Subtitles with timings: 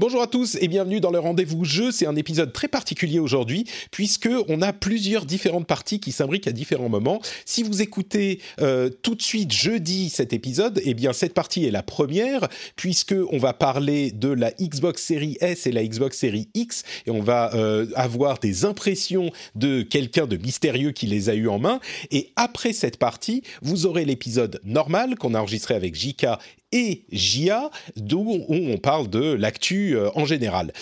[0.00, 1.90] Bonjour à tous et bienvenue dans le rendez-vous jeu.
[1.90, 6.52] C'est un épisode très particulier aujourd'hui puisque on a plusieurs différentes parties qui s'imbriquent à
[6.52, 7.20] différents moments.
[7.44, 11.72] Si vous écoutez euh, tout de suite jeudi cet épisode, eh bien cette partie est
[11.72, 16.46] la première puisque on va parler de la Xbox Series S et la Xbox Series
[16.54, 21.34] X et on va euh, avoir des impressions de quelqu'un de mystérieux qui les a
[21.34, 21.80] eu en main.
[22.12, 26.26] Et après cette partie, vous aurez l'épisode normal qu'on a enregistré avec JK
[26.72, 30.72] et JA, d'où on parle de l'actu euh, en général.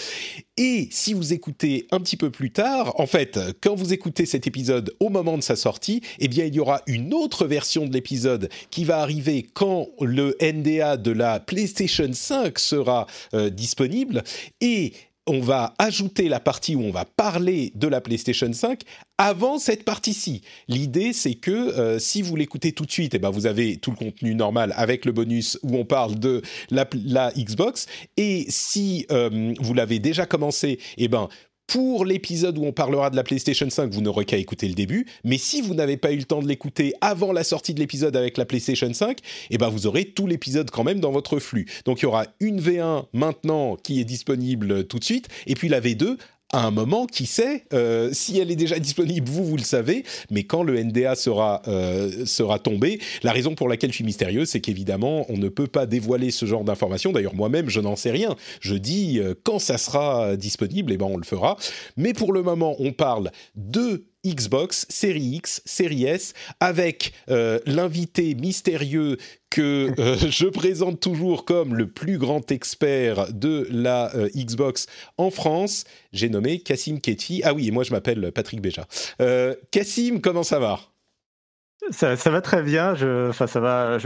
[0.57, 4.47] Et si vous écoutez un petit peu plus tard, en fait, quand vous écoutez cet
[4.47, 7.93] épisode au moment de sa sortie, eh bien, il y aura une autre version de
[7.93, 14.25] l'épisode qui va arriver quand le NDA de la PlayStation 5 sera euh, disponible.
[14.63, 14.95] Et
[15.27, 18.83] on va ajouter la partie où on va parler de la PlayStation 5
[19.19, 20.43] avant cette partie-ci.
[20.69, 23.91] L'idée, c'est que euh, si vous l'écoutez tout de suite, eh ben, vous avez tout
[23.91, 26.87] le contenu normal avec le bonus où on parle de la,
[27.37, 27.87] Xbox.
[28.17, 31.29] Et si euh, vous l'avez déjà commencé, eh ben,
[31.67, 35.07] pour l'épisode où on parlera de la PlayStation 5, vous n'aurez qu'à écouter le début.
[35.25, 38.17] Mais si vous n'avez pas eu le temps de l'écouter avant la sortie de l'épisode
[38.17, 39.19] avec la PlayStation 5,
[39.51, 41.67] eh ben vous aurez tout l'épisode quand même dans votre flux.
[41.85, 45.69] Donc il y aura une V1 maintenant qui est disponible tout de suite, et puis
[45.69, 46.17] la V2
[46.53, 50.05] à un moment, qui sait, euh, si elle est déjà disponible, vous, vous le savez,
[50.31, 54.45] mais quand le NDA sera, euh, sera tombé, la raison pour laquelle je suis mystérieux,
[54.45, 57.13] c'est qu'évidemment, on ne peut pas dévoiler ce genre d'informations.
[57.13, 58.37] D'ailleurs, moi-même, je n'en sais rien.
[58.61, 61.57] Je dis, euh, quand ça sera disponible, eh ben, on le fera.
[61.97, 69.17] Mais pour le moment, on parle de Xbox, série X, série S, avec l'invité mystérieux
[69.51, 69.93] que
[70.31, 75.85] je présente toujours comme le plus grand expert de la Xbox en France.
[76.13, 77.43] J'ai nommé Cassim Ketfi.
[77.45, 78.87] Ah oui, et moi je m'appelle Patrick Béja.
[79.71, 80.81] Cassim, comment ça va?
[81.91, 82.95] Ça, va très bien.
[83.29, 83.99] Enfin, ça va.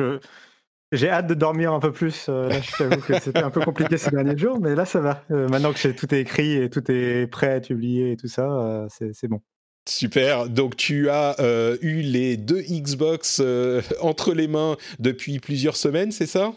[0.93, 2.29] J'ai hâte de dormir un peu plus.
[2.29, 5.25] là, je t'avoue que c'était un peu compliqué ces derniers jours, mais là, ça va.
[5.29, 8.87] maintenant que tout est écrit et tout est prêt à être publié et tout ça,
[8.89, 9.41] c'est bon.
[9.89, 10.49] Super.
[10.49, 16.13] Donc tu as euh, eu les deux Xbox euh, entre les mains depuis plusieurs semaines,
[16.13, 16.53] c'est ça?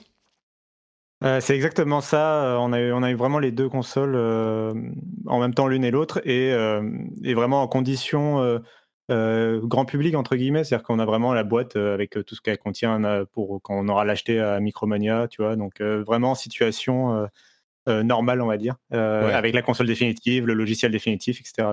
[1.23, 2.57] Euh, C'est exactement ça.
[2.59, 4.15] On a, eu, on a eu vraiment les deux consoles
[5.25, 6.49] en même temps l'une et l'autre et,
[7.23, 8.61] et, vraiment en condition
[9.09, 13.25] grand public entre guillemets, c'est-à-dire qu'on a vraiment la boîte avec tout ce qu'elle contient
[13.31, 15.55] pour quand on aura l'acheté à Micromania, tu vois.
[15.55, 17.29] Donc vraiment en situation
[17.87, 21.69] normale, on va dire, avec la console définitive, le logiciel définitif, etc.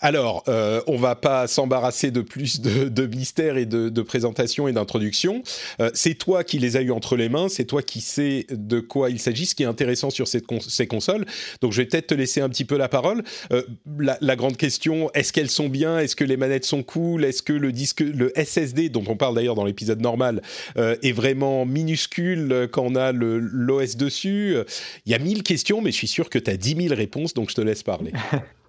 [0.00, 4.72] Alors, euh, on va pas s'embarrasser de plus de, mystères et de, de présentation et
[4.72, 5.42] d'introduction.
[5.80, 8.80] Euh, c'est toi qui les as eu entre les mains, c'est toi qui sais de
[8.80, 11.26] quoi il s'agit, ce qui est intéressant sur ces consoles.
[11.60, 13.22] Donc, je vais peut-être te laisser un petit peu la parole.
[13.52, 13.62] Euh,
[13.98, 15.98] la, grande question, est-ce qu'elles sont bien?
[15.98, 17.24] Est-ce que les manettes sont cool?
[17.24, 20.42] Est-ce que le disque, le SSD, dont on parle d'ailleurs dans l'épisode normal,
[20.76, 24.56] est vraiment minuscule quand on a l'OS dessus?
[25.04, 27.34] Il y a mille questions, mais je suis sûr que tu as dix mille réponses,
[27.34, 28.12] donc je te laisse parler.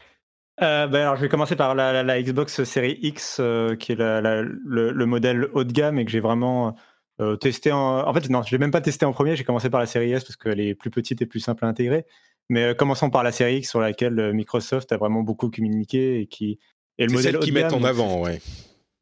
[0.61, 3.95] Euh, ben alors, je vais commencer par la, la, Xbox Series X, euh, qui est
[3.95, 6.75] le, le, modèle haut de gamme et que j'ai vraiment
[7.19, 8.07] euh, testé en.
[8.07, 9.35] En fait, non, je l'ai même pas testé en premier.
[9.35, 11.67] J'ai commencé par la série S parce qu'elle est plus petite et plus simple à
[11.67, 12.05] intégrer.
[12.49, 16.59] Mais commençons par la série X, sur laquelle Microsoft a vraiment beaucoup communiqué et qui
[16.99, 18.39] est le modèle qui mettent en avant, ouais.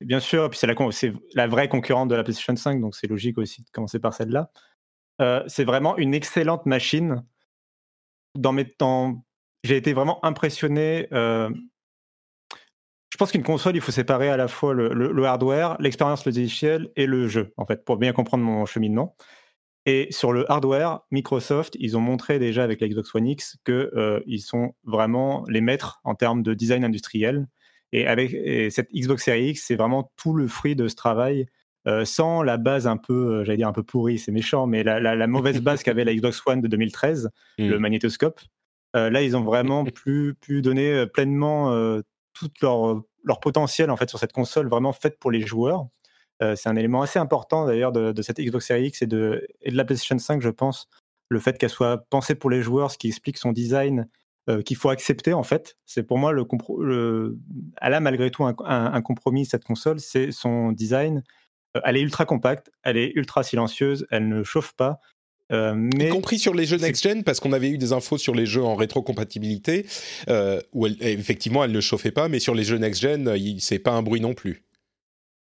[0.01, 0.75] Bien sûr, et puis c'est la,
[1.33, 4.49] la, vraie concurrente de la PlayStation 5, donc c'est logique aussi de commencer par celle-là.
[5.47, 7.25] c'est vraiment une excellente machine
[8.35, 9.25] dans mes temps
[9.63, 11.07] j'ai été vraiment impressionné.
[11.13, 11.49] Euh,
[13.11, 17.05] je pense qu'une console, il faut séparer à la fois le, hardware, l'expérience logicielle et
[17.05, 19.15] le jeu, en fait, pour bien comprendre mon cheminement.
[19.85, 23.89] Et sur le hardware, Microsoft, ils ont montré déjà avec la Xbox One X qu'ils
[23.95, 27.47] euh, sont vraiment les maîtres en termes de design industriel.
[27.91, 28.31] Et avec
[28.71, 31.47] cette Xbox Series X, c'est vraiment tout le fruit de ce travail,
[31.87, 35.27] euh, sans la base un peu, j'allais dire un peu pourrie, c'est méchant, mais la,
[35.27, 37.81] mauvaise base qu'avait la Xbox One de 2013, le mmh.
[37.81, 38.39] magnétoscope.
[38.95, 42.01] Euh, là, ils ont vraiment pu, pu donner euh, pleinement euh,
[42.33, 45.87] tout leur, leur, potentiel en fait sur cette console vraiment faite pour les joueurs.
[46.55, 49.77] c'est un élément assez important d'ailleurs de, cette Xbox Series X et de, et de
[49.77, 50.87] la PlayStation 5, je pense.
[51.27, 54.07] Le fait qu'elle soit pensée pour les joueurs, ce qui explique son design
[54.65, 55.77] qu'il faut accepter en fait.
[55.85, 56.43] C'est pour moi le,
[56.79, 57.37] le,
[57.81, 61.23] elle a malgré tout un, compromis cette console, c'est son design.
[61.83, 64.99] elle est ultra compacte, elle est ultra silencieuse, elle ne chauffe pas.
[65.49, 68.45] Mais y compris sur les jeux next-gen, parce qu'on avait eu des infos sur les
[68.45, 69.85] jeux en rétrocompatibilité,
[70.73, 74.21] où effectivement elle ne chauffait pas, mais sur les jeux next-gen, c'est pas un bruit
[74.21, 74.63] non plus.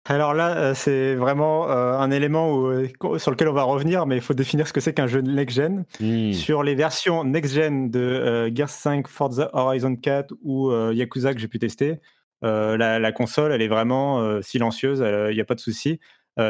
[0.06, 2.88] Alors là, euh, c'est vraiment euh, un élément euh,
[3.19, 5.85] sur lequel on va revenir, mais il faut définir ce que c'est qu'un jeu next-gen.
[6.00, 6.32] Hmm.
[6.32, 11.58] Sur les versions next-gen de Gears 5, Forza Horizon 4 ou Yakuza que j'ai pu
[11.58, 12.00] tester,
[12.43, 16.00] la, console, elle est vraiment silencieuse, il n'y a pas de souci.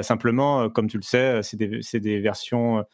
[0.02, 2.84] simplement, comme tu le sais, c'est des, des, versions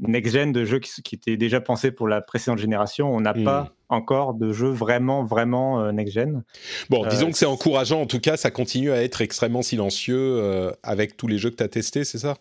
[0.00, 3.12] next-gen de jeux qui, étaient déjà pensés pour la précédente génération.
[3.12, 3.68] On n'a pas hmm.
[3.88, 6.44] encore de jeux vraiment, vraiment euh, next-gen.
[6.88, 8.00] Bon, euh, disons que c'est encourageant.
[8.00, 11.56] En tout cas, ça continue à être extrêmement silencieux euh, avec tous les jeux que
[11.56, 12.36] tu as testés, c'est ça?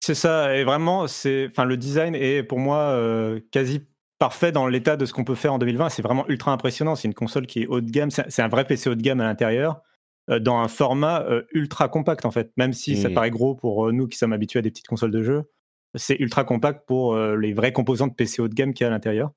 [0.00, 0.54] C'est ça.
[0.56, 2.96] Et vraiment, c'est, le design est pour moi
[3.50, 3.80] quasi
[4.18, 5.88] parfait dans l'état de ce qu'on peut faire en 2020.
[5.88, 6.94] C'est vraiment ultra impressionnant.
[6.94, 8.10] C'est une console qui est haut de gamme.
[8.10, 9.80] C'est un vrai PC haut de gamme à l'intérieur
[10.28, 12.52] dans un format ultra compact en fait.
[12.56, 13.14] Même si ça hmm.
[13.14, 15.44] paraît gros pour nous qui sommes habitués à des petites consoles de jeux
[15.96, 18.88] c'est ultra compact pour euh, les vrais composants de PC de gamme qu'il y a
[18.88, 19.32] à l'intérieur.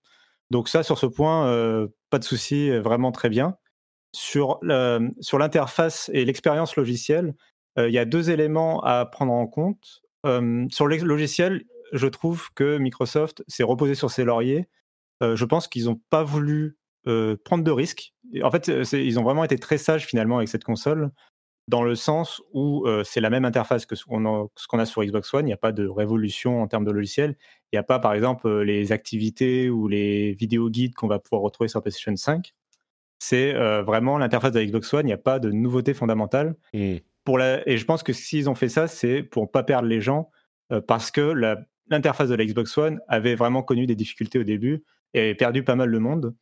[0.51, 3.55] Donc ça, sur ce point, euh, pas de souci, euh, vraiment très bien.
[4.13, 7.35] Sur l'interface et l'expérience logicielle,
[7.77, 10.01] il y a deux éléments à prendre en compte.
[10.23, 11.63] sur le logiciel,
[11.93, 14.67] je trouve que Microsoft s'est reposé sur ses lauriers.
[15.21, 16.79] je pense qu'ils n'ont pas voulu
[17.45, 18.15] prendre de risques.
[18.41, 21.11] En fait, ils ont vraiment été très sages finalement avec cette console
[21.69, 24.25] dans le sens où c'est la même interface que ce qu'on
[24.79, 25.45] a, sur Xbox One.
[25.45, 27.37] Il n'y a pas de révolution en termes de logiciel.
[27.71, 31.43] Il n'y a pas, par exemple, les activités ou les vidéos guides qu'on va pouvoir
[31.43, 32.53] retrouver sur PlayStation 5.
[33.19, 35.05] C'est vraiment l'interface de Xbox One.
[35.05, 36.55] Il n'y a pas de nouveauté fondamentale.
[36.73, 36.95] Mmh.
[37.23, 37.67] Pour la...
[37.69, 40.31] Et je pense que s'ils ont fait ça, c'est pour ne pas perdre les gens
[40.87, 41.21] parce que
[41.89, 44.83] l'interface de la Xbox One avait vraiment connu des difficultés au début
[45.13, 46.33] et perdu pas mal de monde.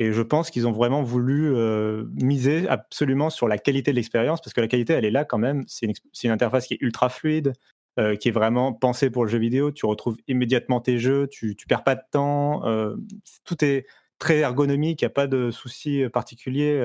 [0.00, 4.40] Et je pense qu'ils ont vraiment voulu euh, miser absolument sur la qualité de l'expérience,
[4.40, 5.62] parce que la qualité, elle est là quand même.
[5.68, 5.86] C'est
[6.24, 7.52] une, interface qui est ultra fluide,
[7.98, 9.70] euh, qui est vraiment pensée pour le jeu vidéo.
[9.70, 12.66] Tu retrouves immédiatement tes jeux, tu, ne perds pas de temps.
[12.66, 12.96] Euh,
[13.44, 13.84] tout est
[14.18, 16.80] très ergonomique, il n'y a pas de soucis particuliers.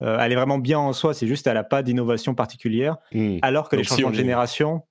[0.00, 2.98] elle est vraiment bien en soi, c'est juste qu'elle n'a pas d'innovation particulière.
[3.12, 3.38] Mmh.
[3.40, 4.82] Alors que les changements de génération,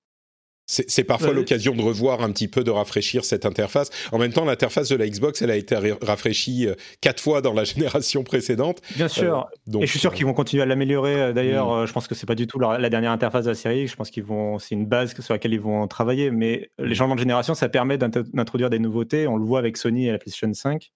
[0.71, 3.89] c'est parfois l'occasion de revoir un petit peu, de rafraîchir cette interface.
[4.11, 7.53] En même temps, l'interface de la Xbox, elle a été rafraîchie euh, quatre fois dans
[7.53, 8.79] la génération précédente.
[8.95, 9.49] Bien sûr.
[9.73, 11.19] Euh, et je suis sûr qu'ils vont continuer à l'améliorer.
[11.19, 11.87] Euh, d'ailleurs, mm.
[11.87, 13.87] je pense que c'est pas du tout la, dernière interface de la série.
[13.87, 16.29] Je pense qu'ils vont, c'est une base sur laquelle ils vont travailler.
[16.29, 19.25] Mais les changements de génération, ça permet d'introduire des nouveautés.
[19.25, 20.91] On le voit avec Sony et la PlayStation 5.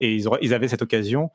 [0.00, 1.30] Et ils, ils avaient cette occasion.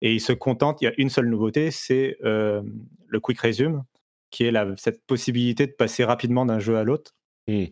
[0.00, 0.80] Et ils se contentent.
[0.80, 3.82] Il y a une seule nouveauté, c'est le Quick Resume,
[4.30, 7.14] qui est la, cette possibilité de passer rapidement d'un jeu à l'autre.
[7.48, 7.64] Mmh.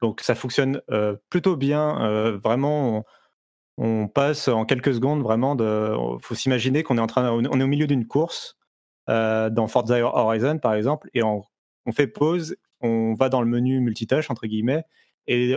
[0.00, 0.80] donc ça fonctionne
[1.28, 2.36] plutôt bien.
[2.42, 3.04] vraiment,
[3.76, 5.96] on, passe en quelques secondes vraiment de.
[6.20, 8.56] faut s'imaginer qu'on est en train, on est au milieu d'une course
[9.08, 11.42] dans Forza Horizon par exemple, et on,
[11.92, 14.84] fait pause, on va dans le menu multitâche entre guillemets,
[15.26, 15.56] et,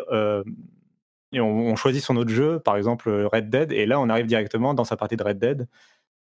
[1.34, 4.74] et on, choisit son autre jeu, par exemple Red Dead, et là on arrive directement
[4.74, 5.68] dans sa partie de Red Dead.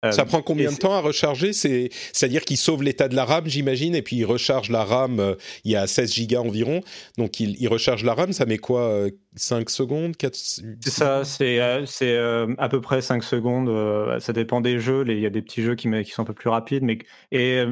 [0.05, 1.53] Euh, ça prend combien de temps à recharger?
[1.53, 5.35] C'est-à-dire qu'il sauve l'état de la RAM, j'imagine, et puis il recharge la RAM, euh,
[5.65, 6.81] il y a 16 gigas environ,
[7.19, 9.07] donc il, recharge la RAM, ça met quoi
[9.37, 10.35] 5 euh, secondes 4...
[10.35, 15.31] C'est ça, c'est à peu près 5 secondes, ça dépend des jeux, il y a
[15.31, 16.99] des petits jeux qui, qui, sont un peu plus rapides, mais,
[17.31, 17.63] et,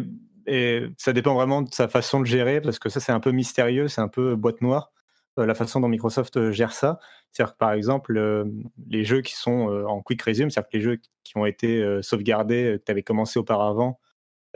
[0.46, 3.32] et ça dépend vraiment de sa façon de gérer, parce que ça c'est un peu
[3.32, 4.92] mystérieux, c'est un peu boîte noire.
[5.38, 6.98] Euh, la façon dont Microsoft euh, gère ça.
[7.30, 8.44] C'est-à-dire par exemple, euh,
[8.88, 12.78] les jeux qui sont en quick resume, c'est-à-dire que les jeux qui ont été sauvegardés,
[12.78, 14.00] que tu avais commencé auparavant,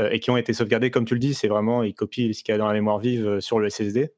[0.00, 2.52] et qui ont été sauvegardés, comme tu le dis, c'est vraiment, ils copient ce qu'il
[2.52, 4.10] y a dans la mémoire vive sur le SSD.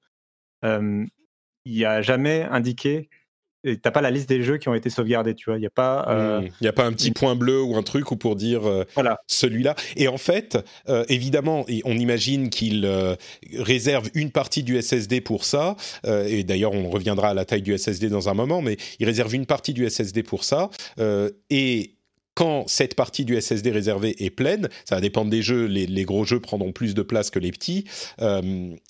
[0.62, 1.08] il
[1.66, 3.10] n'y a jamais indiqué
[3.82, 5.56] t'as pas la liste des jeux qui ont été sauvegardés, tu vois.
[5.56, 6.06] Il n'y a pas.
[6.08, 6.42] Euh.
[6.60, 9.18] Il a pas un petit point bleu ou un truc ou pour dire euh, voilà.
[9.26, 9.74] celui-là.
[9.96, 12.88] Et en fait, euh, évidemment, on imagine qu'il
[13.58, 15.76] réserve une partie du SSD pour ça.
[16.06, 19.34] et d'ailleurs, on reviendra à la taille du SSD dans un moment, mais il réserve
[19.34, 20.70] une partie du SSD pour ça.
[21.50, 21.93] et
[22.34, 26.24] quand cette partie du SSD réservé est pleine, ça va dépendre des jeux, les, gros
[26.24, 27.84] jeux prendront plus de place que les petits,
[28.20, 28.42] euh,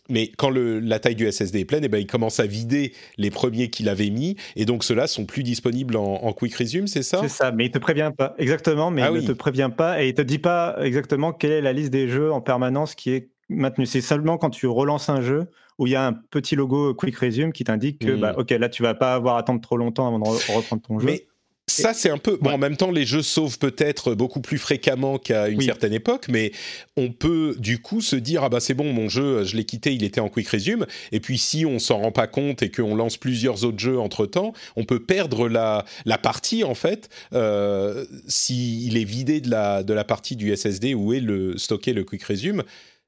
[0.08, 2.92] mais quand le, la taille du SSD est pleine, eh ben, il commence à vider
[3.18, 7.02] les premiers qu'il avait mis, et donc ceux-là sont plus disponibles en, Quick Resume, c'est
[7.02, 7.20] ça?
[7.22, 10.02] C'est ça, mais il te prévient pas, exactement, mais ah il ne te prévient pas,
[10.02, 13.10] et il te dit pas exactement quelle est la liste des jeux en permanence qui
[13.10, 13.86] est maintenue.
[13.86, 15.46] C'est seulement quand tu relances un jeu
[15.78, 18.20] où il y a un petit logo Quick Resume qui t'indique que, hmm.
[18.20, 20.98] bah, ok, là tu vas pas avoir à attendre trop longtemps avant de reprendre ton
[20.98, 21.18] jeu.
[21.66, 22.38] Ça, c'est un peu.
[22.40, 26.26] Bon, en même temps, les jeux sauvent peut-être beaucoup plus fréquemment qu'à une certaine époque,
[26.28, 26.52] mais
[26.96, 29.94] on peut du coup se dire ah bah c'est bon, mon jeu, je l'ai quitté,
[29.94, 30.86] il était en quick resume.
[31.10, 34.26] Et puis si on s'en rend pas compte et qu'on lance plusieurs autres jeux entre
[34.26, 39.82] temps, on peut perdre la, la partie en fait euh, s'il est vidé de la,
[39.82, 42.62] de la partie du SSD où est le stocké le quick resume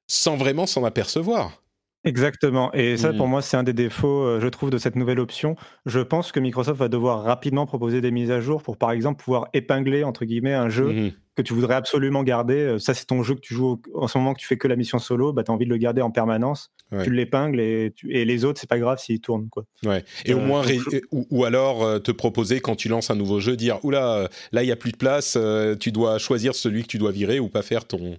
[0.06, 1.62] sans vraiment s'en apercevoir.
[2.06, 2.72] Exactement.
[2.72, 3.30] Et ça, pour mmh.
[3.30, 5.56] moi, c'est un des défauts, euh, je trouve, de cette nouvelle option.
[5.84, 9.22] Je pense que Microsoft va devoir rapidement proposer des mises à jour pour, par exemple,
[9.22, 12.54] pouvoir épingler, entre guillemets, un jeu mmh que tu voudrais absolument garder.
[12.54, 14.68] Euh, ça, c'est ton jeu que tu joues en ce moment, que tu fais que
[14.68, 16.72] la mission solo, bah, tu as envie de le garder en permanence.
[17.04, 19.50] Tu l'épingles et, et, les autres, c'est pas grave s'ils tournent.
[19.50, 19.64] Quoi.
[19.84, 20.02] Ouais.
[20.24, 20.64] Et au euh, moins,
[21.10, 24.72] ou, alors te proposer, quand tu lances un nouveau jeu, dire Oula, là, il n'y
[24.72, 25.36] a plus de place,
[25.78, 28.16] tu dois choisir celui que tu dois virer ou pas faire ton,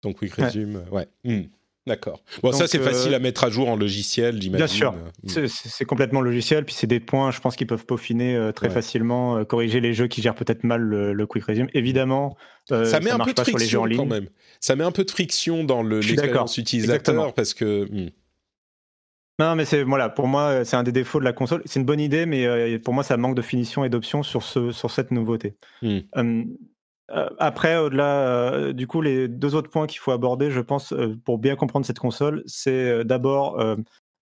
[0.00, 0.82] ton quick resume.
[0.90, 1.08] Ouais.
[1.24, 1.42] Mmh.
[1.86, 2.20] D'accord.
[2.42, 4.56] Bon, ça, c'est facile à euh, mettre à jour en logiciel, j'imagine.
[4.56, 4.92] Bien sûr.
[5.22, 5.46] Mm.
[5.46, 6.64] C'est complètement logiciel.
[6.64, 9.94] Puis c'est des points, je pense, qu'ils peuvent peaufiner euh, très facilement, euh, corriger les
[9.94, 11.68] jeux qui gèrent peut-être mal le, quick resume.
[11.74, 12.36] Évidemment,
[12.68, 14.26] ça met un peu de friction quand même.
[14.60, 17.86] Ça met un peu de friction dans l'expérience utilisateur parce que.
[17.90, 18.10] Hmm.
[19.38, 21.60] Non, mais c'est voilà, pour moi, c'est un des défauts de la console.
[21.66, 24.72] C'est une bonne idée, mais pour moi, ça manque de finition et d'options sur ce
[24.72, 25.56] sur cette nouveauté.
[25.82, 26.00] Hmm.
[27.12, 30.92] Euh, après, au-delà, euh, du coup, les deux autres points qu'il faut aborder, je pense,
[30.92, 33.58] euh, pour bien comprendre cette console, c'est d'abord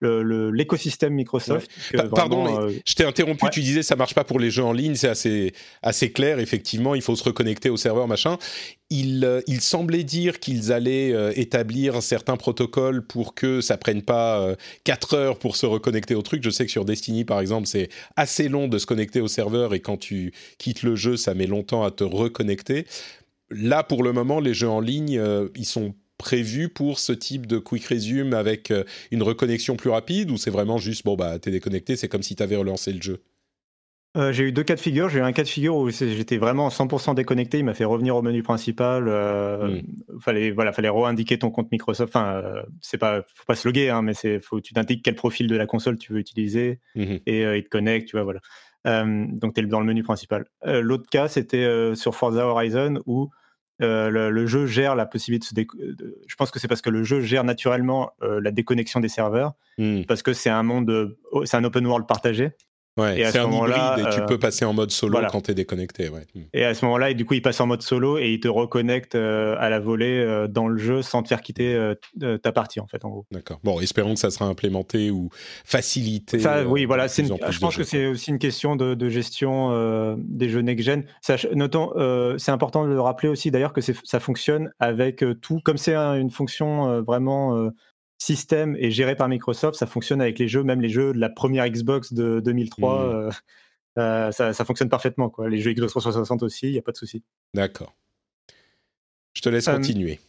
[0.00, 1.70] l'écosystème Microsoft.
[2.14, 3.46] pardon, je t'ai interrompu.
[3.50, 4.94] Tu disais ça marche pas pour les jeux en ligne.
[4.94, 6.38] C'est assez assez clair.
[6.38, 8.38] Effectivement, il faut se reconnecter au serveur, machin.
[8.90, 14.02] Il, euh, il semblait dire qu'ils allaient euh, établir certains protocoles pour que ça prenne
[14.02, 16.42] pas 4 euh, heures pour se reconnecter au truc.
[16.44, 19.74] Je sais que sur Destiny, par exemple, c'est assez long de se connecter au serveur
[19.74, 22.86] et quand tu quittes le jeu, ça met longtemps à te reconnecter.
[23.50, 25.20] Là, pour le moment, les jeux en ligne,
[25.54, 30.30] ils sont prévu pour ce type de quick resume avec euh, une reconnexion plus rapide
[30.30, 33.22] ou c'est vraiment juste bon bah t'es déconnecté, c'est comme si t'avais relancé le jeu?
[34.16, 35.10] Euh, j'ai eu deux cas de figure.
[35.10, 37.58] J'ai eu un cas de figure où j'étais vraiment 100% déconnecté.
[37.58, 39.06] Il m'a fait revenir au menu principal.
[39.08, 40.20] Euh, hmm.
[40.20, 42.16] Fallait voilà, fallait re-indiquer ton compte Microsoft.
[42.16, 42.42] Enfin,
[42.80, 45.56] c'est pas, faut pas se loguer, hein, mais c'est, faut tu t'indiques quel profil de
[45.56, 48.08] la console tu veux utiliser mmh et il te connecte.
[48.08, 48.40] Tu vois, voilà.
[48.84, 50.46] donc tu es dans le menu principal.
[50.64, 53.30] L'autre cas, c'était sur Forza Horizon où
[53.82, 57.02] euh, le, jeu gère la possibilité de se je pense que c'est parce que le
[57.02, 60.02] jeu gère naturellement euh, la déconnexion des serveurs hmm.
[60.04, 62.52] parce que c'est un monde c'est un open world partagé
[62.96, 65.54] Ouais, c'est un hybride et tu euh, peux passer en mode solo quand tu es
[65.54, 66.08] déconnecté.
[66.08, 66.26] Ouais.
[66.34, 66.42] Hmm.
[66.52, 69.16] Et à ce moment-là, du coup, il passe en mode solo et il te reconnecte
[69.16, 71.92] euh, à la volée euh, dans le jeu sans te faire quitter
[72.42, 73.26] ta partie, en fait, en gros.
[73.32, 73.58] D'accord.
[73.64, 75.28] Bon, espérons que ça sera implémenté ou
[75.64, 76.38] facilité.
[76.38, 77.08] Ça, oui, voilà.
[77.08, 81.04] je pense que c'est aussi une question de, gestion des jeux next-gen.
[81.52, 81.92] Notons,
[82.38, 85.60] c'est important de le rappeler aussi d'ailleurs que ça fonctionne avec tout.
[85.64, 87.70] Comme c'est une fonction vraiment
[88.18, 91.28] système est géré par Microsoft, ça fonctionne avec les jeux, même les jeux de la
[91.28, 92.98] première Xbox de 2003.
[92.98, 93.10] Mmh.
[93.10, 93.30] Euh,
[93.98, 95.30] euh, ça, fonctionne parfaitement.
[95.30, 95.48] Quoi.
[95.48, 97.22] Les jeux Xbox 360 aussi, il n'y a pas de souci.
[97.54, 97.94] D'accord.
[99.34, 100.20] Je te laisse continuer.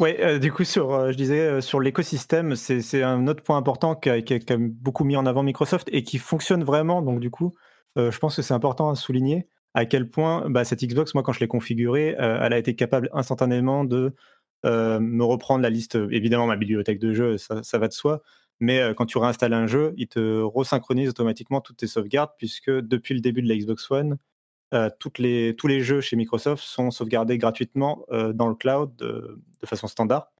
[0.00, 4.10] Oui, euh, du coup, sur, je disais, sur l'écosystème, c'est un autre point important qui
[4.10, 7.02] a, qui, beaucoup mis en avant Microsoft et qui fonctionne vraiment.
[7.02, 7.52] Donc, du coup,
[7.96, 11.32] je pense que c'est important à souligner à quel point bah, cette Xbox, moi, quand
[11.32, 14.10] je l'ai configurée, elle a été capable instantanément de euh,
[14.64, 18.22] me reprendre la liste, évidemment ma bibliothèque de jeux, ça, va de soi,
[18.60, 22.70] mais euh, quand tu réinstalles un jeu, il te resynchronise automatiquement toutes tes sauvegardes, puisque
[22.70, 24.18] depuis le début de la Xbox One,
[24.72, 29.86] euh, les, tous les jeux chez Microsoft sont sauvegardés gratuitement dans le cloud de, façon
[29.86, 30.32] standard.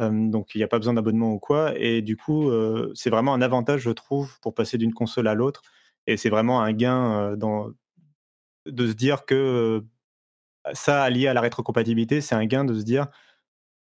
[0.00, 1.76] donc il n'y a pas besoin d'abonnement ou quoi.
[1.78, 2.50] Et du coup,
[2.94, 5.62] c'est vraiment un avantage, je trouve, pour passer d'une console à l'autre.
[6.06, 7.70] Et c'est vraiment un gain dans,
[8.66, 9.84] de se dire que
[10.72, 13.08] ça, allié à la rétrocompatibilité, c'est un gain de se dire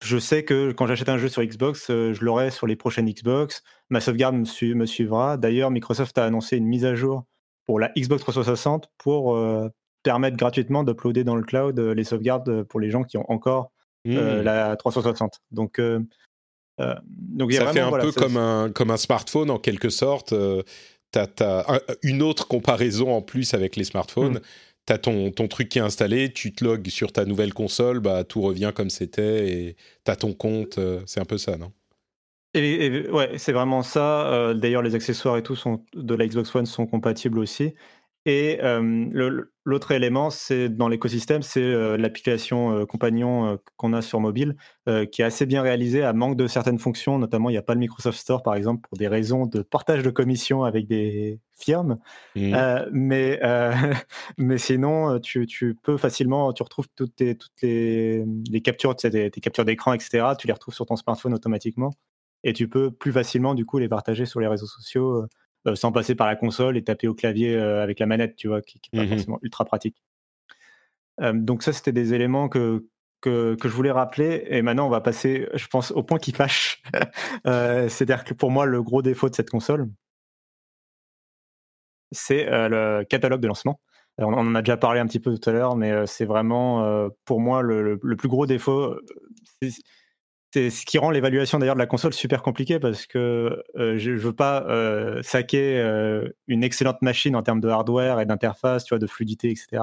[0.04, 3.10] je sais que quand j'achète un jeu sur Xbox, euh, je l'aurai sur les prochaines
[3.10, 3.62] Xbox.
[3.88, 5.36] Ma sauvegarde me, suivra.
[5.36, 7.24] D'ailleurs, Microsoft a annoncé une mise à jour
[7.64, 9.68] pour la Xbox 360 pour euh,
[10.02, 13.72] permettre gratuitement d'uploader dans le cloud euh, les sauvegardes pour les gens qui ont encore
[14.04, 14.40] mmh.
[14.42, 15.40] la 360.
[15.50, 20.34] Donc, donc ça fait un peu comme, un, comme un smartphone en quelque sorte.
[21.12, 24.34] tu as, une autre comparaison en plus avec les smartphones.
[24.34, 24.42] Mmh
[24.86, 28.24] t'as ton, ton truc qui est installé, tu te logs sur ta nouvelle console, bah,
[28.24, 30.78] tout revient comme c'était et t'as ton compte.
[30.78, 31.72] Euh, c'est un peu ça, non?
[32.56, 34.32] Et, ouais, c'est vraiment ça.
[34.32, 37.74] Euh, d'ailleurs, les accessoires et tout sont, de la Xbox One sont compatibles aussi.
[38.26, 38.58] Et
[39.64, 44.56] l'autre élément, c'est dans l'écosystème, c'est l'application compagnon qu'on a sur mobile,
[45.12, 47.74] qui est assez bien réalisée, à manque de certaines fonctions, notamment il n'y a pas
[47.74, 51.98] le Microsoft Store, par exemple, pour des raisons de partage de commissions avec des firmes.
[52.34, 52.56] Mmh.
[52.92, 53.40] mais,
[54.38, 59.30] mais sinon, tu, tu, peux facilement, tu retrouves toutes, tes, toutes les, les captures, tes,
[59.30, 61.90] tes captures d'écran, etc., tu les retrouves sur ton smartphone automatiquement.
[62.42, 65.26] Et tu peux plus facilement, du coup, les partager sur les réseaux sociaux
[65.74, 68.80] sans passer par la console et taper au clavier avec la manette, tu vois, qui
[68.92, 70.02] n'est pas mmh forcément ultra pratique.
[71.32, 72.86] donc ça, c'était des éléments que,
[73.24, 74.44] que, je voulais rappeler.
[74.48, 76.82] Et maintenant, on va passer, je pense, au point qui fâche.
[77.44, 79.88] C'est-à-dire que pour moi, le gros défaut de cette console,
[82.12, 83.80] c'est le catalogue de lancement.
[84.18, 87.40] On en a déjà parlé un petit peu tout à l'heure, mais c'est vraiment, pour
[87.40, 88.96] moi, le, plus gros défaut.
[90.54, 94.16] C'est ce qui rend l'évaluation d'ailleurs de la console super compliquée parce que je ne
[94.16, 94.64] veux pas
[95.20, 95.82] saquer
[96.46, 99.82] une excellente machine en termes de hardware et d'interface, tu vois, de fluidité, etc.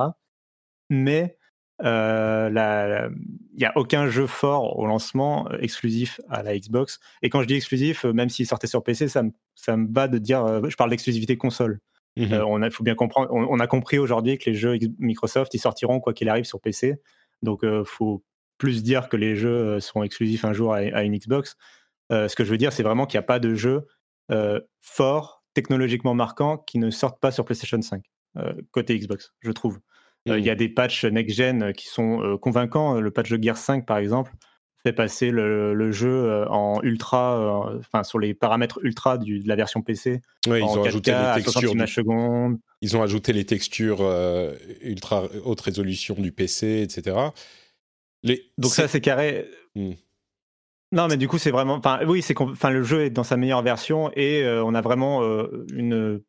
[0.90, 1.38] Mais
[1.82, 7.02] il n'y a aucun jeu fort au lancement exclusif à la Xbox.
[7.22, 10.08] Et quand je dis exclusif, même s'il sortait sur PC, ça me, ça me bat
[10.08, 11.82] de dire, je parle d'exclusivité console.
[12.16, 15.54] Mmh euh, on a, faut bien comprendre, on, a compris aujourd'hui que les jeux Microsoft,
[15.54, 16.96] ils sortiront quoi qu'il arrive sur PC.
[17.42, 18.24] Donc, euh, faut
[18.62, 21.58] plus dire que les jeux euh, seront exclusifs un jour à, une Xbox.
[22.12, 23.88] ce que je veux dire, c'est vraiment qu'il n'y a pas de jeux
[24.82, 28.04] forts, technologiquement marquants, qui ne sortent pas sur PlayStation 5,
[28.70, 29.80] côté Xbox, je trouve.
[30.28, 30.58] Il y a mmh.
[30.58, 33.02] des patchs next-gen qui sont convaincants.
[33.02, 34.32] Le patch de Gear 5, par exemple,
[34.84, 39.48] fait passer le, jeu euh, en ultra, euh, enfin sur les paramètres ultra du, de
[39.48, 40.22] la version PC.
[40.48, 41.88] ils ont ajouté les textures.
[41.88, 42.58] secondes.
[42.82, 47.16] Ils ont ajouté les textures euh, ultra haute résolution du PC, etc.
[48.24, 48.52] Les...
[48.58, 49.50] Donc ça, c'est carré.
[49.76, 49.94] Hmm.
[50.92, 51.76] Non, mais du coup, c'est vraiment.
[51.76, 52.40] Enfin, oui, c'est.
[52.40, 55.22] Enfin, le jeu est dans sa meilleure version et on a vraiment
[55.74, 56.22] une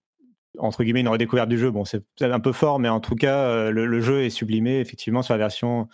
[0.59, 1.71] entre guillemets une redécouverte du jeu.
[1.71, 5.35] Bon, c'est un peu fort, mais en tout cas, le, jeu est sublimé effectivement sur
[5.35, 5.89] la version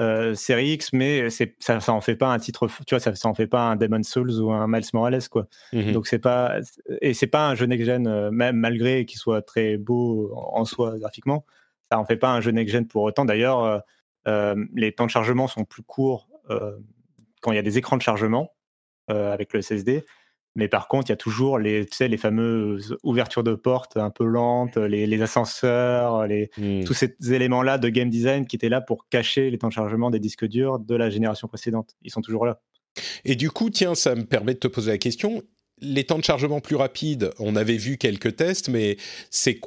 [0.00, 3.28] euh, série X, mais ça, ça en fait pas un titre, tu vois, ça, ça
[3.28, 5.46] en fait pas un Demon's Souls ou un Miles Morales, quoi.
[5.72, 6.58] Mmh Donc c'est pas
[7.00, 10.64] et c'est pas un jeu next gen, euh, même malgré qu'il soit très beau en
[10.64, 11.44] soi graphiquement,
[11.92, 13.24] ça en fait pas un jeu next gen pour autant.
[13.24, 13.78] D'ailleurs, euh,
[14.26, 16.28] les temps de chargement sont plus courts
[17.40, 18.50] quand il y a des écrans de chargement
[19.08, 20.04] avec le SSD.
[20.56, 23.96] Mais par contre, il y a toujours les, tu sais, les fameuses ouvertures de portes
[23.96, 26.84] un peu lentes, les, ascenseurs, les, hmm.
[26.84, 30.10] tous ces éléments-là de game design qui étaient là pour cacher les temps de chargement
[30.10, 31.96] des disques durs de la génération précédente.
[32.02, 32.60] Ils sont toujours là.
[33.24, 35.42] Et du coup, tiens, ça me permet de te poser la question.
[35.80, 38.96] Les temps de chargement plus rapides, on avait vu quelques tests, mais
[39.30, 39.58] c'est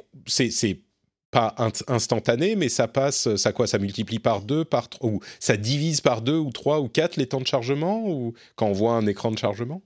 [1.30, 1.54] pas
[1.88, 6.22] instantané, mais ça passe, ça quoi, ça multiplie par deux, par ou ça divise par
[6.22, 9.30] deux ou trois ou quatre les temps de chargement, ou quand on voit un écran
[9.30, 9.82] de chargement?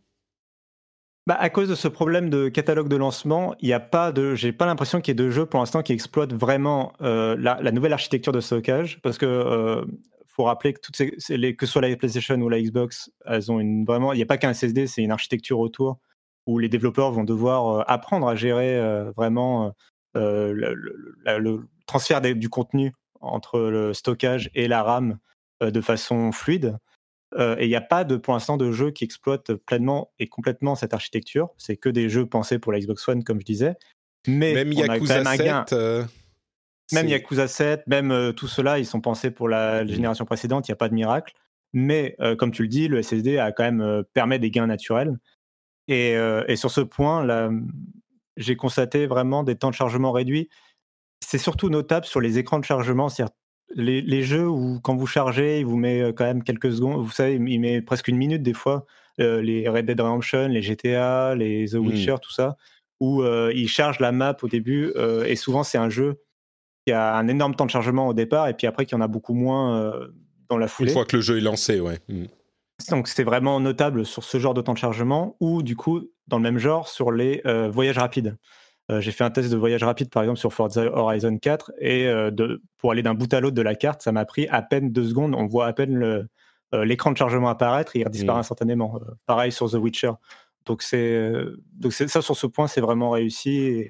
[1.26, 4.34] Bah, à cause de ce problème de catalogue de lancement, il n'y a pas de,
[4.34, 7.70] j'ai pas l'impression qu'il y ait de jeux pour l'instant qui exploitent vraiment euh, la,
[7.70, 9.84] nouvelle architecture de stockage, parce que euh,
[10.26, 13.84] faut rappeler que toutes ces, que soit la PlayStation ou la Xbox, elles ont une
[13.84, 15.98] vraiment, il n'y a pas qu'un SSD, c'est une architecture autour
[16.46, 18.80] où les développeurs vont devoir euh, apprendre à gérer
[20.16, 25.18] euh, le, transfert du contenu entre le stockage et la RAM
[25.60, 26.76] de façon fluide.
[27.38, 30.28] Euh, et il n'y a pas de, pour l'instant de jeu qui exploite pleinement et
[30.28, 31.50] complètement cette architecture.
[31.56, 33.74] C'est que des jeux pensés pour la Xbox One, comme je disais.
[34.26, 36.04] Mais même Yakuza 7, euh,
[36.92, 40.68] même Yakuza 7, même euh, tout cela, ils sont pensés pour la, génération précédente.
[40.68, 41.34] Il n'y a pas de miracle.
[41.74, 45.16] Mais comme tu le dis, le SSD a quand même permet des gains naturels.
[45.88, 47.48] Et, et sur ce point, là,
[48.36, 50.48] j'ai constaté vraiment des temps de chargement réduits.
[51.20, 53.34] C'est surtout notable sur les écrans de chargement, c'est-à-dire
[53.74, 57.10] les, jeux où quand vous chargez, il vous met euh, quand même quelques secondes, vous
[57.10, 58.86] savez, il met presque une minute des fois,
[59.20, 61.86] euh, les Red Dead Redemption, les GTA, les The mmh.
[61.86, 62.56] Witcher, tout ça,
[63.00, 64.92] où euh, il charge la map au début,
[65.26, 66.20] et souvent c'est un jeu
[66.86, 69.04] qui a un énorme temps de chargement au départ, et puis après qu'il y en
[69.04, 69.92] a beaucoup moins
[70.48, 70.90] dans la foulée.
[70.90, 71.98] Une fois que le jeu est lancé, ouais.
[72.08, 72.24] Mmh.
[72.90, 76.36] Donc c'est vraiment notable sur ce genre de temps de chargement, ou du coup, dans
[76.36, 78.36] le même genre, sur les voyages rapides.
[78.90, 82.06] Euh, j'ai fait un test de voyage rapide, par exemple, sur Forza Horizon 4, et
[82.06, 84.60] euh, de, pour aller d'un bout à l'autre de la carte, ça m'a pris à
[84.62, 85.34] peine deux secondes.
[85.36, 86.02] On voit à peine
[86.74, 88.40] euh, l'écran de chargement apparaître et il disparaît mmh.
[88.40, 89.00] instantanément.
[89.26, 90.12] pareil sur The Witcher.
[90.64, 91.32] Donc, c'est,
[91.74, 93.86] donc ça, sur ce point, c'est vraiment réussi.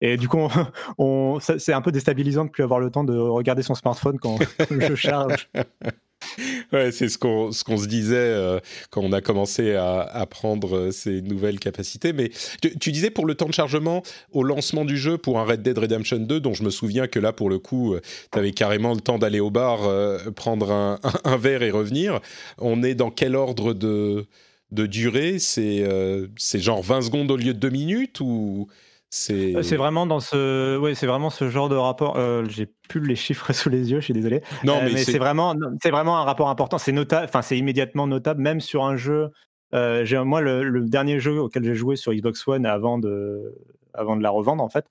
[0.00, 0.38] Et, du coup,
[0.98, 4.38] on, c'est un peu déstabilisant de plus avoir le temps de regarder son smartphone quand
[4.70, 5.50] je charge.
[6.72, 10.76] ouais, c'est ce qu'on ce qu'on se disait euh, quand on a commencé à, apprendre
[10.76, 12.12] euh, ces nouvelles capacités.
[12.12, 12.30] Mais
[12.80, 15.76] tu, disais pour le temps de chargement au lancement du jeu pour un Red Dead
[15.78, 18.00] Redemption 2, dont je me souviens que là pour le coup, euh,
[18.32, 19.80] tu avais carrément le temps d'aller au bar,
[20.34, 22.20] prendre un, un, verre et revenir.
[22.58, 24.26] On est dans quel ordre de
[24.70, 25.38] de durée?
[25.38, 25.84] C'est
[26.36, 28.68] c'est genre 20 secondes au lieu de 2 minutes ou
[29.30, 32.16] euh, c'est vraiment dans ce, ouais, c'est vraiment ce genre de rapport.
[32.16, 34.42] Euh, j'ai plus les chiffres sous les yeux, je suis désolé.
[34.64, 36.78] Non, euh, mais, c'est vraiment, c'est vraiment un rapport important.
[36.78, 39.30] C'est notable, enfin c'est immédiatement notable, même sur un jeu.
[39.72, 43.54] j'ai moi le, dernier jeu auquel j'ai joué sur Xbox One avant de,
[43.92, 44.86] avant de la revendre en fait,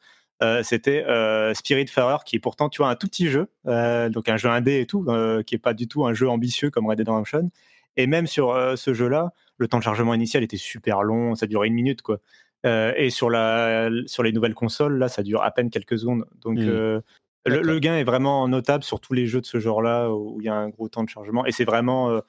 [0.64, 1.56] c'était Spirit
[1.88, 4.86] Spiritfarer, qui est pourtant tu vois un tout petit jeu, donc un jeu indé et
[4.86, 5.06] tout,
[5.48, 7.50] qui est pas du tout un jeu ambitieux comme Red Dead Redemption.
[7.98, 11.68] Et même sur ce jeu-là, le temps de chargement initial était super long, ça durait
[11.68, 12.20] une minute quoi.
[12.64, 16.26] Et sur, la, sur les nouvelles consoles, là, ça dure à peine quelques secondes.
[16.42, 17.02] Donc, mm.
[17.46, 20.50] le, gain est vraiment notable sur tous les jeux de ce genre-là où il y
[20.50, 21.46] a un gros temps de chargement.
[21.46, 22.22] Et c'est vraiment.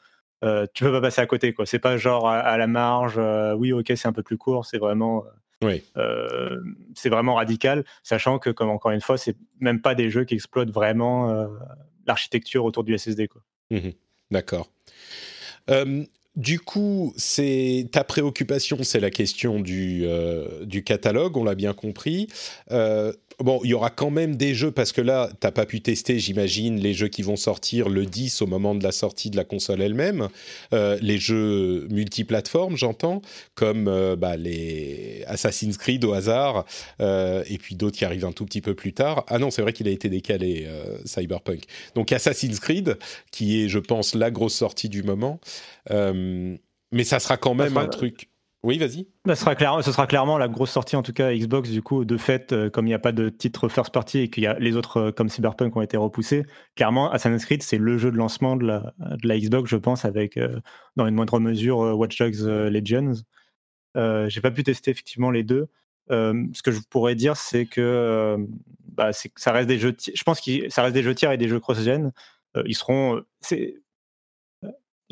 [0.43, 1.67] tu peux pas passer à côté, quoi.
[1.67, 3.21] C'est pas genre à, la marge,
[3.59, 5.25] oui, ok, c'est un peu plus court, c'est vraiment.
[5.63, 5.85] Oui.
[6.95, 10.35] c'est vraiment radical, sachant que, comme encore une fois, c'est même pas des jeux qui
[10.35, 11.47] exploitent vraiment
[12.07, 13.29] l'architecture autour du SSD.
[13.29, 13.43] Quoi.
[13.71, 13.91] Mmh
[14.31, 14.71] D'accord.
[16.35, 20.07] Du coup, c'est ta préoccupation, c'est la question du,
[20.63, 22.29] du catalogue, on l'a bien compris.
[22.71, 25.67] Euh, bon, il y aura quand même des jeux, parce que là, tu n'as pas
[25.67, 29.31] pu tester, j'imagine, les jeux qui vont sortir le 10 au moment de la sortie
[29.31, 30.29] de la console elle-même.
[30.73, 33.23] Euh, les jeux multiplateformes, j'entends,
[33.55, 36.65] comme euh, bah, les Assassin's Creed au hasard,
[37.01, 39.25] euh, et puis d'autres qui arrivent un tout petit peu plus tard.
[39.29, 40.69] Ah non, c'est vrai qu'il a été décalé,
[41.05, 41.65] Cyberpunk.
[41.95, 42.99] Donc Assassin's Creed,
[43.31, 45.41] qui est, je pense, la grosse sortie du moment.
[45.91, 48.29] mais ça sera quand même un truc
[48.65, 49.09] oui, vas-y.
[49.25, 52.05] Bah, ce, sera ce sera clairement la grosse sortie, en tout cas Xbox, du coup,
[52.05, 54.47] de fait, euh, comme il n'y a pas de titre first party et qu'il y
[54.47, 56.45] a les autres, euh, comme Cyberpunk, ont été repoussés,
[56.77, 60.61] clairement, Assassin's Creed, c'est le jeu de lancement de la, Xbox, je pense, avec, euh,
[60.95, 63.15] dans une moindre mesure, Watch Dogs Legends.
[63.97, 65.67] J'ai pas pu tester effectivement les deux.
[66.09, 68.37] ce que je pourrais dire, c'est que
[68.93, 71.49] bah, ça reste des jeux, je pense que ça reste des jeux tiers et des
[71.49, 72.13] jeux cross-gen.
[72.65, 73.23] ils seront,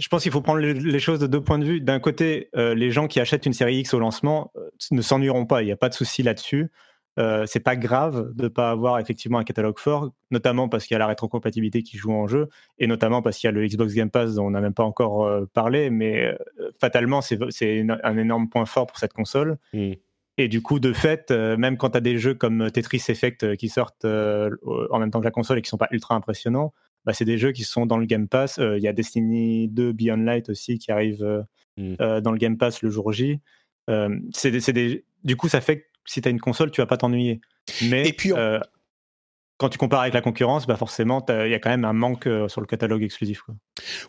[0.01, 1.81] je pense qu'il faut prendre les choses de deux points de vue.
[1.81, 5.45] D'un côté, euh, les gens qui achètent une série X au lancement euh, ne s'ennuieront
[5.45, 5.63] pas.
[5.63, 6.71] Il n'y a pas de souci là-dessus.
[7.19, 10.95] Euh, c'est pas grave de ne pas avoir effectivement un catalogue fort, notamment parce qu'il
[10.95, 13.67] y a la rétrocompatibilité qui joue en jeu, et notamment parce qu'il y a le
[13.67, 16.35] Xbox Game Pass dont on n'a même pas encore parlé, mais
[16.81, 19.59] fatalement, c'est un énorme point fort pour cette console.
[19.75, 19.93] Mm.
[20.39, 23.69] Et du coup, de fait, même quand tu as des jeux comme Tetris Effect qui
[23.69, 26.73] sortent en même temps que la console et qui sont pas ultra impressionnants,
[27.05, 28.59] bah, c'est des jeux qui sont dans le Game Pass.
[28.59, 31.43] Euh, il y a Destiny 2 Beyond Light aussi qui arrive euh,
[31.77, 31.95] mmh.
[32.01, 33.41] euh, dans le Game Pass le jour J.
[34.33, 36.97] c'est des, Du coup, ça fait que si tu as une console, tu vas pas
[36.97, 37.41] t'ennuyer.
[37.83, 38.33] Mais Et puis,
[39.57, 42.27] quand tu compares avec la concurrence, bah forcément, il y a quand même un manque
[42.49, 43.43] sur le catalogue exclusif.
[43.43, 43.55] Quoi.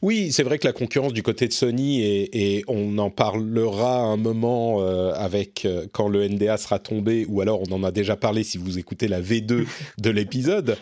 [0.01, 4.15] Oui, c'est vrai que la concurrence du côté de Sony, et, on en parlera un
[4.15, 4.79] moment
[5.11, 8.79] avec quand le NDA sera tombé, ou alors on en a déjà parlé si vous
[8.79, 10.77] écoutez la V2 de l'épisode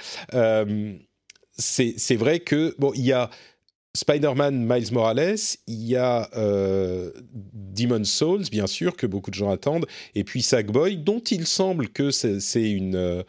[1.59, 3.29] c'est vrai que, bon, il y a
[3.95, 5.35] Spider-Man Miles Morales,
[5.67, 10.41] il y a euh, Demon's Souls, bien sûr, que beaucoup de gens attendent, et puis
[10.41, 13.23] Sackboy, dont il semble que c'est une, euh,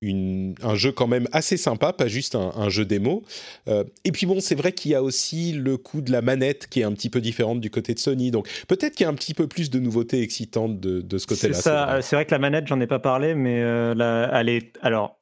[0.00, 3.24] une, un jeu quand même assez sympa, pas juste un, jeu démo.
[3.68, 6.66] Euh, et puis bon, c'est vrai qu'il y a aussi le coup de la manette
[6.68, 9.10] qui est un petit peu différente du côté de Sony, donc peut-être qu'il y a
[9.10, 12.00] un petit peu plus de nouveautés excitantes de, de ce côté-là.
[12.00, 12.24] C'est vrai.
[12.24, 13.62] que la manette, j'en ai pas parlé, mais
[13.94, 14.72] la, elle est...
[14.80, 15.18] Alors,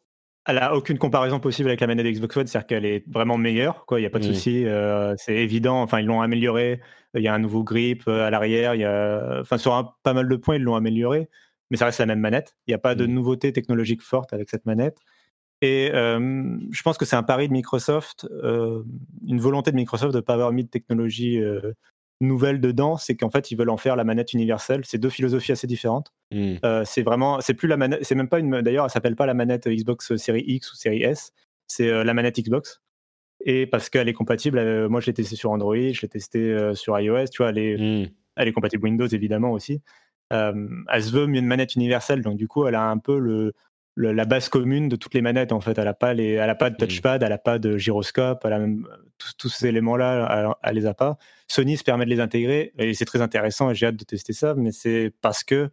[0.46, 3.86] elle a aucune comparaison possible avec la manette Xbox One, c'est-à-dire qu'elle est vraiment meilleure,
[3.86, 3.98] quoi.
[3.98, 5.80] Il n'y a pas de souci, euh, c'est évident.
[5.80, 6.80] Enfin, ils l'ont amélioré.
[7.14, 8.74] Il y a un nouveau grip euh, à l'arrière.
[8.74, 11.30] Il y a, enfin, sur pas mal de points, ils l'ont amélioré,
[11.70, 12.56] mais ça reste la même manette.
[12.66, 14.98] Il n'y a pas de nouveauté technologique forte avec cette manette.
[15.62, 20.18] Et euh, je pense que c'est un pari de Microsoft, une volonté de Microsoft de
[20.18, 21.40] ne pas avoir mis de technologie
[22.20, 24.82] nouvelle dedans, c'est qu'en fait ils veulent en faire la manette universelle.
[24.84, 26.12] C'est deux philosophies assez différentes.
[26.30, 26.54] Hmm.
[26.64, 28.62] Euh, c'est vraiment, c'est plus la manette, c'est même pas une.
[28.62, 31.32] D'ailleurs, elle s'appelle pas la manette Xbox Série X ou Série S.
[31.66, 32.82] C'est euh, la manette Xbox.
[33.44, 34.58] Et parce qu'elle est compatible.
[34.58, 37.26] Euh, moi, je l'ai testé sur Android, je l'ai testé sur iOS.
[37.26, 38.08] Tu vois, elle est, hmm.
[38.36, 39.82] elle est compatible Windows évidemment aussi.
[40.30, 43.54] elle se veut une manette universelle, donc du coup, elle a un peu le,
[43.96, 45.78] la base commune de toutes les manettes en fait.
[45.78, 46.78] Elle n'a pas les, elle a pas de hmm.
[46.78, 48.88] touchpad, elle n'a pas de gyroscope, elle a même
[49.38, 51.16] tous, ces éléments-là, elle, les a pas.
[51.48, 54.32] Sony se permet de les intégrer et c'est très intéressant et j'ai hâte de tester
[54.32, 55.70] ça, mais c'est parce que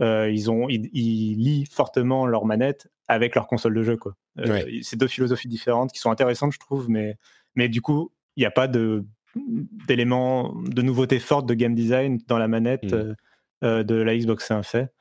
[0.00, 4.14] euh, ils ont, ils, lient fortement leurs manettes avec leur console de jeu quoi.
[4.38, 7.16] Euh, c'est deux philosophies différentes qui sont intéressantes je trouve, mais
[7.54, 9.04] mais du coup il n'y a pas de
[9.86, 12.94] d'éléments de nouveautés fortes de game design dans la manette
[13.64, 14.92] euh, de la Xbox c'est un fait.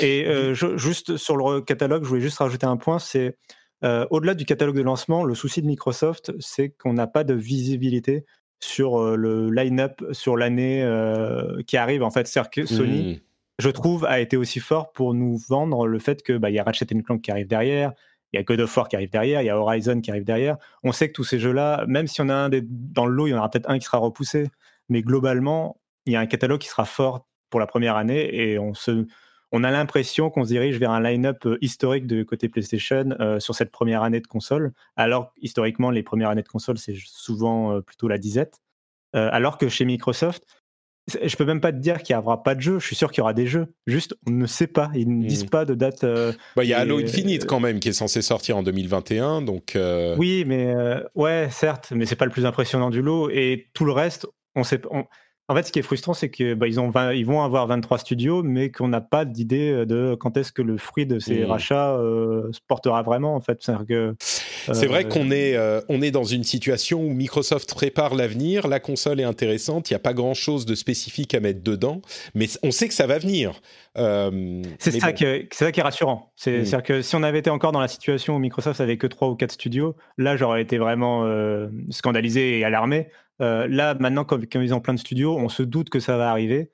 [0.00, 3.36] Et euh, juste sur le catalogue, je voulais juste rajouter un point, c'est
[3.84, 7.34] euh, au-delà du catalogue de lancement, le souci de Microsoft, c'est qu'on n'a pas de
[7.34, 8.24] visibilité
[8.60, 10.86] sur euh, le line-up sur l'année
[11.66, 12.02] qui arrive.
[12.02, 13.20] En fait, que Sony, mmh.
[13.58, 16.62] je trouve, a été aussi fort pour nous vendre le fait que bah, y a
[16.62, 17.92] Ratchet Clank qui arrive derrière,
[18.32, 20.24] il y a God of War qui arrive derrière, il y a Horizon qui arrive
[20.24, 20.56] derrière.
[20.82, 23.26] On sait que tous ces jeux-là, même si on a un des, dans le lot,
[23.26, 24.48] il y en aura peut-être un qui sera repoussé,
[24.88, 28.58] mais globalement, il y a un catalogue qui sera fort pour la première année et
[28.58, 29.06] on se
[29.52, 33.38] on a l'impression qu'on se dirige vers un line-up euh, historique de côté PlayStation euh,
[33.38, 37.72] sur cette première année de console, alors historiquement, les premières années de console, c'est souvent
[37.72, 38.60] euh, plutôt la disette.
[39.12, 40.42] alors que chez Microsoft,
[41.22, 42.78] je peux même pas te dire qu'il n'y aura pas de jeu.
[42.78, 43.74] Je suis sûr qu'il y aura des jeux.
[43.86, 44.90] Juste, on ne sait pas.
[44.94, 45.50] Ils ne disent hmm.
[45.50, 46.06] pas de date.
[46.56, 49.42] Bah, il y a Halo Infinite quand même qui est censé sortir en 2021.
[49.42, 49.76] Donc.
[50.16, 50.74] Oui, mais
[51.14, 53.28] ouais, certes, mais c'est pas le plus impressionnant du lot.
[53.28, 54.80] Et tout le reste, on sait.
[55.52, 58.70] En fait, ce qui est frustrant, c'est que bah, ils vont avoir 23 studios, mais
[58.70, 61.44] qu'on n'a pas d'idée de quand est-ce que le fruit de ces mmh.
[61.44, 63.34] rachats se portera vraiment.
[63.34, 65.58] En fait, c'est vrai qu'on est,
[65.90, 68.66] on est dans une situation où Microsoft prépare l'avenir.
[68.66, 69.90] La console est intéressante.
[69.90, 72.00] Il n'y a pas grand-chose de spécifique à mettre dedans,
[72.34, 73.60] mais on sait que ça va venir.
[73.94, 76.14] c'est ça, qui est rassurant.
[76.14, 76.30] Mmh.
[76.36, 79.28] C'est-à-dire que si on avait été encore dans la situation où Microsoft avait que 3
[79.28, 81.28] ou 4 studios, là, j'aurais été vraiment
[81.90, 83.08] scandalisé et alarmé.
[83.42, 86.30] Euh, là, maintenant, comme, ils ont plein de studios, on se doute que ça va
[86.30, 86.70] arriver.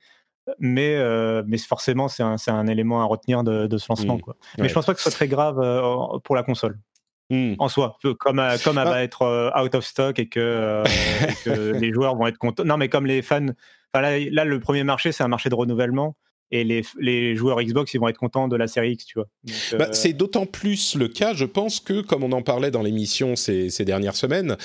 [0.59, 4.17] Mais, euh, mais forcément, c'est un, un, élément à retenir de, ce lancement.
[4.17, 4.21] Mmh.
[4.23, 4.37] Quoi.
[4.59, 6.79] Mais je pense pas que ce soit très grave euh, pour la console.
[7.31, 7.55] Mmh.
[7.59, 8.91] En soi, comme, comme elle ah.
[8.91, 10.83] va être out of stock et que,
[11.79, 12.65] les joueurs vont être contents.
[12.65, 13.47] Non, mais comme les fans.
[13.95, 16.17] Là, là, le premier marché, c'est un marché de renouvellement
[16.51, 19.29] et les, les, joueurs Xbox ils vont être contents de la série X, tu vois.
[19.79, 22.83] Bah, euh, c'est d'autant plus le cas, je pense que comme on en parlait dans
[22.83, 24.57] l'émission ces, ces, dernières semaines,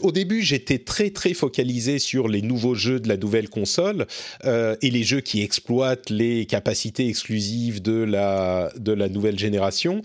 [0.00, 4.06] au début j'étais très très focalisé sur les nouveaux jeux de la nouvelle console
[4.44, 10.00] euh, et les jeux qui exploitent les capacités exclusives de la de la nouvelle génération.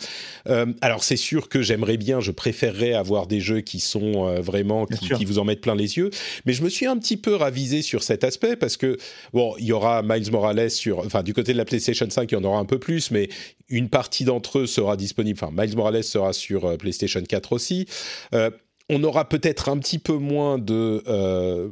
[0.50, 4.86] Euh, alors c'est sûr que j'aimerais bien, je préférerais avoir des jeux qui sont vraiment
[4.86, 6.10] qui, qui, vous en mettent plein les yeux,
[6.46, 8.98] mais je me suis un petit peu ravisé sur cet aspect parce que
[9.32, 12.36] bon, il y aura Miles Morales sur enfin du côté de la PlayStation 5, il
[12.36, 13.30] y en aura un peu plus, mais
[13.70, 15.40] une partie d'entre eux sera disponible.
[15.42, 17.88] Enfin, Miles Morales sera sur euh, PlayStation 4 aussi.
[18.34, 18.50] Euh,
[18.90, 21.70] on aura peut-être un petit peu moins de euh,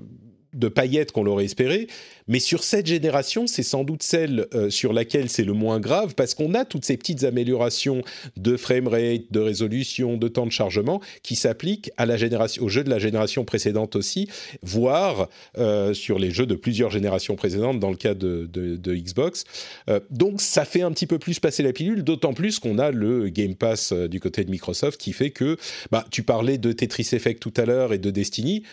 [0.54, 1.88] de paillettes qu'on l'aurait espéré,
[2.28, 6.14] mais sur cette génération, c'est sans doute celle euh, sur laquelle c'est le moins grave
[6.16, 8.04] parce qu'on a toutes ces petites améliorations
[8.38, 12.84] de framerate, de résolution, de temps de chargement qui s'appliquent à la génération, aux jeux
[12.84, 14.30] de la génération précédente aussi,
[14.62, 18.48] voire euh, sur les jeux de plusieurs générations précédentes dans le cas de,
[18.86, 19.44] Xbox.
[19.90, 22.92] Euh, donc ça fait un petit peu plus passer la pilule, d'autant plus qu'on a
[22.92, 25.58] le Game Pass du côté de Microsoft qui fait que,
[25.92, 28.64] bah, tu parlais de Tetris Effect tout à l'heure et de Destiny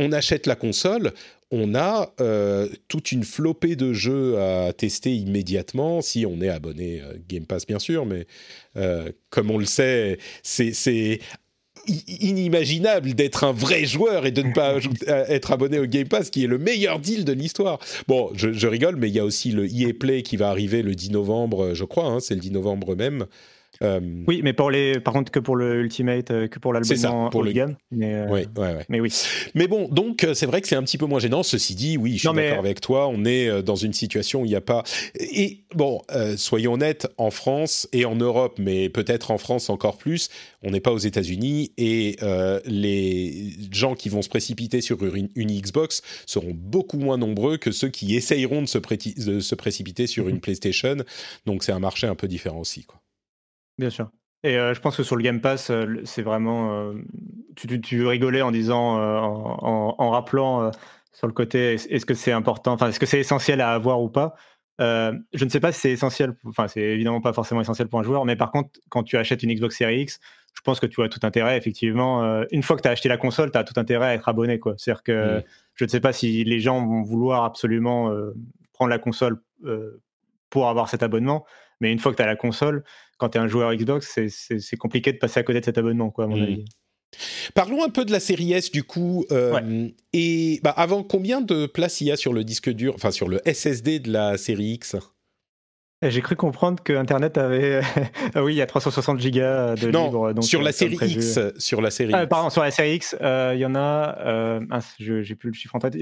[0.00, 1.12] on achète la console,
[1.50, 7.02] on a euh, toute une flopée de jeux à tester immédiatement, si on est abonné
[7.02, 8.26] euh, Game Pass bien sûr, mais
[8.76, 11.20] euh, comme on le sait, c'est
[11.86, 16.44] inimaginable d'être un vrai joueur et de ne pas être abonné au Game Pass, qui
[16.44, 17.78] est le meilleur deal de l'histoire.
[18.08, 20.94] Bon, je, rigole, mais il y a aussi le EA Play qui va arriver le
[20.94, 23.26] 10 novembre, je crois, hein, c'est le 10 novembre même.
[23.82, 27.30] Euh, oui, mais pour les, par contre que pour le Ultimate, euh, que pour l'album
[27.30, 27.76] pour le gamme.
[27.90, 28.46] Mais, euh, ouais,
[28.88, 29.12] mais oui.
[29.54, 31.42] Mais bon, donc c'est vrai que c'est un petit peu moins gênant.
[31.42, 33.08] Ceci dit, oui, je suis d'accord avec toi.
[33.08, 34.82] On est dans une situation où il n'y a pas.
[35.18, 36.02] Et bon,
[36.36, 40.28] soyons honnêtes, en France et en Europe, mais peut-être en France encore plus,
[40.62, 42.16] on n'est pas aux États-Unis et
[42.66, 47.88] les gens qui vont se précipiter sur une, Xbox seront beaucoup moins nombreux que ceux
[47.88, 50.40] qui essayeront de se, de se précipiter sur une mhm.
[50.40, 50.96] PlayStation.
[51.46, 52.99] Donc c'est un marché un peu différent aussi, quoi.
[53.80, 54.10] Bien sûr.
[54.42, 56.72] Et euh, je pense que sur le Game Pass, euh, c'est vraiment.
[56.72, 56.92] Euh,
[57.56, 60.70] tu, tu, rigolais en disant, en, rappelant
[61.12, 64.08] sur le côté, est-ce que c'est important, enfin, est-ce que c'est essentiel à avoir ou
[64.08, 64.34] pas?
[64.78, 68.02] Je ne sais pas si c'est essentiel, enfin, c'est évidemment pas forcément essentiel pour un
[68.02, 70.20] joueur, mais par contre, quand tu achètes une Xbox Series X,
[70.54, 72.42] je pense que tu as tout intérêt, effectivement.
[72.50, 74.58] une fois que tu as acheté la console, tu as tout intérêt à être abonné,
[74.58, 74.74] quoi.
[74.78, 75.42] C'est-à-dire que mmh.
[75.74, 78.10] je ne sais pas si les gens vont vouloir absolument
[78.72, 79.42] prendre la console
[80.48, 81.44] pour avoir cet abonnement,
[81.80, 82.84] mais une fois que tu as la console,
[83.18, 86.10] quand tu es un joueur Xbox, c'est compliqué de passer à côté de cet abonnement,
[86.10, 86.42] quoi, à mon mmh.
[86.42, 86.64] avis.
[87.54, 89.24] Parlons un peu de la série S du coup.
[89.32, 93.10] Euh, et bah, avant, combien de places il y a sur le disque dur, enfin
[93.10, 94.96] sur le SSD de la série X?
[96.02, 97.82] J'ai cru comprendre que Internet avait.
[98.34, 100.32] ah oui, il y a 360 gigas de non, libre.
[100.32, 101.38] Donc, sur la euh, série X.
[101.58, 102.12] Sur la série.
[102.14, 104.16] Ah, pardon, sur la série X, euh, il y en a.
[104.20, 105.96] Euh, ah, j'ai plus le chiffre en tête.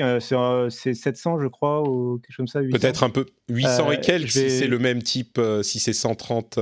[0.71, 2.61] c'est 700, je crois, ou quelque chose comme ça.
[2.61, 6.59] Peut-être un peu 800 et quelques, si c'est le même type, si c'est 130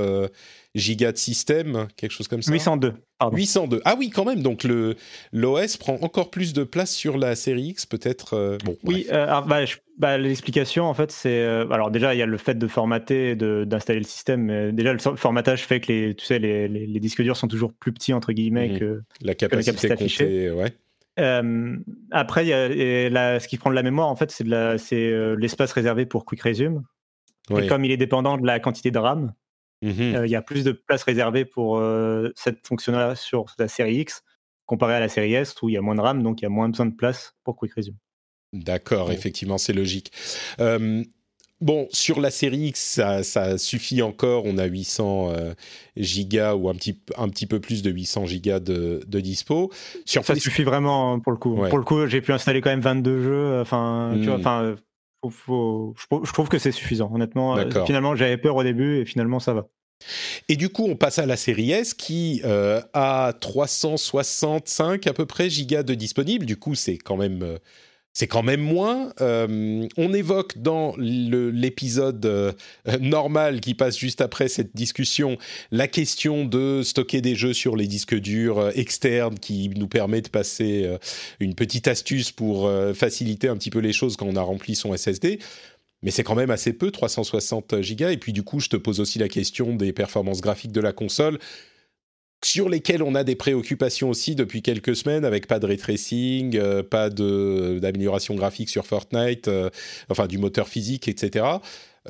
[0.75, 2.93] gigas de système, quelque chose comme ça 802.
[3.19, 3.35] Pardon.
[3.35, 3.81] 802.
[3.83, 4.41] Ah oui, quand même.
[4.41, 4.95] Donc le
[5.31, 8.35] l'OS prend encore plus de place sur la série X, peut-être.
[8.35, 8.77] Euh, bon.
[8.83, 9.07] Oui.
[9.11, 9.61] Euh, bah,
[9.97, 13.35] bah, l'explication en fait, c'est euh, alors déjà il y a le fait de formater,
[13.35, 14.71] d'installer le système.
[14.71, 17.91] déjà le formatage fait que les tu sais les, les, disques durs sont toujours plus
[17.91, 18.79] petits entre guillemets mhm.
[18.79, 20.51] que la capacité, affichée.
[20.51, 20.73] Ouais.
[22.11, 24.45] après, y a, ce qui prend de la mémoire, en fait, c'est
[25.37, 26.83] l'espace réservé pour Quick Resume.
[27.57, 29.33] Et comme il est dépendant de la quantité de RAM,
[29.83, 33.67] Mmh euh, il y a plus de place réservée pour euh, cette fonction-là sur la
[33.67, 34.23] série X
[34.65, 36.45] comparé à la série S où il y a moins de RAM, donc il y
[36.45, 37.95] a moins besoin de place pour Quick Resume.
[38.53, 40.11] D'accord, effectivement, c'est logique.
[41.61, 44.43] bon, sur la série X, ça, suffit encore.
[44.45, 45.53] On a 800 euh,
[45.95, 49.71] gigas ou un petit, un petit peu plus de 800 gigas de, dispo.
[50.05, 51.55] Sur ça suffit vraiment hein, pour le coup.
[51.55, 53.61] Pour le coup, j'ai pu installer quand même 22 jeux.
[53.61, 54.75] Enfin, tu vois,
[55.23, 57.57] je trouve que c'est suffisant, honnêtement.
[57.57, 59.67] Euh, finalement, j'avais peur au début et finalement, ça va.
[60.47, 65.25] Et du coup, on passe à la série S qui euh, a 365 à peu
[65.25, 66.45] près gigas de disponible.
[66.45, 67.57] Du coup, c'est quand même, euh,
[68.17, 69.13] c'est quand même moins.
[69.21, 72.51] Euh, on évoque dans l'épisode euh,
[72.99, 75.37] normal qui passe juste après cette discussion
[75.69, 80.21] la question de stocker des jeux sur les disques durs euh, externes qui nous permet
[80.21, 80.97] de passer
[81.39, 84.97] une petite astuce pour faciliter un petit peu les choses quand on a rempli son
[84.97, 85.37] SSD.
[86.01, 88.11] Mais c'est quand même assez peu, 360 gigas.
[88.11, 90.91] Et puis du coup, je te pose aussi la question des performances graphiques de la
[90.91, 91.37] console
[92.43, 96.55] sur lesquels on a des préoccupations aussi depuis quelques semaines, avec pas de ray tracing,
[96.55, 99.69] euh, pas d'amélioration graphique sur Fortnite, euh,
[100.09, 101.45] enfin du moteur physique, etc.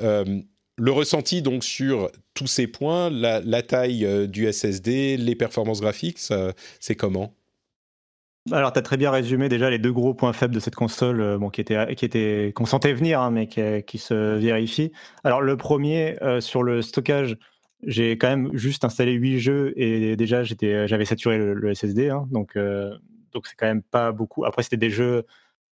[0.00, 0.40] Euh,
[0.76, 6.20] le ressenti donc sur tous ces points, la, taille du SSD, les performances graphiques,
[6.78, 7.34] c'est comment?
[8.52, 11.36] Alors, tu as très bien résumé déjà les deux gros points faibles de cette console,
[11.38, 14.92] bon, qui étaient, qui était qu'on sentait venir, hein, mais qui, qui, se vérifient.
[15.24, 17.36] Alors, le premier, sur le stockage,
[17.86, 22.26] j'ai quand même juste installé 8 jeux et déjà j'étais, j'avais saturé le, SSD, hein,
[22.30, 22.96] donc euh,
[23.32, 24.44] donc c'est quand même pas beaucoup.
[24.44, 25.24] Après c'était des jeux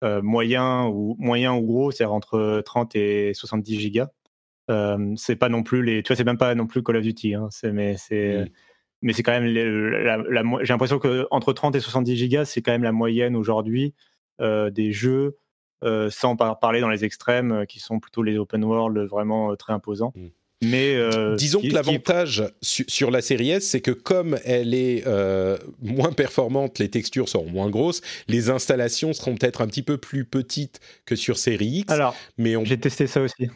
[0.04, 4.10] euh, moyens ou moyens ou gros, c'est-à-dire entre 30 et 70 gigas.
[4.70, 7.04] Euh, c'est pas non plus les, tu vois, c'est même pas non plus Call of
[7.04, 8.52] Duty, hein, c'est mais c'est
[9.02, 12.72] mais c'est quand même la, j'ai l'impression que entre 30 et 70 gigas c'est quand
[12.72, 13.96] même la moyenne aujourd'hui
[14.40, 15.38] des jeux.
[16.10, 20.14] sans parler dans les extrêmes qui sont plutôt les open world vraiment très imposants.
[20.16, 20.28] Mmh.
[20.70, 25.58] Mais euh, disons que l'avantage sur la série S, c'est que comme elle est euh,
[25.82, 30.26] moins performante, les textures seront moins grosses, les installations seront peut-être un petit peu plus
[30.26, 31.92] petites que sur série X.
[31.92, 32.66] Alors, mais on...
[32.66, 33.50] j'ai testé ça aussi.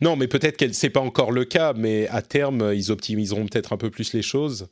[0.00, 3.72] Non, mais peut-être que c'est pas encore le cas, mais à terme, ils optimiseront peut-être
[3.72, 4.68] un peu plus les choses.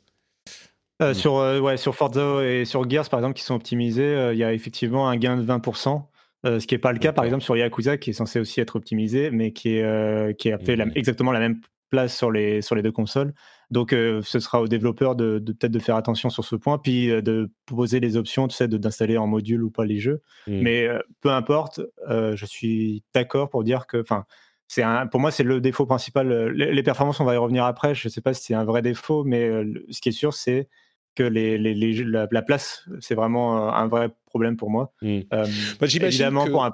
[1.01, 4.43] Euh, sur, ouais, sur Forza et sur Gears, par exemple, qui sont optimisés, il y
[4.43, 6.01] a effectivement un gain de 20%.
[6.43, 8.75] ce qui n'est pas le cas, par exemple, sur Yakuza, qui est censé aussi être
[8.75, 10.91] optimisé, mais qui, est, qui a fait mmh.
[10.95, 13.33] exactement la même place sur les, sur les deux consoles.
[13.71, 17.09] Donc, euh, ce sera aux développeurs de, peut-être de faire attention sur ce point, puis
[17.09, 20.21] euh, de proposer les options, tu sais, d'installer en module ou pas les jeux.
[20.47, 20.59] Mmh.
[20.61, 24.25] Mais euh, peu importe, je suis d'accord pour dire que, enfin,
[24.67, 26.49] c'est pour moi, c'est le défaut principal.
[26.49, 27.93] Les, performances, on va y revenir après.
[27.93, 29.47] Je ne sais pas si c'est un vrai défaut, mais
[29.91, 30.69] ce qui est sûr, c'est
[31.13, 34.91] que les, les, la, place, c'est vraiment un vrai problème pour moi.
[35.03, 35.19] Mmh.
[35.31, 35.45] Bah,
[35.81, 36.67] évidemment, pour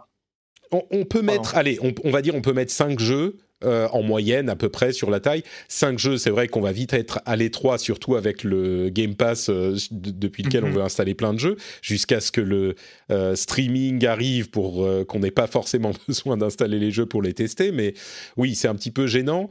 [0.71, 4.02] on, peut mettre, allez, on, on, va dire, on peut mettre 5 jeux euh, en
[4.02, 5.43] moyenne à peu près sur la taille.
[5.67, 9.50] Cinq jeux, c'est vrai qu'on va vite être à l'étroit, surtout avec le Game Pass
[9.50, 10.74] euh, depuis lequel on mhm.
[10.74, 12.74] veut installer plein de jeux, jusqu'à ce que le
[13.12, 17.71] euh, streaming arrive pour qu'on n'ait pas forcément besoin d'installer les jeux pour les tester.
[17.71, 17.93] Mais
[18.36, 19.47] oui, c'est un petit peu gênant.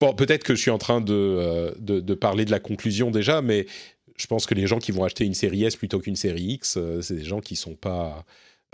[0.00, 3.66] Bon, peut-être que je suis en train de, de, parler de la conclusion déjà, mais
[4.16, 6.78] je pense que les gens qui vont acheter une série S plutôt qu'une série X,
[7.00, 8.24] c'est des gens qui sont pas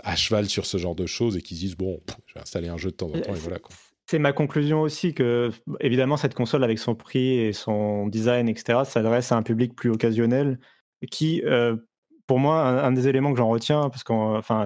[0.03, 2.67] à cheval sur ce genre de choses et qui se disent bon, je vais installer
[2.67, 3.75] un jeu de temps en temps et voilà quoi.
[4.05, 8.79] C'est ma conclusion aussi que, évidemment, cette console avec son prix et son design, etc.,
[8.85, 10.59] s'adresse à un public plus occasionnel
[11.09, 11.77] qui, euh,
[12.27, 14.13] pour moi, un, des éléments que j'en retiens, parce que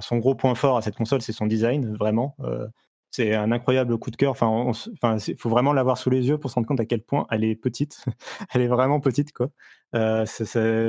[0.01, 2.35] son gros point fort à cette console, c'est son design, vraiment.
[2.41, 2.67] Euh,
[3.11, 4.35] c'est un incroyable coup de cœur.
[4.35, 7.43] Il faut vraiment l'avoir sous les yeux pour se rendre compte à quel point elle
[7.43, 8.05] est petite.
[8.53, 9.49] elle est vraiment petite, quoi.
[9.95, 10.25] Euh,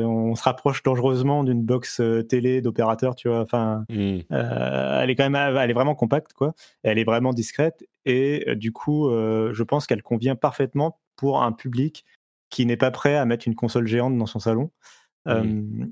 [0.02, 3.40] on se rapproche dangereusement d'une box euh, télé d'opérateur, tu vois.
[3.40, 4.18] Enfin, mmh.
[4.32, 6.54] euh, elle est quand même, elle est vraiment compacte, quoi.
[6.82, 12.06] Elle est vraiment discrète et du coup, je pense qu'elle convient parfaitement pour un public
[12.48, 14.70] qui n'est pas prêt à mettre une console géante dans son salon.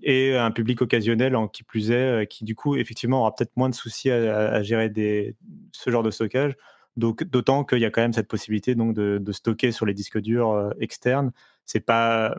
[0.03, 3.69] Et un public occasionnel en qui plus est, qui du coup effectivement aura peut-être moins
[3.69, 5.37] de soucis à, gérer des,
[5.73, 6.57] ce genre de stockage.
[6.97, 10.19] Donc d'autant qu'il y a quand même cette possibilité donc de, stocker sur les disques
[10.19, 11.33] durs externes.
[11.65, 12.37] C'est pas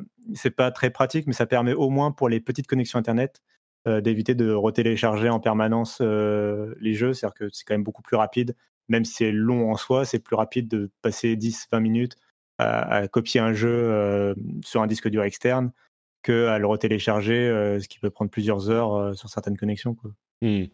[0.56, 3.42] pas très pratique, mais ça permet au moins pour les petites connexions internet
[3.86, 7.14] d'éviter de retélécharger en permanence les jeux.
[7.14, 8.56] C'est-à-dire que c'est quand même beaucoup plus rapide,
[8.90, 12.16] même si c'est long en soi, c'est plus rapide de passer 10-20 minutes
[12.58, 15.72] à, copier un jeu sur un disque dur externe
[16.30, 19.96] à le retélécharger, euh, ce qui peut prendre plusieurs heures euh, sur certaines connexions.
[20.42, 20.66] Hmm.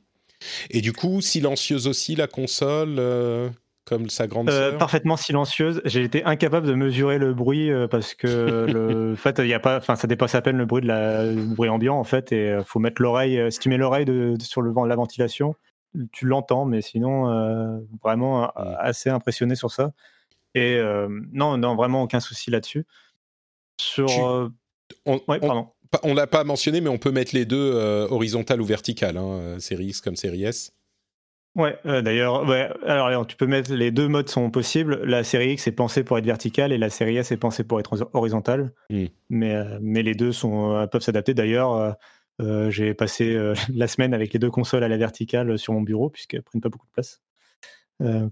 [0.70, 3.50] Et du coup, silencieuse aussi la console euh,
[3.86, 5.82] comme sa grande sœur Parfaitement silencieuse.
[5.86, 8.28] J'ai été incapable de mesurer le bruit parce que
[8.72, 11.26] le fait, il y a pas, enfin, ça dépasse à peine le bruit de la,
[11.32, 13.52] bruit ambiant en fait, et faut mettre l'oreille.
[13.52, 14.06] Si tu mets l'oreille
[14.40, 15.56] sur le vent, la ventilation,
[16.12, 18.76] tu l'entends, mais sinon, vraiment hmm.
[18.80, 19.92] assez impressionné sur ça.
[20.56, 20.82] Et
[21.32, 22.86] non, non, vraiment aucun souci là-dessus.
[23.78, 24.52] Sur
[25.06, 25.22] on,
[26.04, 29.28] on, l'a pas mentionné, mais on peut mettre les deux euh, horizontales ou verticales, hein,
[29.28, 30.74] euh, série X comme série S.
[31.56, 32.50] Ouais, euh, d'ailleurs,
[32.86, 35.04] alors tu peux mettre les deux modes sont possibles.
[35.04, 37.80] La série X est pensée pour être verticale et la série S est pensée pour
[37.80, 38.74] être horizontale.
[38.90, 39.06] Hmm.
[39.30, 41.36] Mais, mais les deux sont, peuvent s'adapter.
[41.36, 41.96] D'ailleurs,
[42.70, 43.38] j'ai passé
[43.74, 46.70] la semaine avec les deux consoles à la verticale sur mon bureau puisqu'elles prennent pas
[46.70, 47.22] beaucoup de place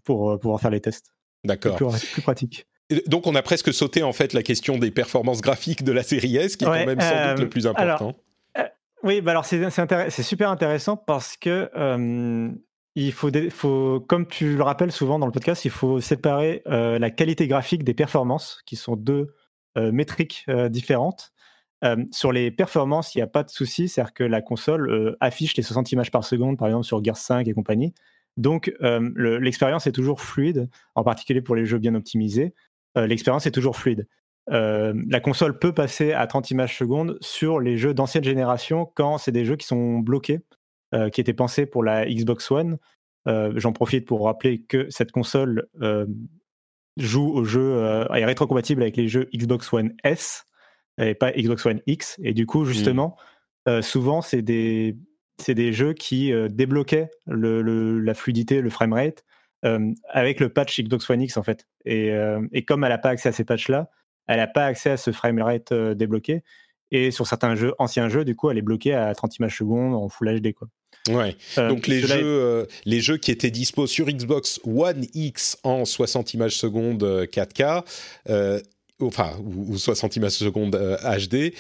[0.04, 1.14] pour pouvoir faire les tests.
[1.44, 1.76] D'accord.
[1.76, 2.68] plus, pratique
[3.08, 6.38] donc on a presque sauté en fait la question des performances graphiques de la série
[6.38, 8.16] S, qui est quand même sans doute le plus euh, important.
[8.58, 8.64] Euh,
[9.04, 11.70] Oui, bah alors c'est super intéressant parce que
[12.96, 17.48] il faut, comme tu le rappelles souvent dans le podcast, il faut séparer la qualité
[17.48, 19.34] graphique des performances, qui sont deux
[19.78, 21.32] métriques différentes.
[22.12, 25.64] sur les performances, il n'y a pas de souci, c'est-à-dire que la console affiche les
[25.64, 27.94] 60 images par seconde, par exemple sur Gears 5 et compagnie.
[28.36, 28.74] Donc
[29.16, 32.54] l'expérience est toujours fluide, en particulier pour les jeux bien optimisés.
[32.96, 34.08] l'expérience est toujours fluide.
[34.50, 39.18] Euh, la console peut passer à 30 images secondes sur les jeux d'ancienne génération quand
[39.18, 40.40] c'est des jeux qui sont bloqués,
[40.94, 42.78] euh, qui étaient pensés pour la Xbox One.
[43.28, 45.68] Euh, j'en profite pour rappeler que cette console
[46.98, 50.46] joue aux jeux, est rétrocompatible avec les jeux Xbox One S
[51.00, 52.20] et pas Xbox One X.
[52.24, 53.16] Et du coup, justement,
[53.82, 54.98] souvent, c'est des,
[55.48, 59.24] des jeux qui débloquaient la fluidité, le framerate
[60.10, 61.66] avec le patch Xbox One X en fait.
[61.86, 62.12] Et,
[62.52, 63.90] et comme elle n'a pas accès à ces patchs-là,
[64.28, 66.44] elle n'a pas accès à ce framerate euh, débloqué.
[66.92, 69.94] Et sur certains jeux, anciens jeux, du coup, elle est bloquée à 30 images secondes
[69.94, 70.54] en Full HD.
[70.54, 70.68] Quoi.
[71.10, 71.36] Ouais.
[71.58, 75.86] Euh, Donc les jeux, euh, les jeux qui étaient dispo sur Xbox One X en
[75.86, 77.84] 60 images secondes 4K,
[79.02, 81.54] enfin ou, 60 images secondes HD,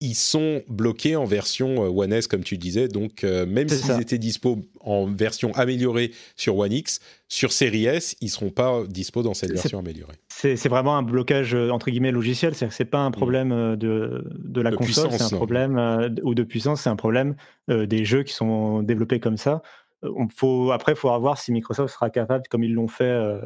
[0.00, 2.88] ils sont bloqués en version euh, One S, comme tu disais.
[2.88, 8.16] Donc, euh, même s'ils étaient dispo en version améliorée sur One X, sur Series S,
[8.22, 10.16] ils ne seront pas dispo dans cette version améliorée.
[10.28, 12.54] C'est vraiment un blocage, euh, entre guillemets, logiciel.
[12.54, 16.34] C'est-à-dire que ce n'est pas un problème de, de la console, c'est un problème, ou
[16.34, 17.36] de puissance, c'est un problème
[17.68, 19.62] des jeux qui sont développés comme ça.
[20.02, 23.38] On faut, après, il faudra voir si Microsoft sera capable, comme ils l'ont fait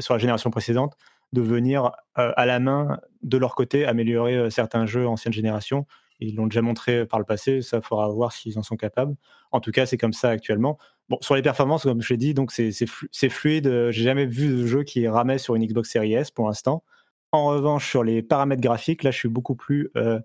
[0.00, 0.96] sur la génération précédente,
[1.32, 5.86] de venir euh, à la main, de leur côté, améliorer euh, certains jeux ancienne génération.
[6.20, 9.16] Ils l'ont déjà montré par le passé, ça faudra voir s'ils en sont capables.
[9.50, 10.78] En tout cas, c'est comme ça actuellement.
[11.08, 13.66] Bon, sur les performances, comme je l'ai dit, donc c'est, c'est, fluide.
[13.66, 16.84] Euh, j'ai jamais vu de jeu qui ramait sur une Xbox Series S pour l'instant.
[17.32, 20.20] En revanche, sur les paramètres graphiques, là, je suis beaucoup plus euh,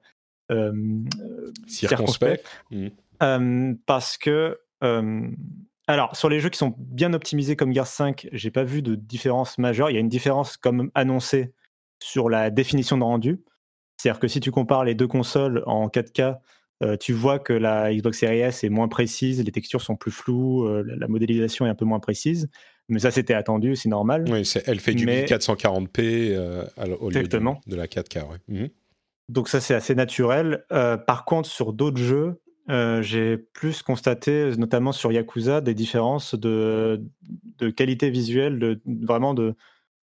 [1.67, 3.73] circonspect, mmh.
[3.85, 4.59] parce que
[5.87, 8.95] alors, sur les jeux qui sont bien optimisés comme Gears 5, j'ai pas vu de
[8.95, 9.89] différence majeure.
[9.89, 11.53] Il y a une différence comme annoncée
[12.03, 13.41] sur la définition de rendu.
[13.95, 16.39] C'est-à-dire que si tu compares les deux consoles en 4K,
[16.83, 20.11] euh, tu vois que la Xbox Series S est moins précise, les textures sont plus
[20.11, 22.49] floues, euh, la modélisation est un peu moins précise.
[22.89, 24.25] Mais ça, c'était attendu, c'est normal.
[24.29, 26.65] Oui, elle fait du 1440p euh,
[26.99, 28.25] au lieu de, la 4K.
[28.49, 28.69] Mhm.
[29.29, 30.65] Donc ça, c'est assez naturel.
[30.69, 37.01] par contre, sur d'autres jeux, euh, j'ai plus constaté, notamment sur Yakuza, des différences de,
[37.75, 39.55] qualité visuelle, vraiment de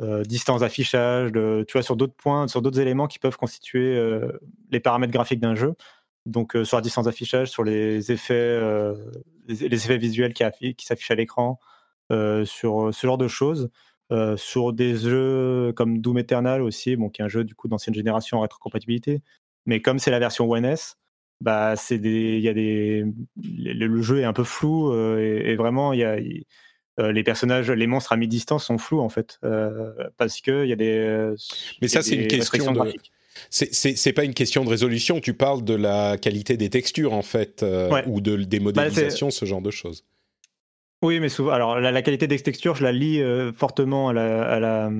[0.02, 4.32] euh, distance d'affichage, tu vois, sur d'autres points, sur d'autres éléments qui peuvent constituer euh,
[4.72, 5.76] les paramètres graphiques d'un jeu.
[6.26, 8.60] Donc sur la distance d'affichage, sur les effets,
[9.48, 10.44] les, effets visuels qui,
[10.76, 11.60] qui s'affichent à l'écran,
[12.12, 13.70] sur ce genre de choses.
[14.36, 17.96] sur des jeux comme Doom Eternal aussi, bon, qui est un jeu du coup d'ancienne
[17.96, 19.22] génération en rétrocompatibilité,
[19.66, 20.98] mais comme c'est la version One S,
[21.42, 23.06] bah c'est des il y a des
[23.38, 26.18] le, jeu est un peu flou euh, et, vraiment il y a
[27.00, 30.70] euh, les personnages, les monstres à mi-distance sont flous en fait, euh, parce que il
[30.70, 31.36] y a des.
[31.82, 32.94] Mais ça, c'est une question de.
[33.52, 35.20] C'est pas une question de résolution.
[35.20, 37.64] Tu parles de la qualité des textures en fait,
[38.08, 40.06] ou de des bah, modélisations, ce genre de choses.
[41.04, 43.22] Oui, mais souvent, alors la, qualité des textures, je la lis
[43.56, 44.92] fortement à la, à, la,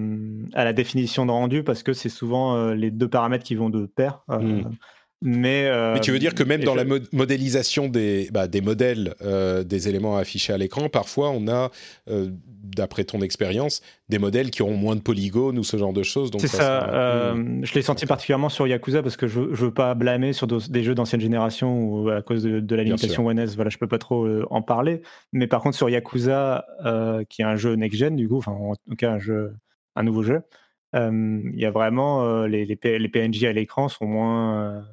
[0.54, 3.88] à la, définition de rendu parce que c'est souvent les deux paramètres qui vont de
[3.88, 4.22] pair.
[4.28, 4.70] Mmh.
[5.22, 9.64] Mais, Mais, tu veux dire que même dans la modélisation des, bah, des modèles euh,
[9.64, 11.72] des éléments affichés à l'écran, parfois on a,
[12.08, 16.04] euh, d'après ton expérience, des modèles qui auront moins de polygones ou ce genre de
[16.04, 16.30] choses.
[16.38, 16.88] C'est ça.
[16.94, 20.46] Euh, je l'ai senti particulièrement sur Yakuza parce que je ne veux pas blâmer sur
[20.46, 23.56] des jeux d'ancienne génération ou à cause de, la limitation One S.
[23.56, 25.02] Voilà, je peux pas trop en parler.
[25.34, 26.64] Mais par contre, sur Yakuza,
[27.28, 29.56] qui est un jeu next-gen, du coup, enfin, en tout cas, un, jeu,
[29.96, 30.42] un nouveau jeu,
[30.94, 34.86] il y a vraiment les, les, les PNJ à l'écran sont moins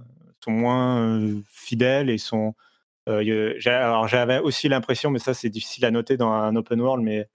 [0.44, 2.54] sont moins fidèles et sont.
[3.06, 7.28] alors j'avais aussi l'impression, mais ça c'est difficile à noter dans un open world, mais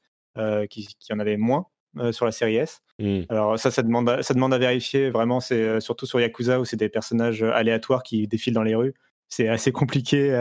[0.69, 1.67] qui, qui, en avait moins
[2.11, 2.81] sur la série S.
[2.99, 3.21] Mmh.
[3.29, 5.09] Alors ça, ça demande, à, ça demande à vérifier.
[5.09, 8.93] Vraiment, c'est surtout sur Yakuza où c'est des personnages aléatoires qui défilent dans les rues.
[9.27, 10.33] C'est assez compliqué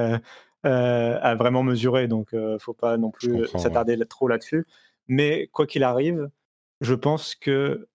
[0.63, 4.67] à vraiment mesurer, donc faut pas non plus s'attarder trop là-dessus.
[5.09, 6.31] Mais quoi qu'il arrive,
[6.81, 7.89] je pense que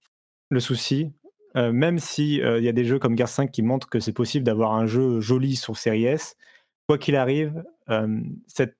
[0.49, 1.11] le souci,
[1.56, 3.99] euh, même s'il euh, il y a des jeux comme Gears 5 qui montrent que
[3.99, 6.36] c'est possible d'avoir un jeu joli sur Series S,
[6.88, 8.78] quoi qu'il arrive, euh, cette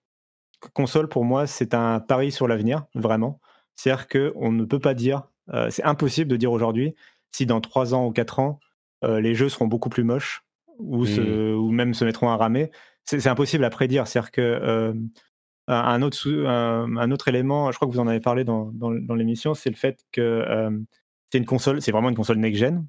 [0.74, 3.40] console, pour moi, c'est un pari sur l'avenir, vraiment.
[3.76, 5.24] C'est-à-dire qu'on ne peut pas dire,
[5.70, 6.96] c'est impossible de dire aujourd'hui,
[7.32, 8.60] si dans 3 ans ou 4 ans,
[9.02, 10.46] les jeux seront beaucoup plus moches
[10.80, 11.56] ou, mmh.
[11.56, 12.72] ou même se mettront à ramer.
[13.04, 14.08] C'est impossible à prédire.
[14.08, 14.94] C'est-à-dire que
[15.68, 19.16] un, autre, un, autre élément, je crois que vous en avez parlé dans, dans, dans
[19.16, 20.86] l'émission, c'est le fait que
[21.34, 22.86] c'est une console, c'est vraiment une console next-gen.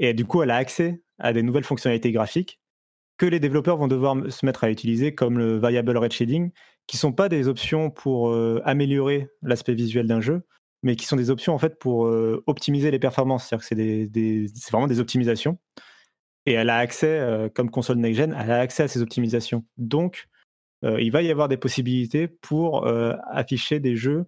[0.00, 2.58] Et du coup, elle a accès à des nouvelles fonctionnalités graphiques
[3.16, 6.50] que les développeurs vont devoir se mettre à utiliser, comme le variable red shading,
[6.88, 8.34] qui sont pas des options pour
[8.64, 10.42] améliorer l'aspect visuel d'un jeu,
[10.82, 12.12] mais qui sont des options en fait pour
[12.46, 13.46] optimiser les performances.
[13.46, 15.56] C'est-à-dire que c'est des, vraiment des optimisations.
[16.44, 19.64] Et elle a accès, comme console next-gen, elle a accès à ces optimisations.
[19.76, 20.26] Donc,
[20.82, 22.84] il va y avoir des possibilités pour
[23.30, 24.26] afficher des jeux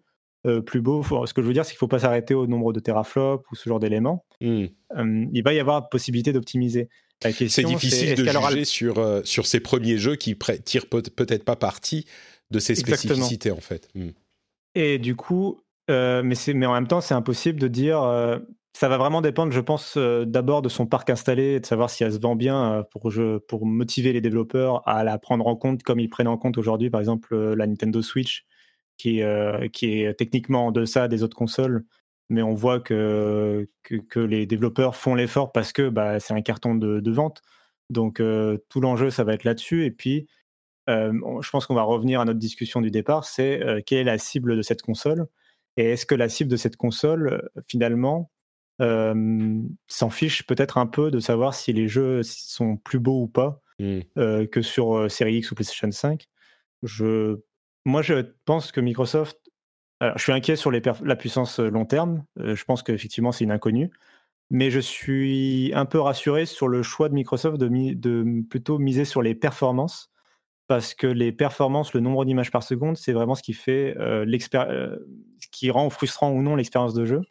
[0.65, 1.03] plus beaux.
[1.27, 3.45] Ce que je veux dire, c'est qu'il ne faut pas s'arrêter au nombre de teraflops
[3.51, 4.25] ou ce genre d'éléments.
[4.41, 4.67] Mmh.
[5.33, 6.89] il va y avoir possibilité d'optimiser.
[7.21, 12.07] C'est difficile de juger sur, sur ces premiers jeux qui tirent peut-être pas parti
[12.51, 13.89] de ces spécificités en fait.
[13.95, 14.09] Mmh.
[14.75, 18.01] Et du coup, mais, mais en même temps, c'est impossible de dire
[18.79, 21.91] ça va vraiment dépendre, je pense, euh, d'abord de son parc installé et de savoir
[21.91, 23.13] si elle se vend bien euh, pour,
[23.49, 26.89] pour motiver les développeurs à la prendre en compte comme ils prennent en compte aujourd'hui,
[26.89, 28.47] par exemple, euh, la Nintendo Switch,
[28.99, 29.23] qui,
[29.73, 31.85] qui est techniquement en deçà des autres consoles.
[32.31, 36.75] Mais on voit que, que, les développeurs font l'effort parce que bah, c'est un carton
[36.75, 37.41] de, vente.
[37.89, 38.17] Donc,
[38.69, 39.87] tout l'enjeu, ça va être là-dessus.
[39.87, 40.29] Et puis,
[40.89, 44.57] je pense qu'on va revenir à notre discussion du départ c'est quelle est la cible
[44.57, 45.27] de cette console?
[45.79, 48.31] Et est-ce que la cible de cette console, finalement,
[48.81, 53.63] s'en fiche peut-être un peu de savoir si les jeux sont plus beaux ou pas
[53.79, 54.01] mmh.
[54.51, 56.27] que sur Series X ou PlayStation 5.
[56.83, 57.41] Je,
[57.89, 58.15] moi, je
[58.45, 59.39] pense que Microsoft.
[60.01, 62.25] Je suis inquiet sur la puissance long terme.
[62.37, 63.91] je pense qu'effectivement, c'est une inconnue.
[64.51, 69.23] Mais je suis un peu rassuré sur le choix de Microsoft de, plutôt miser sur
[69.23, 70.11] les performances.
[70.69, 75.49] Parce que les performances, le nombre d'images par seconde, c'est vraiment ce qui fait ce
[75.51, 77.23] qui rend frustrant ou non l'expérience de jeu.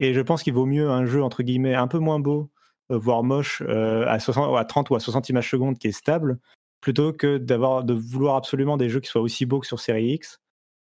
[0.00, 2.50] Et je pense qu'il vaut mieux un jeu, entre guillemets, un peu moins beau,
[2.90, 5.92] euh, voire moche, euh, à, 60, à 30 ou à 60 images secondes, qui est
[5.92, 6.38] stable,
[6.80, 10.12] plutôt que d'avoir de vouloir absolument des jeux qui soient aussi beaux que sur série
[10.12, 10.40] X,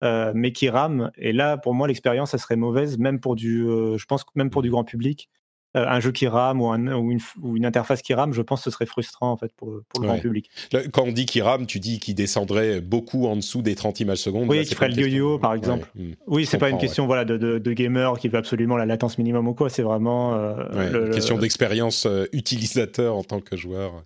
[0.02, 1.10] euh, mais qui rament.
[1.16, 4.62] Et là, pour moi, l'expérience, ça serait mauvaise, même pour du, je pense même pour
[4.62, 5.28] du grand public,
[5.76, 8.86] euh, un jeu qui rame ou, une, interface qui rame, je pense que ce serait
[8.86, 10.48] frustrant en fait pour, le grand public.
[10.92, 14.18] Quand on dit qu'il rame, tu dis qu'il descendrait beaucoup en dessous des 30 images
[14.18, 14.48] secondes.
[14.48, 15.90] Oui, qui ferait le yo-yo par exemple.
[15.96, 16.14] Oui, hmm.
[16.28, 19.54] Oui, c'est pas une question voilà, de, gamer qui veut absolument la latence minimum ou
[19.54, 20.34] quoi, c'est vraiment.
[20.34, 24.04] Euh, une question d'expérience euh, utilisateur en tant que joueur.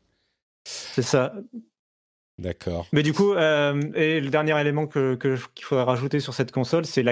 [0.69, 1.35] C'est ça.
[2.39, 2.87] D'accord.
[2.93, 6.85] Mais du coup, et le dernier élément qu'il que, qu'il faudrait rajouter sur cette console,
[6.85, 7.03] c'est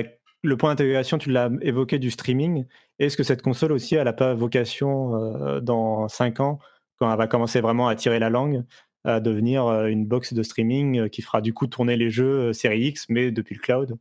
[0.47, 2.67] le point d'intégration, tu l'as évoqué du streaming.
[2.99, 6.59] Est-ce que cette console aussi, elle n'a pas vocation euh, dans 5 ans,
[6.99, 8.65] quand elle va commencer vraiment à tirer la langue,
[9.05, 12.53] à devenir euh, une box de streaming euh, qui fera du coup tourner les jeux
[12.53, 13.99] série X, mais depuis le cloud?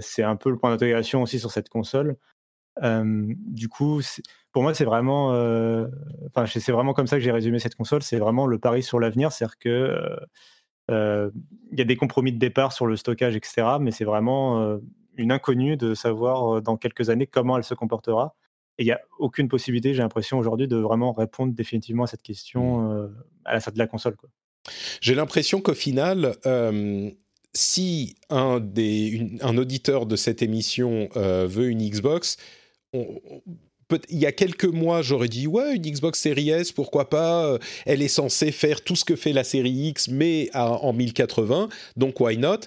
[0.00, 2.16] C'est un peu le point d'intégration aussi sur cette console.
[2.82, 4.00] Du coup,
[4.52, 5.28] pour moi, c'est vraiment,
[6.26, 8.02] enfin, c'est vraiment comme ça que j'ai résumé cette console.
[8.02, 9.98] C'est vraiment le pari sur l'avenir, c'est-à-dire que
[10.88, 13.78] il y a des compromis de départ sur le stockage, etc.
[13.80, 14.78] Mais c'est vraiment
[15.16, 18.34] une inconnue de savoir dans quelques années comment elle se comportera.
[18.78, 22.22] Et il n'y a aucune possibilité, j'ai l'impression aujourd'hui, de vraiment répondre définitivement à cette
[22.22, 23.14] question mmh.
[23.46, 24.16] à la fin de la console.
[25.00, 26.34] J'ai l'impression qu'au final,
[27.54, 32.36] si un, des, un auditeur de cette émission veut une Xbox,
[34.10, 38.02] il y a quelques mois, j'aurais dit ouais, une Xbox Series S, pourquoi pas Elle
[38.02, 42.36] est censée faire tout ce que fait la série X, mais en 1080, donc why
[42.36, 42.60] not?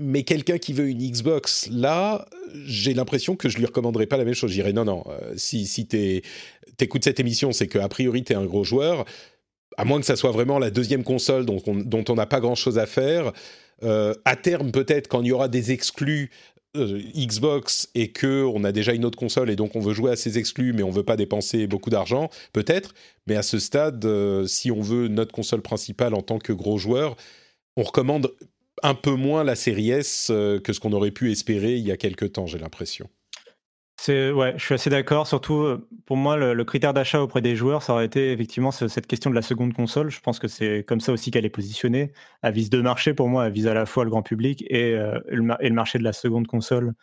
[0.00, 2.26] Mais quelqu'un qui veut une Xbox, là,
[2.64, 4.50] j'ai l'impression que je lui recommanderais pas la même chose.
[4.50, 6.22] Je dirais non, non, euh, si, si tu
[6.80, 9.04] écoutes cette émission, c'est qu'a priori tu es un gros joueur,
[9.76, 11.60] à moins que ça soit vraiment la deuxième console dont
[12.08, 13.32] on n'a pas grand-chose à faire.
[13.82, 16.57] Euh, à terme, peut-être, quand il y aura des exclus euh,
[17.14, 20.16] Xbox et que on a déjà une autre console et donc on veut jouer à
[20.16, 22.94] ces exclus, mais on veut pas dépenser beaucoup d'argent, peut-être.
[23.26, 24.06] Mais à ce stade,
[24.46, 27.16] si on veut notre console principale en tant que gros joueur,
[27.76, 28.32] on recommande
[28.82, 31.92] un peu moins la série S euh, que ce qu'on aurait pu espérer il y
[31.92, 33.08] a quelques temps, j'ai l'impression.
[34.00, 35.26] C'est ouais, je suis assez d'accord.
[35.26, 39.08] Surtout euh, pour moi, le, critère d'achat auprès des joueurs, ça aurait été effectivement cette
[39.08, 40.08] question de la seconde console.
[40.10, 42.12] Je pense que c'est comme ça aussi qu'elle est positionnée.
[42.42, 43.46] Elle vise deux marchés pour moi.
[43.46, 46.46] Elle vise à la fois le grand public et, euh, le, marché de la seconde
[46.46, 46.94] console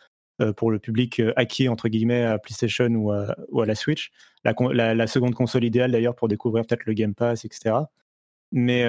[0.58, 4.12] pour le public acquis entre guillemets à PlayStation ou à, la Switch.
[4.44, 7.76] La, seconde console idéale d'ailleurs pour découvrir peut-être le Game Pass, etc.
[8.52, 8.86] Mais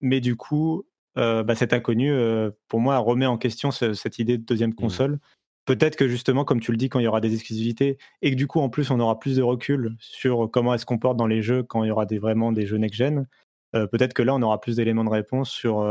[0.00, 0.84] mais du coup,
[1.18, 5.18] euh, bah, cet inconnu, euh, pour moi, remet en question cette idée de deuxième mmh.
[5.66, 8.36] Peut-être que justement, comme tu le dis, quand il y aura des exclusivités et que
[8.36, 11.26] du coup, en plus, on aura plus de recul sur comment elle se comporte dans
[11.26, 13.26] les jeux quand il y aura vraiment des jeux next-gen,
[13.74, 15.84] euh, peut-être que là, on aura plus d'éléments de réponse sur,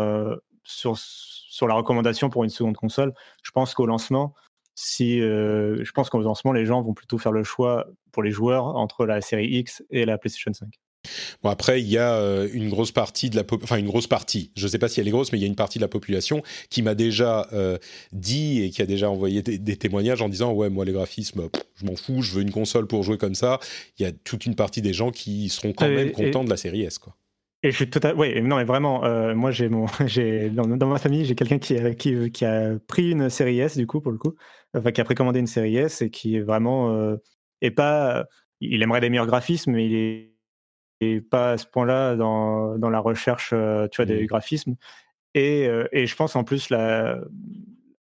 [0.63, 3.13] sur, sur la recommandation pour une seconde console.
[3.43, 4.33] Je pense qu'au lancement,
[4.75, 8.65] si, je pense qu'au lancement, les gens vont plutôt faire le choix pour les joueurs
[8.77, 10.69] entre la série X et la PlayStation 5.
[11.43, 14.51] Bon après, il y a euh, une grosse partie de la, enfin une grosse partie.
[14.55, 15.83] Je ne sais pas si elle est grosse, mais il y a une partie de
[15.83, 17.77] la population qui m'a déjà euh,
[18.11, 21.85] dit et qui a déjà envoyé des, témoignages en disant ouais moi les graphismes, je
[21.85, 23.59] m'en fous, je veux une console pour jouer comme ça.
[23.99, 26.57] Il y a toute une partie des gens qui seront quand même contents de la
[26.57, 27.15] série S quoi.
[27.63, 28.15] Et je suis total.
[28.15, 31.75] Oui, non, mais vraiment, euh, moi, j'ai mon, j'ai dans, ma famille, j'ai quelqu'un qui
[31.75, 34.35] a, qui, qui, a pris une série S du coup pour le coup,
[34.77, 37.15] enfin qui a précommandé une série S et qui est vraiment
[37.61, 38.25] et pas.
[38.61, 40.34] Il aimerait des meilleurs graphismes, mais il est,
[41.01, 44.27] et pas à ce point-là dans, dans la recherche, euh, tu vois, des mmh.
[44.27, 44.75] graphismes.
[45.33, 47.19] Et, et je pense en plus la,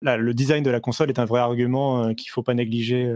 [0.02, 3.10] la, le design de la console est un vrai argument qu'il faut pas négliger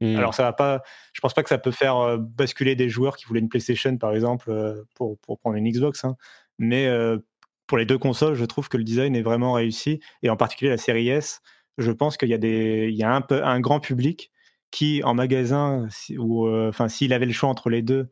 [0.00, 0.16] Mmh.
[0.16, 3.16] Alors ça va pas, je pense pas que ça peut faire euh, basculer des joueurs
[3.16, 6.16] qui voulaient une PlayStation par exemple euh, pour, pour prendre une Xbox, hein.
[6.58, 7.18] mais euh,
[7.66, 10.70] pour les deux consoles, je trouve que le design est vraiment réussi et en particulier
[10.70, 11.40] la série S.
[11.78, 14.30] Je pense qu'il y a des, il y a un peu un grand public
[14.70, 18.06] qui en magasin ou enfin s'il avait le choix entre les deux euh,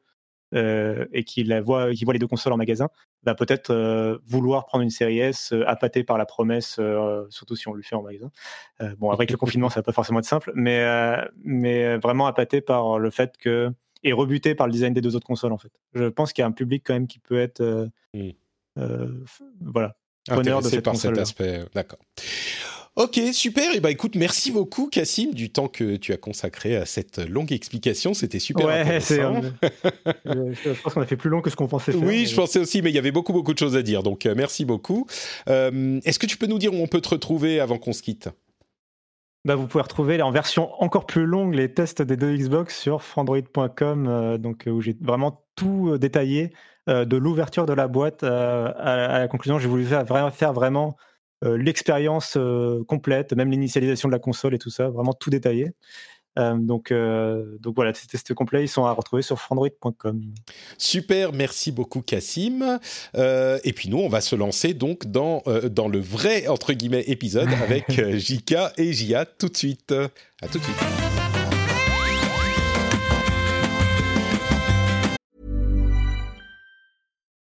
[0.55, 2.89] et qui voit, qui voit les deux consoles en magasin,
[3.25, 6.81] va peut-être euh, vouloir prendre une série S euh, appâté par la promesse,
[7.31, 8.31] surtout si on le fait en magasin.
[8.99, 10.85] bon, avec le confinement, ça va pas forcément être simple, mais,
[11.43, 13.71] mais vraiment appâté par le fait que
[14.07, 15.73] et rebuté par le design des deux autres consoles en fait.
[15.95, 18.31] Je pense qu'il y a un public quand même qui peut être mmh.
[19.63, 19.97] voilà
[20.27, 21.65] preneur de cette par cet aspect.
[21.75, 21.99] D'accord.
[22.97, 23.65] Ok, super.
[23.65, 26.87] Et eh bah ben, écoute, merci beaucoup, Cassim, du temps que tu as consacré à
[26.87, 28.15] cette longue explication.
[28.15, 29.41] C'était super ouais, intéressant.
[30.25, 32.05] je pense qu'on a fait plus long que ce qu'on pensait faire.
[32.05, 34.05] Oui, je pensais aussi, mais il y avait beaucoup, beaucoup de choses à dire.
[34.05, 35.09] Donc, euh, merci beaucoup.
[35.49, 38.03] Euh, est-ce que tu peux nous dire où on peut te retrouver avant qu'on se
[38.03, 38.29] quitte?
[39.45, 43.03] Bah, vous pouvez retrouver en version encore plus longue les tests des deux Xbox sur
[43.03, 46.53] frandroid.com, euh, donc où j'ai vraiment tout détaillé
[46.87, 49.59] de l'ouverture de la boîte à, la conclusion.
[49.59, 51.14] J'ai voulu faire, faire vraiment euh,
[51.57, 55.73] l'expérience euh, complète, même l'initialisation de la console et tout ça, vraiment tout détaillé.
[56.37, 56.93] Euh, donc,
[57.61, 60.21] donc voilà, ces tests complets, ils sont à retrouver sur frandroid.com.
[60.79, 62.81] Super, merci beaucoup Cassim.
[63.15, 67.49] et puis nous, on va se lancer donc dans, dans le vrai, entre guillemets, épisode
[67.63, 69.95] avec Jika et Jia tout de suite.
[70.43, 71.34] À tout de suite.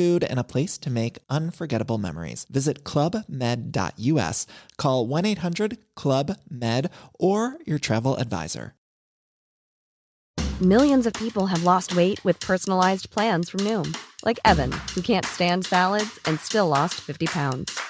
[0.00, 2.46] food food, and a place to make unforgettable memories.
[2.50, 4.46] Visit clubmed.us,
[4.76, 8.74] call 1 800 Club Med, or your travel advisor.
[10.60, 13.96] Millions of people have lost weight with personalized plans from Noom,
[14.26, 17.80] like Evan, who can't stand salads and still lost 50 pounds.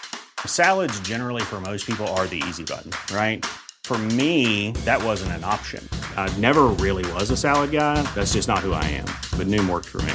[0.47, 3.45] Salads, generally, for most people, are the easy button, right?
[3.83, 5.83] For me, that wasn't an option.
[6.17, 8.03] I never really was a salad guy.
[8.15, 9.07] That's just not who I am.
[9.37, 10.15] But Noom worked for me.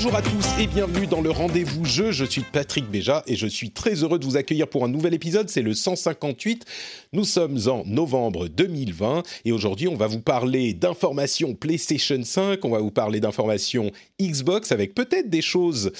[0.00, 2.12] Bonjour à tous et bienvenue dans le rendez-vous jeu.
[2.12, 5.12] Je suis Patrick Béja et je suis très heureux de vous accueillir pour un nouvel
[5.12, 5.48] épisode.
[5.48, 6.64] C'est le 158.
[7.12, 12.70] Nous sommes en novembre 2020 et aujourd'hui on va vous parler d'informations PlayStation 5, on
[12.70, 13.90] va vous parler d'informations
[14.22, 15.90] Xbox avec peut-être des choses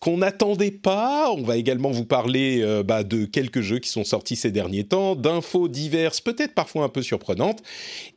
[0.00, 1.30] qu'on n'attendait pas.
[1.30, 4.84] On va également vous parler euh, bah, de quelques jeux qui sont sortis ces derniers
[4.84, 7.62] temps, d'infos diverses, peut-être parfois un peu surprenantes.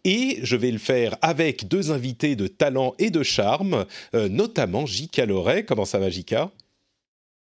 [0.06, 4.88] Et je vais le faire avec deux invités de talent et de charme, euh, notamment
[4.88, 5.19] J.K.
[5.26, 5.64] Loret.
[5.64, 6.52] Comment ça va Jika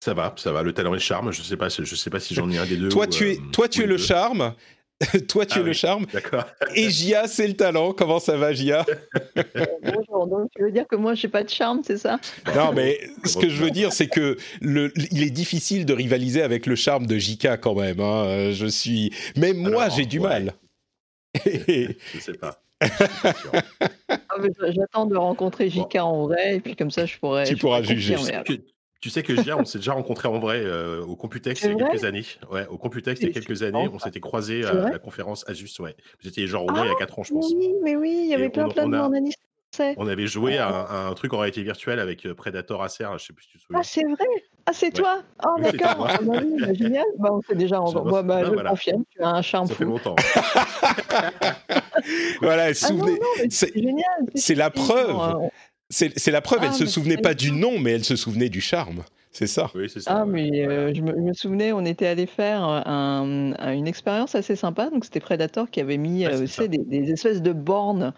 [0.02, 0.62] ça va, ça va.
[0.62, 1.30] Le talent et le charme.
[1.30, 2.88] Je sais pas, je sais pas si j'en ai un des deux.
[2.88, 4.54] toi, tu es, euh, toi, tu es le charme.
[5.28, 6.06] toi, tu ah es le charme.
[6.12, 6.44] D'accord.
[6.74, 7.92] et Gia, c'est le talent.
[7.92, 8.84] Comment ça va, Gia
[9.82, 10.26] Bonjour.
[10.26, 12.18] Donc, tu veux dire que moi, je n'ai pas de charme, c'est ça?
[12.54, 16.42] Non, mais ce que je veux dire, c'est que le, il est difficile de rivaliser
[16.42, 18.00] avec le charme de Jika quand même.
[18.00, 18.52] Hein.
[18.52, 20.54] Je suis, même moi, j'ai du mal.
[21.44, 22.62] je sais pas.
[22.80, 24.36] Ah,
[24.70, 27.44] j'attends de rencontrer JK en vrai, et puis comme ça, je pourrais.
[27.44, 28.16] Tu pourras juger.
[29.00, 31.72] Tu sais que Gia, on s'est déjà rencontré en vrai euh, au Computex il y
[31.72, 32.24] a quelques années.
[32.50, 35.70] Ouais, au Computex il y a quelques années, on s'était croisés à la conférence Asus.
[35.80, 35.96] Ouais.
[36.22, 37.50] C'était genre au moins il y a 4 ans, je pense.
[37.54, 39.40] Oui, mais oui, il y avait plein, plein de journalistes
[39.96, 43.32] on avait joué à un, truc en réalité virtuelle avec euh, Predator Acer, je sais
[43.32, 43.80] plus si tu te souviens.
[43.80, 44.26] Ah, c'est vrai
[44.66, 47.92] Ah, c'est toi Oh, d'accord ah, bah, oui, bah, Génial bah, On s'est déjà en...
[47.92, 48.70] Bah, bah, je voilà.
[48.70, 50.16] confirme, tu as un charme Ça fait longtemps.
[52.40, 54.04] voilà, ah, c'est génial
[54.34, 55.48] C'est la preuve euh,
[55.88, 58.60] C'est la preuve, elle ah, se souvenait pas du nom, mais elle se souvenait du
[58.60, 59.04] charme.
[59.32, 59.70] C'est ça.
[59.74, 60.22] Oui, c'est ça.
[60.22, 64.90] Ah, mais euh, je, me, souvenais, on était allé faire une expérience assez sympa.
[64.90, 68.10] Donc, c'était Predator qui avait mis des, des, espèces de bornes euh,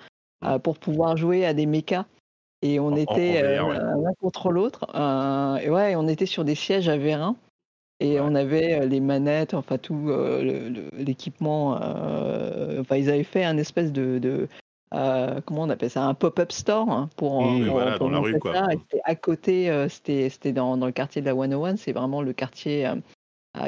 [0.63, 2.07] pour pouvoir jouer à des mechas.
[2.63, 4.87] Et on était l'un contre l'autre.
[5.63, 7.37] et ouais, on était sur des sièges à vérin.
[8.01, 10.11] Et on avait les manettes, enfin tout
[10.93, 11.73] l'équipement.
[11.73, 14.49] enfin, ils avaient fait un espèce de,
[14.91, 18.69] comment on appelle ça, un pop-up store hein, pour, mmh, voilà, dans la rue quoi.
[18.71, 22.93] C'était à côté, c'était dans, dans, le quartier de la 101, c'est vraiment le quartier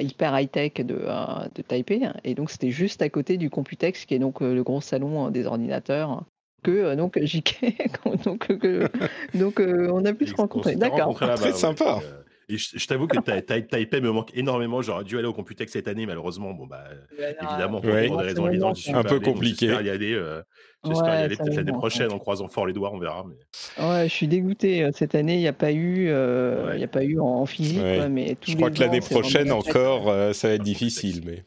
[0.01, 1.07] hyper high-tech de,
[1.55, 2.09] de Taipei.
[2.22, 5.47] Et donc c'était juste à côté du Computex, qui est donc le gros salon des
[5.47, 6.25] ordinateurs
[6.65, 7.61] que donc JK,
[8.25, 8.49] donc,
[9.35, 10.75] donc on a pu se rencontrer.
[10.75, 11.15] D'accord.
[11.15, 12.01] Très sympa.
[12.49, 14.83] Et je, t'avoue que Taipei me manque énormément.
[14.83, 16.53] J'aurais dû aller au Computex cette année, malheureusement.
[16.53, 16.85] Bon, bah,
[17.19, 19.69] évidemment, pour des raisons évidentes, un peu compliqué.
[19.69, 20.43] J'espère y aller, euh,
[20.85, 23.25] j'espère y aller peut-être l'année prochaine en croisant fort les doigts, on verra.
[23.27, 23.85] Mais...
[23.85, 24.85] Ouais, je suis dégoûté.
[24.85, 27.47] Euh, cette année, il n'y a pas eu, euh, il y a pas eu en,
[27.47, 27.81] physique.
[28.11, 31.23] mais je crois que l'année prochaine encore, ça va être difficile.
[31.25, 31.45] Mais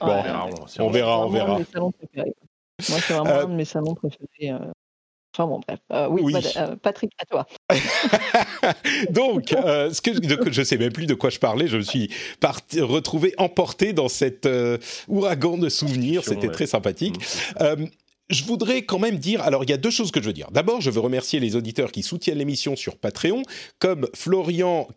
[0.00, 0.22] bon,
[0.78, 1.58] on verra, on verra.
[2.88, 4.52] Moi, c'est vraiment un de mes salons préférés.
[5.36, 5.80] Enfin bon, bref.
[5.92, 7.46] Euh, oui, euh, Patrick, à toi.
[9.10, 10.12] Donc, euh, ce que
[10.52, 11.66] je ne sais même plus de quoi je parlais.
[11.66, 12.08] Je me suis
[12.80, 14.48] retrouvé emporté dans cet
[15.08, 16.22] ouragan de souvenirs.
[16.24, 17.16] C'était très sympathique.
[17.60, 17.86] Mmh,
[18.30, 20.50] je voudrais quand même dire, alors il y a deux choses que je veux dire.
[20.50, 23.42] D'abord, je veux remercier les auditeurs qui soutiennent l'émission sur Patreon,
[23.78, 24.88] comme Florian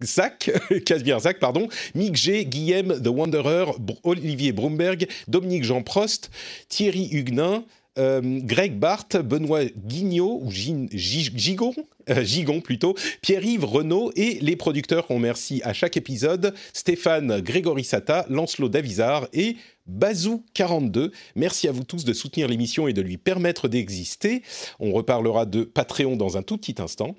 [0.00, 0.50] Kazmierzak,
[0.84, 3.72] Kazmierzak pardon, Mick G, Guillaume The Wanderer,
[4.02, 6.30] Olivier Brumberg, Dominique Jean Prost,
[6.68, 7.64] Thierry Huguenin,
[7.96, 11.74] euh, Greg Barthes, Benoît Guignot, ou Gigon,
[12.10, 17.84] euh, Gigon plutôt, Pierre-Yves Renault et les producteurs qu'on remercie à chaque épisode, Stéphane Grégory
[17.84, 19.56] Sata, Lancelot Davizard et
[19.88, 21.12] Bazou42.
[21.36, 24.42] Merci à vous tous de soutenir l'émission et de lui permettre d'exister.
[24.80, 27.14] On reparlera de Patreon dans un tout petit instant.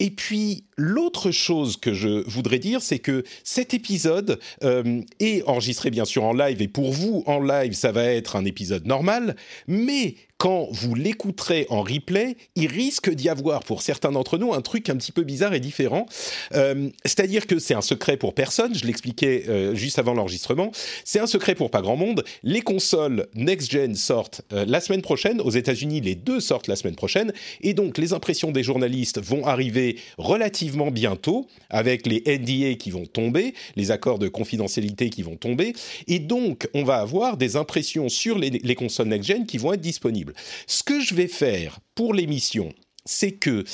[0.00, 5.90] Et puis, l'autre chose que je voudrais dire, c'est que cet épisode euh, est enregistré
[5.90, 9.36] bien sûr en live, et pour vous, en live, ça va être un épisode normal,
[9.68, 14.62] mais quand vous l'écouterez en replay, il risque d'y avoir pour certains d'entre nous un
[14.62, 16.06] truc un petit peu bizarre et différent.
[16.54, 20.72] Euh, c'est-à-dire que c'est un secret pour personne, je l'expliquais euh, juste avant l'enregistrement,
[21.04, 22.24] c'est un secret pour pas grand monde.
[22.42, 26.96] Les consoles next-gen sortent euh, la semaine prochaine, aux États-Unis les deux sortent la semaine
[26.96, 32.90] prochaine, et donc les impressions des journalistes vont arriver relativement bientôt, avec les NDA qui
[32.90, 35.74] vont tomber, les accords de confidentialité qui vont tomber,
[36.08, 39.82] et donc on va avoir des impressions sur les, les consoles next-gen qui vont être
[39.82, 40.29] disponibles.
[40.66, 42.72] Ce que je vais faire pour l'émission,
[43.04, 43.64] c'est que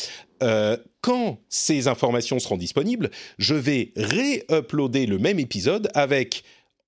[0.42, 6.44] euh, quand ces informations seront disponibles, je vais ré-uploader le même épisode avec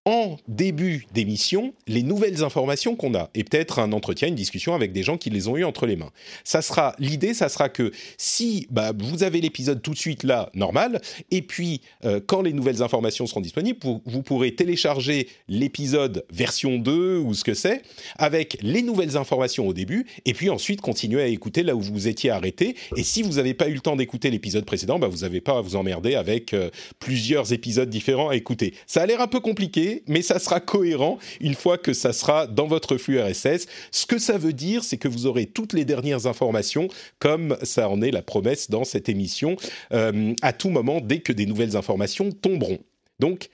[0.08, 4.92] en début d'émission les nouvelles informations qu'on a et peut-être un entretien, une discussion avec
[4.92, 6.12] des gens qui les ont eu entre les mains.
[6.44, 10.48] Ça sera l'idée, ça sera que si bah, vous avez l'épisode tout de suite là,
[10.54, 16.78] normal, et puis euh, quand les nouvelles informations seront disponibles, vous, pourrez télécharger l'épisode version
[16.78, 17.82] 2 ou ce que c'est
[18.16, 22.08] avec les nouvelles informations au début, et puis ensuite continuer à écouter là où vous
[22.08, 22.76] étiez arrêté.
[22.96, 25.58] Et si vous n'avez pas eu le temps d'écouter l'épisode précédent, bah, vous n'avez pas
[25.58, 28.72] à vous emmerder avec euh, plusieurs épisodes différents à écouter.
[28.86, 32.46] Ça a l'air un peu compliqué mais ça sera cohérent une fois que ça sera
[32.46, 33.66] dans votre flux RSS.
[33.90, 36.88] Ce que ça veut dire, c'est que vous aurez toutes les dernières informations,
[37.18, 39.56] comme ça en est la promesse dans cette émission,
[39.92, 42.78] euh, à tout moment, dès que des nouvelles informations tomberont.
[43.18, 43.48] Donc,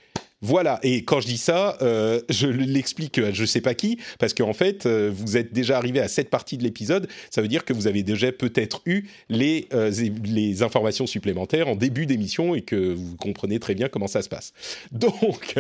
[0.44, 3.98] voilà, et quand je dis ça, euh, je l'explique à je ne sais pas qui,
[4.18, 7.48] parce qu'en fait, euh, vous êtes déjà arrivé à cette partie de l'épisode, ça veut
[7.48, 9.90] dire que vous avez déjà peut-être eu les, euh,
[10.22, 14.28] les informations supplémentaires en début d'émission et que vous comprenez très bien comment ça se
[14.28, 14.52] passe.
[14.92, 15.54] Donc,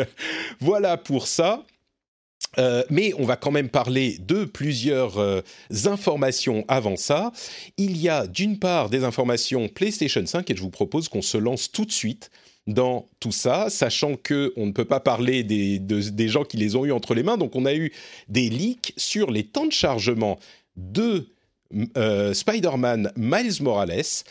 [0.60, 1.64] voilà pour ça.
[2.90, 5.42] mais on va quand même parler de plusieurs
[5.86, 7.32] informations avant ça.
[7.78, 11.38] Il y a d'une part des informations PlayStation 5 et je vous propose qu'on se
[11.38, 12.30] lance tout de suite
[12.66, 16.84] dans tout ça, sachant que on ne peut pas parler des, gens qui les ont
[16.84, 17.36] eu entre les mains.
[17.36, 17.92] Donc, on a eu
[18.28, 20.38] des leaks sur les temps de chargement
[20.76, 21.28] de
[21.96, 24.24] euh, Spider-Man Miles Morales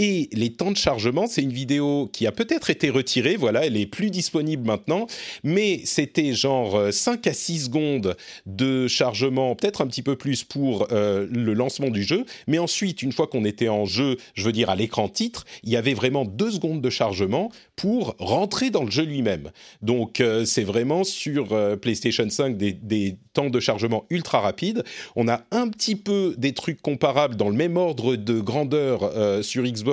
[0.00, 1.26] et les temps de chargement.
[1.26, 5.06] C'est une vidéo qui a peut-être été retirée, voilà, elle est plus disponible maintenant,
[5.44, 10.42] mais c'était genre 5 euh, à 6 secondes de chargement, peut-être un petit peu plus
[10.42, 14.42] pour euh, le lancement du jeu, mais ensuite, une fois qu'on était en jeu, je
[14.42, 18.70] veux dire à l'écran titre, il y avait vraiment 2 secondes de chargement pour rentrer
[18.70, 19.50] dans le jeu lui-même.
[19.82, 24.82] Donc c'est vraiment sur PlayStation 5 des, des temps de chargement ultra rapides.
[25.16, 29.42] On a un petit peu des trucs comparables dans le même ordre de grandeur euh,
[29.42, 29.89] sur Xbox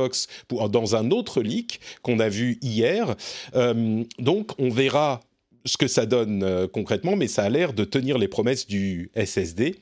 [0.70, 3.16] dans un autre leak qu'on a vu hier.
[3.56, 5.22] Euh, donc on verra
[5.66, 9.12] ce que ça donne euh, concrètement, mais ça a l'air de tenir les promesses du
[9.16, 9.76] SSD.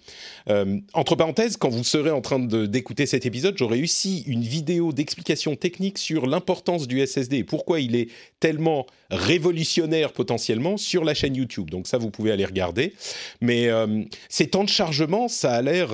[0.50, 4.94] Euh, entre parenthèses, quand vous serez en train d'écouter cet épisode, j'aurai aussi une vidéo
[4.94, 8.10] d'explication technique sur l'importance du SSD et pourquoi il est
[8.40, 11.70] tellement révolutionnaire potentiellement sur la chaîne YouTube.
[11.70, 12.94] Donc ça, vous pouvez aller regarder.
[13.42, 13.70] Mais
[14.28, 15.92] ces temps de chargement, ça a l'air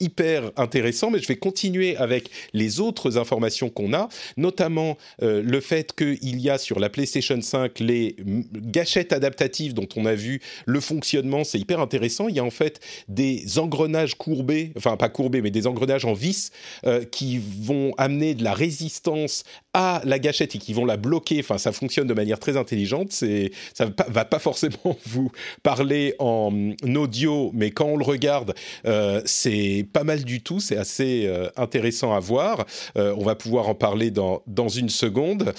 [0.00, 5.60] hyper intéressant, mais je vais continuer avec les autres informations qu'on a, notamment euh, le
[5.60, 8.16] fait qu'il y a sur la PlayStation 5 les
[8.54, 12.28] gâchettes adaptatives dont on a vu le fonctionnement, c'est hyper intéressant.
[12.28, 16.12] Il y a en fait des engrenages courbés, enfin pas courbés, mais des engrenages en
[16.12, 16.50] vis
[16.86, 19.44] euh, qui vont amener de la résistance
[19.78, 21.38] à la gâchette et qui vont la bloquer.
[21.38, 23.12] Enfin, ça fonctionne de manière très intelligente.
[23.12, 25.30] C'est, ça va pas, va pas forcément vous
[25.62, 28.54] parler en audio, mais quand on le regarde,
[28.86, 30.58] euh, c'est pas mal du tout.
[30.58, 32.66] C'est assez euh, intéressant à voir.
[32.96, 35.54] Euh, on va pouvoir en parler dans, dans une seconde.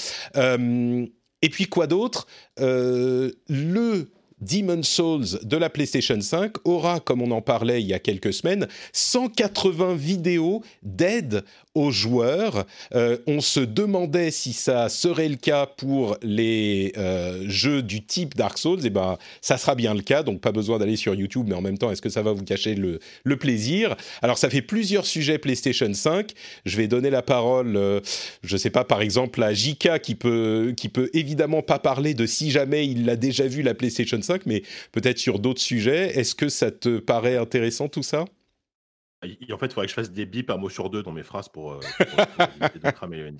[1.41, 2.27] Et puis quoi d'autre?
[2.57, 4.11] Le
[4.41, 8.33] Demon Souls de la PlayStation 5 aura, comme on en parlait il y a quelques
[8.33, 11.43] semaines, 180 vidéos d'aide
[11.75, 12.65] aux joueurs.
[12.95, 18.35] Euh, on se demandait si ça serait le cas pour les euh, jeux du type
[18.35, 18.79] Dark Souls.
[18.83, 21.55] Et eh ben, ça sera bien le cas, donc pas besoin d'aller sur YouTube, mais
[21.55, 22.99] en même temps, est-ce que ça va vous cacher le,
[23.37, 23.95] plaisir?
[24.21, 26.31] Alors, ça fait plusieurs sujets PlayStation 5.
[26.65, 28.01] Je vais donner la parole, euh,
[28.43, 32.25] je sais pas, par exemple, à Jika qui peut, qui peut évidemment pas parler de
[32.25, 36.17] si jamais il l'a déjà vu la PlayStation 5, mais peut-être sur d'autres sujets.
[36.19, 38.25] Est-ce que ça te paraît intéressant tout ça?
[39.23, 41.23] En fait, il faudrait que je fasse des bips un mot sur deux dans mes
[41.23, 41.79] phrases pour, euh,
[42.83, 43.31] de cramer le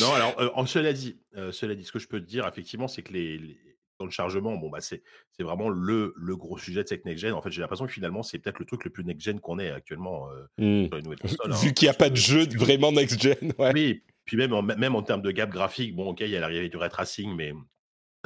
[0.00, 2.46] Non, alors, euh, en cela dit, euh, cela dit, ce que je peux te dire,
[2.46, 3.58] effectivement, c'est que les,
[3.98, 5.02] temps de chargement, bon, bah, c'est,
[5.32, 7.32] c'est vraiment le, le gros sujet de cette next-gen.
[7.32, 9.70] En fait, j'ai l'impression que finalement, c'est peut-être le truc le plus next-gen qu'on ait
[9.70, 10.26] actuellement
[10.58, 10.86] mmh.
[10.88, 11.52] sur les nouvelles consoles.
[11.52, 13.54] Vu hein, qu'il n'y a pas de jeu vraiment next-gen.
[13.58, 16.40] Oui, puis même en, même en termes de gap graphique, bon, ok, il y a
[16.40, 17.54] l'arrivée du ray tracing, mais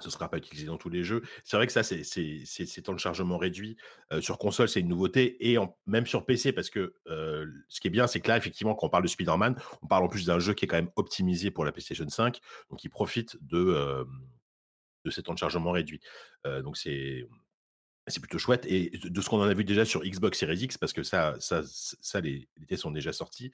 [0.01, 1.23] ce ne sera pas utilisé dans tous les jeux.
[1.45, 3.77] C'est vrai que ça, c'est temps de chargement réduit.
[4.21, 5.51] sur console, c'est une nouveauté.
[5.51, 8.87] Et même sur PC, parce que ce qui est bien, c'est que là, effectivement, quand
[8.87, 11.51] on parle de Spider-Man, on parle en plus d'un jeu qui est quand même optimisé
[11.51, 12.41] pour la PlayStation 5.
[12.71, 14.07] Donc, il profite de,
[15.05, 16.01] de ces temps de chargement réduits.
[16.45, 17.27] donc, c'est
[18.07, 18.67] c'est plutôt chouette.
[18.67, 21.35] Et de ce qu'on en a vu déjà sur Xbox Series X, parce que ça,
[21.39, 23.53] ça, ça les, tests sont déjà sortis,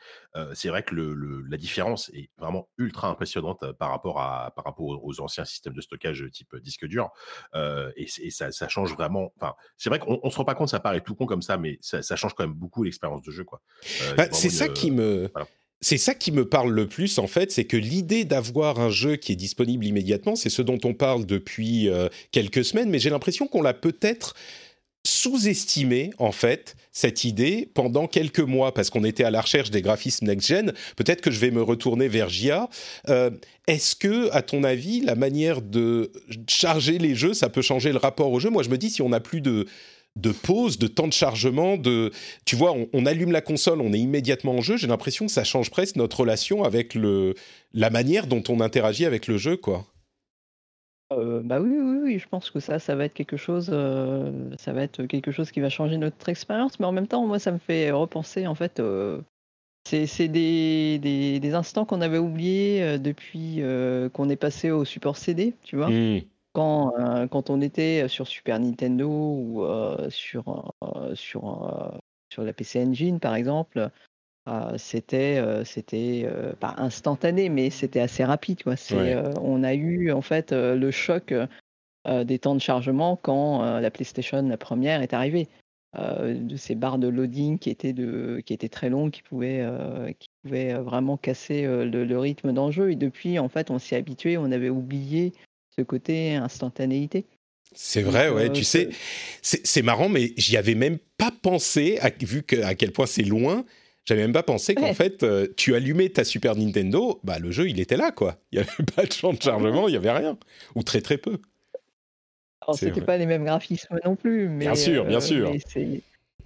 [0.55, 4.87] c'est vrai que le, la différence est vraiment ultra impressionnante par rapport, à, par rapport
[4.87, 7.11] aux, anciens systèmes de stockage type disque dur.
[7.55, 9.33] et, ça, ça, change vraiment.
[9.37, 11.57] Enfin, c'est vrai qu'on ne se rend pas compte, ça paraît tout con comme ça,
[11.57, 13.45] mais ça, change quand même beaucoup l'expérience de jeu.
[13.45, 13.61] quoi.
[14.17, 15.31] Bah, c'est ça qui me.
[15.81, 19.17] C'est ça qui me parle le plus en fait, c'est que l'idée d'avoir un jeu
[19.17, 23.11] qui est disponible immédiatement, c'est ce dont on parle depuis euh, quelques semaines, mais j'ai
[23.11, 24.35] l'impression qu'on l'a peut-être
[25.07, 29.81] sous-estimé en fait cette idée pendant quelques mois parce qu'on était à la recherche des
[29.83, 30.73] graphismes next-gen.
[30.97, 32.69] Peut-être que je vais me retourner vers GIA.
[33.09, 33.31] Euh,
[33.67, 36.11] est-ce que, à ton avis, la manière de
[36.49, 38.51] charger les jeux, ça peut changer le rapport au jeu?
[38.51, 39.67] Moi, je me dis si on n'a plus de
[40.17, 42.11] de pause, de temps de chargement, de
[42.45, 44.77] tu vois, on, allume la console, on est immédiatement en jeu.
[44.77, 47.35] J'ai l'impression que ça change presque notre relation avec le
[47.73, 49.85] la manière dont on interagit avec le jeu, quoi.
[51.13, 54.33] Euh, bah oui, oui, oui, je pense que ça, ça va être quelque chose, euh,
[54.59, 56.81] ça va être quelque chose qui va changer notre expérience.
[56.81, 59.21] Mais en même temps, moi, ça me fait repenser, en fait, euh,
[59.85, 63.63] c'est des, des, instants qu'on avait oubliés depuis
[64.15, 65.91] qu'on est passé au support CD, tu vois.
[65.91, 66.23] Mmh.
[66.59, 71.93] Euh, quand, on était sur Super Nintendo ou euh, sur, euh, sur,
[72.33, 73.91] sur la PC Engine, par exemple,
[74.77, 76.29] c'était c'était
[76.61, 78.63] pas instantané, mais c'était assez rapide.
[78.63, 78.75] Quoi.
[79.41, 81.35] on a eu en fait le choc
[82.09, 85.49] des temps de chargement quand la PlayStation la première est arrivée.
[85.99, 89.67] de ces barres de loading qui étaient, de, qui étaient très longues, qui pouvaient,
[90.21, 92.93] qui pouvaient vraiment casser le, le, rythme d'un jeu.
[92.93, 95.33] Et depuis, en fait, on s'y habitué, on avait oublié
[95.79, 97.27] ce côté instantanéité.
[97.75, 98.51] C'est vrai, ouais.
[98.51, 98.89] tu sais,
[99.43, 103.65] c'est marrant, mais j'y avais même pas pensé, vu à quel point c'est loin.
[104.07, 107.69] J'avais même pas pensé qu'en fait, euh, tu allumais ta Super Nintendo, bah le jeu
[107.69, 108.37] il était là quoi.
[108.53, 110.39] Il y avait pas de champ de chargement, il y avait rien,
[110.77, 111.39] ou très très peu.
[112.63, 115.53] Alors c'était pas les mêmes graphismes non plus, mais bien sûr, bien euh, sûr.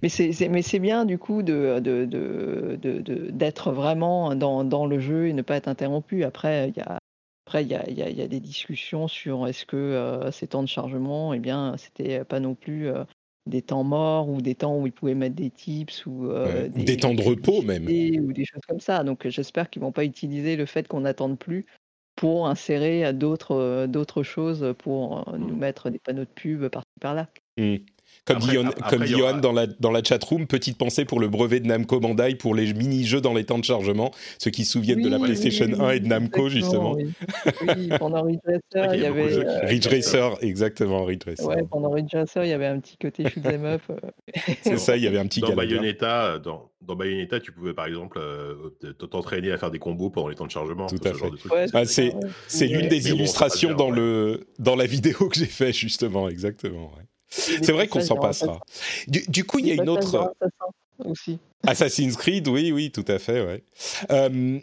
[0.01, 4.99] Mais c'est mais c'est bien du coup de d'être de, de, vraiment dans, dans, le
[4.99, 6.23] jeu et ne pas être interrompu.
[6.23, 6.97] Après, il y a
[7.45, 11.75] après, il y a, des discussions sur est-ce que ces temps de chargement, eh bien,
[11.77, 12.89] c'était pas non plus
[13.47, 16.29] des temps morts ou des temps où ils pouvaient mettre des tips ou
[16.69, 19.03] des, temps de repos même ou des choses comme ça.
[19.03, 21.65] Donc j'espère qu'ils vont pas utiliser le fait qu'on n'attende plus
[22.15, 25.59] pour insérer d'autres d'autres choses pour nous mmh.
[25.59, 27.27] mettre des panneaux de pub par-ci par-là.
[27.57, 27.77] Mmh.
[28.25, 31.99] Comme dit, Johan dans la, dans la chatroom, petite pensée pour le brevet de Namco
[31.99, 35.17] Bandai pour les mini-jeux dans les temps de chargement, ceux qui se souviennent de la
[35.19, 36.93] PlayStation 1 et de Namco, justement.
[36.93, 39.33] Oui, pendant Ridge Racer, il y avait.
[39.33, 41.47] Euh, Ridge Racer, exactement, Ridge Racer.
[41.47, 43.81] Ouais, pendant Ridge Racer, il y avait un petit côté shoot them up.
[43.89, 43.95] Euh.
[44.61, 47.87] C'est ça, il y avait un petit Dans Bayonetta, dans, dans Bayonetta, tu pouvais par
[47.87, 48.71] exemple euh,
[49.09, 50.85] t'entraîner à faire des combos pendant les temps de chargement.
[50.85, 51.71] Tout à fait.
[51.73, 51.85] Ah,
[52.47, 56.91] c'est l'une des illustrations dans, le, dans la vidéo que j'ai fait, justement, exactement.
[57.31, 58.59] C'est vrai qu'on s'en passera.
[59.07, 60.33] Du, coup, il y a une autre.
[61.05, 61.39] aussi.
[61.65, 63.63] Assassin's Creed, oui, oui, tout à fait, ouais.
[64.11, 64.59] Euh,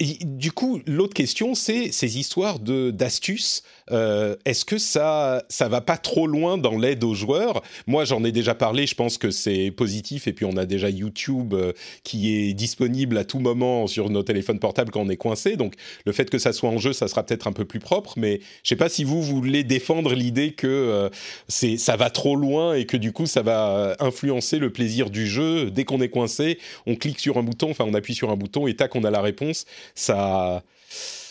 [0.00, 3.64] du coup, l'autre question, c'est ces histoires de d'astuces.
[3.90, 7.62] Euh, Est-ce que ça ça va pas trop loin dans l'aide aux joueurs?
[7.88, 8.86] Moi, j'en ai déjà parlé.
[8.86, 10.28] Je pense que c'est positif.
[10.28, 11.72] Et puis, on a déjà YouTube euh,
[12.04, 15.56] qui est disponible à tout moment sur nos téléphones portables quand on est coincé.
[15.56, 15.74] Donc,
[16.06, 18.14] le fait que ça soit en jeu, ça sera peut-être un peu plus propre.
[18.16, 21.08] Mais je sais pas si vous voulez défendre l'idée que euh,
[21.48, 25.26] c'est ça va trop loin et que du coup, ça va influencer le plaisir du
[25.26, 25.72] jeu.
[25.72, 28.68] Dès qu'on est coincé, on clique sur un bouton, enfin, on appuie sur un bouton
[28.68, 29.64] et tac, on a la réponse
[29.94, 30.62] ça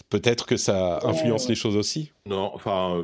[0.10, 2.12] peut-être que ça influence les choses aussi.
[2.26, 3.04] Non, enfin, euh,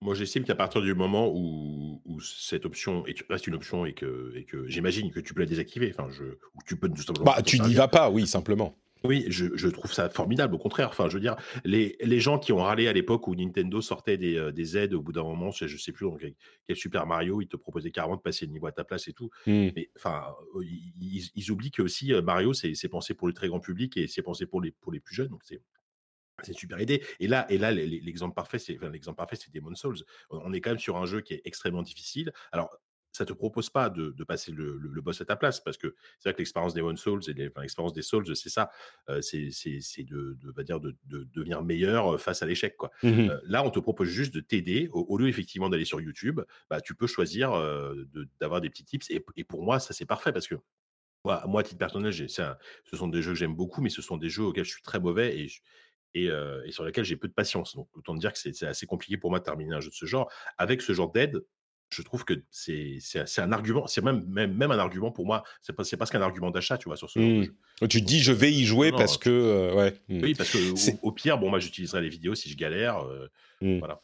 [0.00, 3.92] moi j'estime qu'à partir du moment où, où cette option est, reste une option et
[3.92, 7.02] que, et que j'imagine que tu peux la désactiver, enfin, je, ou tu peux tout
[7.02, 7.24] simplement.
[7.24, 8.74] Bah, tu n'y vas pas, oui, simplement.
[9.04, 10.88] Oui, je, je, trouve ça formidable, au contraire.
[10.88, 14.16] Enfin, je veux dire, les, les gens qui ont râlé à l'époque où Nintendo sortait
[14.16, 16.34] des, euh, des aides, au bout d'un moment, je, ne sais plus dans quel,
[16.66, 19.12] quel, Super Mario, ils te proposaient carrément de passer le niveau à ta place et
[19.12, 19.30] tout.
[19.46, 19.68] Mm.
[19.76, 23.96] Mais enfin, ils, ils, oublient que aussi Mario, c'est pensé pour le très grand public
[23.96, 25.28] et c'est pensé pour les, pour les plus jeunes.
[25.28, 25.60] Donc, c'est
[26.42, 27.02] c'est une super idée.
[27.20, 30.04] Et là, et là l'exemple parfait, c'est enfin, l'exemple parfait, c'est Demon's Souls.
[30.30, 32.32] On est quand même sur un jeu qui est extrêmement difficile.
[32.52, 32.70] Alors,
[33.16, 35.78] ça te propose pas de, de passer le, le, le, boss à ta place parce
[35.78, 38.70] que c'est vrai que l'expérience des One Souls et l'expérience des Souls, c'est ça,
[39.08, 39.48] euh, c'est
[40.04, 42.76] de, dire de, de, devenir meilleur face à l'échec.
[42.76, 42.90] quoi.
[43.02, 46.00] Mmh euh, là, on te propose juste de t'aider au, au, lieu effectivement d'aller sur
[46.00, 46.40] YouTube.
[46.68, 47.94] Bah, tu peux choisir euh,
[48.38, 50.56] d'avoir des petits tips et, et pour moi, ça c'est parfait parce que
[51.24, 54.02] moi, moi, à titre personnel, un, ce sont des jeux que j'aime beaucoup, mais ce
[54.02, 55.60] sont des jeux auxquels je suis très mauvais et je,
[56.14, 57.74] et, euh, et, sur lesquels j'ai peu de patience.
[57.76, 60.06] Donc, autant dire que c'est assez compliqué pour moi de terminer un jeu de ce
[60.06, 60.30] genre.
[60.56, 61.44] Avec ce genre d'aide,
[61.90, 63.00] je trouve que c'est
[63.38, 66.50] un argument, c'est même, même, même, un argument pour moi, c'est pas, presque un argument
[66.50, 67.44] d'achat, tu vois, sur ce mmh.
[67.44, 67.54] jeu.
[67.88, 69.30] Tu te dis, je vais y jouer non, parce que.
[69.30, 70.00] Euh, ouais.
[70.08, 70.22] Mmh.
[70.22, 72.98] Oui, parce que au, au, pire, bon, moi, j'utiliserai les vidéos si je galère.
[73.06, 73.28] Euh,
[73.60, 73.78] mmh.
[73.78, 74.02] Voilà.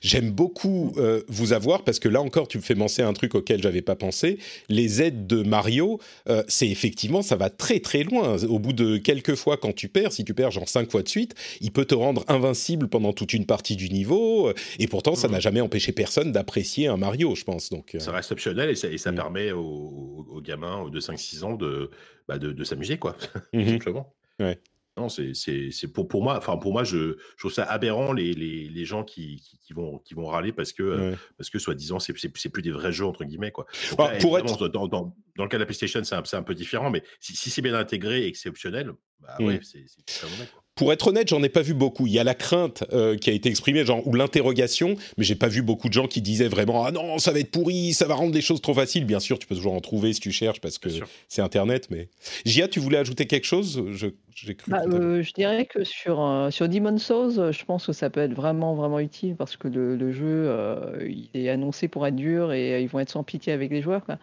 [0.00, 3.12] J'aime beaucoup euh, vous avoir parce que là encore, tu me fais penser à un
[3.12, 4.38] truc auquel j'avais pas pensé.
[4.68, 8.36] Les aides de Mario, euh, c'est effectivement, ça va très très loin.
[8.44, 11.08] Au bout de quelques fois, quand tu perds, si tu perds genre cinq fois de
[11.08, 14.52] suite, il peut te rendre invincible pendant toute une partie du niveau.
[14.78, 15.32] Et pourtant, ça mmh.
[15.32, 17.70] n'a jamais empêché personne d'apprécier un Mario, je pense.
[17.70, 17.98] Donc, euh...
[17.98, 19.16] ça reste optionnel et ça, et ça mmh.
[19.16, 21.90] permet aux, aux, gamins de 5-6 ans de,
[22.26, 23.16] bah de, de s'amuser, quoi.
[23.52, 23.70] Mmh.
[23.70, 24.14] Simplement.
[24.40, 24.58] Ouais.
[24.98, 28.68] Non, c'est pour, pour moi, enfin pour moi, je, je, trouve ça aberrant les, les,
[28.68, 31.16] les gens qui, qui, qui, vont, qui vont râler parce que, ouais.
[31.36, 32.12] parce que soi-disant, c'est
[32.50, 33.52] plus des vrais jeux, entre guillemets.
[33.52, 33.66] Quoi.
[33.90, 34.68] Donc, bah, pour être...
[34.68, 37.36] dans, dans, dans, le cas de la PlayStation, c'est un, un, peu différent, mais si,
[37.36, 39.44] si c'est bien intégré et que c'est optionnel, bah mmh.
[39.44, 40.48] ouais, c'est très mauvais.
[40.52, 40.62] Quoi.
[40.78, 42.06] Pour être honnête, j'en ai pas vu beaucoup.
[42.06, 45.34] Il y a la crainte euh, qui a été exprimée, genre ou l'interrogation, mais j'ai
[45.34, 48.06] pas vu beaucoup de gens qui disaient vraiment ah non ça va être pourri, ça
[48.06, 49.04] va rendre les choses trop faciles.
[49.04, 50.88] Bien sûr, tu peux toujours en trouver si tu cherches parce que
[51.26, 51.88] c'est Internet.
[51.90, 52.08] Mais
[52.46, 53.82] Gia, tu voulais ajouter quelque chose?
[53.90, 54.06] Je,
[54.52, 58.08] cru bah, euh, je dirais que sur euh, sur Demon's Souls, je pense que ça
[58.08, 62.06] peut être vraiment vraiment utile parce que le, le jeu euh, il est annoncé pour
[62.06, 64.04] être dur et ils vont être sans pitié avec les joueurs.
[64.04, 64.18] Quoi.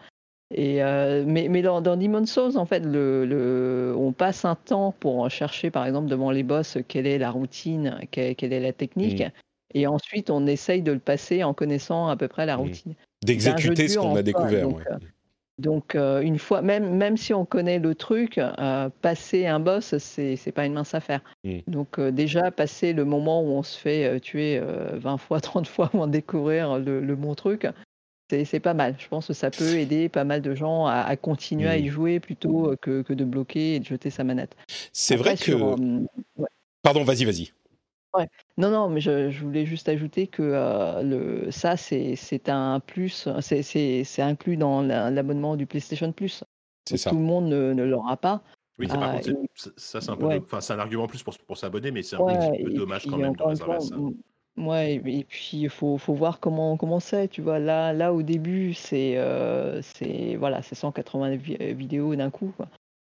[0.54, 4.54] Et euh, mais, mais dans, dans Demon's Souls, en fait, le, le, on passe un
[4.54, 8.60] temps pour chercher, par exemple, devant les boss, quelle est la routine, quelle, quelle est
[8.60, 9.22] la technique.
[9.22, 9.30] Mmh.
[9.74, 12.92] Et ensuite, on essaye de le passer en connaissant à peu près la routine.
[12.92, 13.26] Mmh.
[13.26, 14.62] D'exécuter ce qu'on a découvert.
[14.62, 14.84] Donc, ouais.
[14.92, 14.98] euh,
[15.58, 19.98] donc euh, une fois, même, même si on connaît le truc, euh, passer un boss,
[19.98, 21.22] c'est pas une mince affaire.
[21.42, 21.58] Mmh.
[21.66, 24.60] Donc déjà, passer le moment où on se fait tuer
[24.92, 27.66] 20 fois, 30 fois avant de découvrir le, le bon truc,
[28.30, 28.94] c'est pas mal.
[28.98, 31.70] Je pense que ça peut aider pas mal de gens à, à continuer mmh.
[31.70, 34.56] à y jouer plutôt que, que, de bloquer et de jeter sa manette.
[34.92, 35.44] C'est vrai que.
[35.44, 35.76] Sur, euh,
[36.36, 36.48] ouais.
[36.82, 37.52] Pardon, vas-y, vas-y.
[38.14, 38.28] Ouais.
[38.56, 43.28] Non, non, mais je, je, voulais juste ajouter que euh, le, ça, c'est un plus,
[43.40, 46.42] c'est inclus dans l'abonnement la, du PlayStation Plus.
[46.88, 47.10] C'est ça.
[47.10, 48.42] Tout le monde ne, ne l'aura pas.
[48.78, 49.34] Oui, par euh, contre, et...
[49.76, 50.40] ça, c'est un, peu ouais.
[50.40, 53.34] de, un argument plus pour, pour s'abonner, mais c'est un ouais, peu dommage quand même
[53.34, 53.96] de réserver ça.
[54.56, 57.58] Ouais, et puis il faut, faut voir comment comment c'est, tu vois.
[57.58, 62.52] Là, là au début, c'est euh, c'est voilà, c'est 180 vi vidéos d'un coup.
[62.56, 62.68] Quoi.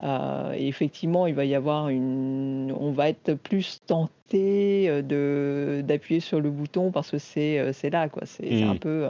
[0.03, 6.21] Euh, et effectivement, il va y avoir une, on va être plus tenté de d'appuyer
[6.21, 8.25] sur le bouton parce que c'est c'est là, quoi.
[8.25, 8.71] C'est mmh.
[8.71, 9.07] un peu,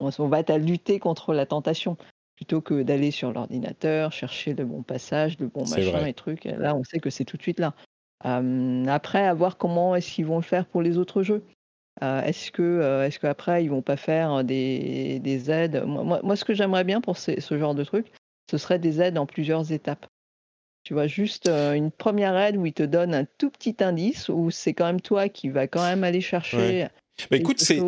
[0.00, 1.98] on, on, va être à lutter contre la tentation
[2.36, 6.08] plutôt que d'aller sur l'ordinateur chercher le bon passage, le bon machin vrai.
[6.08, 6.44] et trucs.
[6.44, 7.74] Là, on sait que c'est tout de suite là.
[8.22, 11.42] Après, à voir comment est-ce qu'ils vont le faire pour les autres jeux.
[12.02, 15.84] Euh, est-ce que, euh, est-ce qu'après ils vont pas faire des, des aides?
[15.84, 18.06] Moi, moi, ce que j'aimerais bien pour ce, ce, genre de truc,
[18.50, 20.06] ce serait des aides en plusieurs étapes.
[20.82, 24.50] Tu vois, juste une première aide où ils te donnent un tout petit indice, où
[24.50, 26.56] c'est quand même toi qui vas quand même aller chercher.
[26.56, 26.88] Ouais.
[27.30, 27.78] Bah, écoute, c'est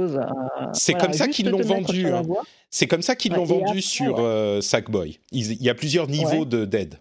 [0.74, 2.06] c'est voilà, comme ça qu'ils l'ont vendu.
[2.06, 2.22] Hein.
[2.68, 4.60] C'est comme ça qu'ils l'ont vendu après, sur ouais.
[4.60, 5.20] Sackboy.
[5.30, 6.66] Il, il, y a plusieurs niveaux ouais.
[6.66, 6.98] d'aide.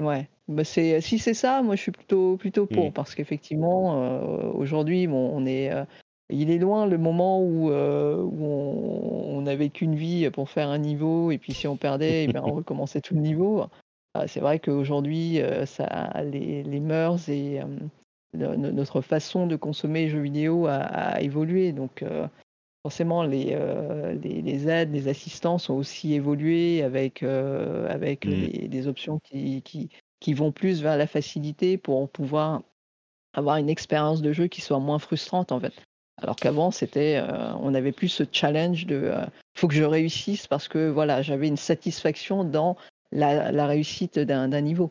[0.00, 2.92] Ouais, bah c'est si c'est ça, moi je suis plutôt plutôt pour mmh.
[2.92, 5.84] parce qu'effectivement euh, aujourd'hui bon on est euh,
[6.28, 10.68] il est loin le moment où, euh, où on on n'avait qu'une vie pour faire
[10.68, 13.64] un niveau et puis si on perdait, eh ben, on recommençait tout le niveau.
[14.14, 17.60] Ah, c'est vrai qu'aujourd'hui, euh, ça les les mœurs et
[18.32, 22.04] le notre façon de consommer les jeux vidéo a a évolué donc
[22.82, 23.56] forcément les,
[24.22, 28.30] les les aides, les assistances ont aussi évolué avec, heu, avec Mmh.
[28.30, 29.90] les les options qui qui
[30.20, 32.62] qui vont plus vers la facilité pour pouvoir
[33.34, 35.74] avoir une expérience de jeu qui soit moins frustrante, en fait.
[36.22, 39.14] Alors qu'avant, c'était, heu, on avait plus ce challenge de, heu:
[39.56, 42.76] «Faut que je réussisse» parce que voilà, j'avais une satisfaction dans
[43.12, 44.90] la la réussite d'un niveau.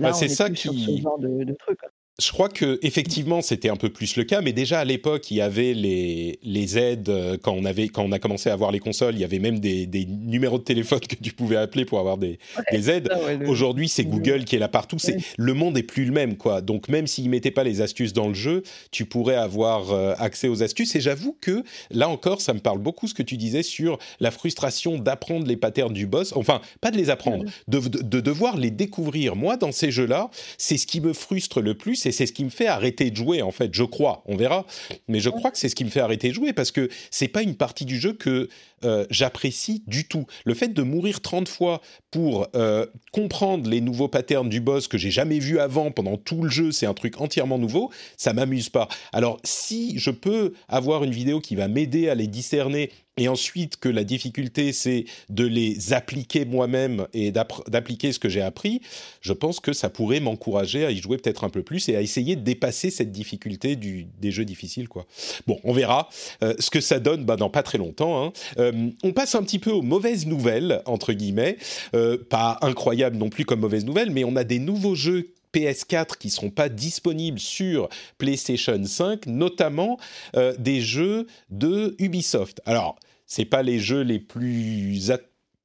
[0.00, 1.90] Bah, c'est est ça ce qui genre de de truc, quoi.
[2.20, 5.40] Je crois qu'effectivement, c'était un peu plus le cas, mais déjà à l'époque, il y
[5.40, 8.80] avait les, les aides euh, quand on, avait, quand on a commencé à avoir les
[8.80, 11.98] consoles, il y avait même des, des numéros de téléphone que tu pouvais appeler pour
[11.98, 12.38] avoir des,
[12.70, 13.08] des aides.
[13.10, 14.98] Ça, ouais, le Aujourd'hui, c'est le Google qui est là partout.
[14.98, 15.22] C'est Ouais.
[15.38, 16.60] le monde est plus le même, quoi.
[16.60, 20.48] Donc même s'ils mettaient pas les astuces dans le jeu, tu pourrais avoir euh, accès
[20.48, 20.94] aux astuces.
[20.94, 24.30] Et j'avoue que là encore, ça me parle beaucoup ce que tu disais sur la
[24.30, 26.34] frustration d'apprendre les patterns du boss.
[26.36, 29.34] Enfin, pas de les apprendre, de, de- de devoir les découvrir.
[29.34, 32.44] Moi, dans ces jeux-là, c'est ce qui me frustre le plus et c'est ce qui
[32.44, 33.42] me fait arrêter de jouer.
[33.42, 34.22] En fait, je crois.
[34.26, 34.66] On verra,
[35.08, 37.28] mais je crois que c'est ce qui me fait arrêter de jouer parce que c'est
[37.28, 38.48] pas une partie du jeu que
[38.84, 40.26] euh, j'apprécie du tout.
[40.44, 41.80] Le fait de mourir 30 fois
[42.10, 46.42] pour euh, comprendre les nouveaux patterns du boss que j'ai jamais vu avant pendant tout
[46.42, 48.88] le jeu, c'est un truc entièrement nouveau, ça m'amuse pas.
[49.12, 53.76] Alors si je peux avoir une vidéo qui va m'aider à les discerner et ensuite
[53.76, 58.80] que la difficulté c'est de les appliquer moi-même et d'appliquer ce que j'ai appris,
[59.20, 62.00] je pense que ça pourrait m'encourager à y jouer peut-être un peu plus et à
[62.00, 65.06] essayer de dépasser cette difficulté des jeux difficiles quoi.
[65.46, 66.08] Bon, on verra
[66.42, 68.24] euh, ce que ça donne bah, dans pas très longtemps.
[68.24, 68.32] hein.
[68.58, 71.58] Euh, on passe un petit peu aux mauvaises nouvelles entre guillemets,
[71.94, 76.16] Euh, pas incroyable non plus comme mauvaises nouvelles, mais on a des nouveaux jeux PS4
[76.18, 77.88] qui seront pas disponibles sur
[78.18, 79.98] PlayStation 5, notamment
[80.36, 82.60] euh, des jeux de Ubisoft.
[82.64, 82.96] Alors,
[83.26, 85.10] c'est pas les jeux les plus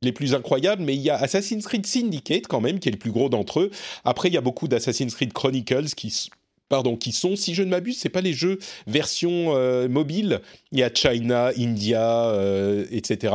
[0.04, 3.00] les plus incroyables, mais il y a Assassin's Creed Syndicate quand même, qui est le
[3.00, 3.72] plus gros d'entre eux.
[4.04, 6.30] Après, il y a beaucoup d'Assassin's Creed Chronicles qui,
[6.70, 10.42] pardon, qui sont, si je ne m'abuse, c'est pas les jeux version euh, mobile.
[10.72, 13.34] Il y a China, India, euh, etc.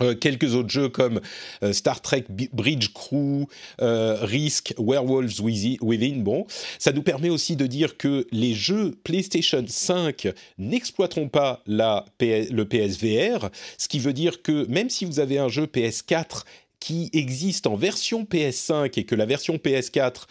[0.00, 1.20] Euh, quelques autres jeux comme
[1.62, 3.44] euh, Star Trek Bridge Crew,
[3.82, 6.20] euh, Risk, Werewolves Withi- Within.
[6.22, 6.46] Bon,
[6.78, 12.62] ça nous permet aussi de dire que les jeux PlayStation 5 n'exploiteront pas la le
[12.64, 16.44] PSVR, ce qui veut dire que même si vous avez un jeu PS4
[16.80, 20.26] qui existe en version PS5 et que la version PS4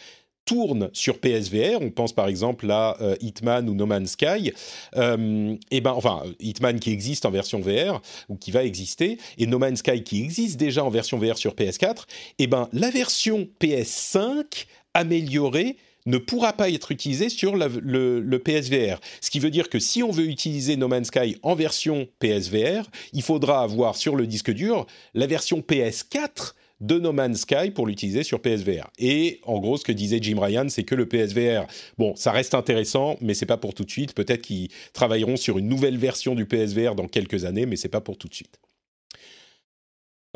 [0.93, 4.51] sur PSVR, on pense par exemple à euh, Hitman ou No Man's Sky,
[4.95, 9.47] euh, et ben enfin Hitman qui existe en version VR ou qui va exister, et
[9.47, 12.03] No Man's Sky qui existe déjà en version VR sur PS4,
[12.39, 18.99] et ben la version PS5 améliorée ne pourra pas être utilisée sur le, le PSVR.
[19.21, 22.89] Ce qui veut dire que si on veut utiliser No Man's Sky en version PSVR,
[23.13, 27.87] il faudra avoir sur le disque dur la version PS4 de No Man's Sky pour
[27.87, 28.89] l'utiliser sur PSVR.
[28.97, 31.65] Et en gros, ce que disait Jim Ryan, c'est que le PSVR,
[31.97, 34.13] bon, ça reste intéressant, mais c'est pas pour tout de suite.
[34.13, 38.01] Peut-être qu'ils travailleront sur une nouvelle version du PSVR dans quelques années, mais c'est pas
[38.01, 38.59] pour tout de suite.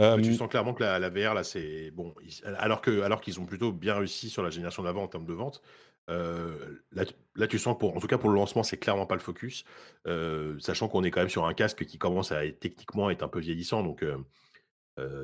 [0.01, 2.13] Euh, tu sens clairement que la, la VR, là, c'est bon.
[2.57, 5.33] alors que, alors qu'ils ont plutôt bien réussi sur la génération d'avant en termes de
[5.33, 5.61] vente.
[6.09, 9.07] euh, là, tu- là, tu sens pour, en tout cas pour le lancement, c'est clairement
[9.07, 9.63] pas le focus,
[10.05, 13.23] euh, sachant qu'on est quand même sur un casque qui commence à être, techniquement être
[13.23, 13.81] un peu vieillissant.
[13.83, 14.17] Donc, euh,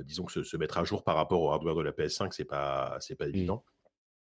[0.05, 2.45] disons que se, se mettre à jour par rapport au hardware de la PS5, c'est
[2.45, 3.63] pas, c'est pas évident.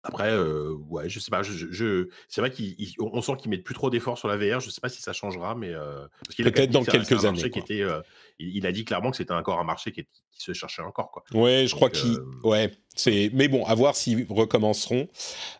[0.04, 1.44] Après, euh, ouais, je sais pas.
[1.44, 4.58] Je, c'est vrai qu'on on sent qu'ils mettent plus trop d'efforts sur la VR.
[4.58, 7.50] Je sais pas si ça changera, mais euh, qu'il Peut-être dans que quelques années, Qui
[7.50, 7.62] quoi.
[7.62, 8.00] était, euh,
[8.40, 10.82] il, il a dit clairement que c'était encore un marché qui, est- qui se cherchait
[10.82, 11.22] encore, quoi.
[11.32, 13.30] Ouais, je crois Donc, euh, Ouais, c'est.
[13.32, 15.06] Mais bon, à voir s'ils recommenceront.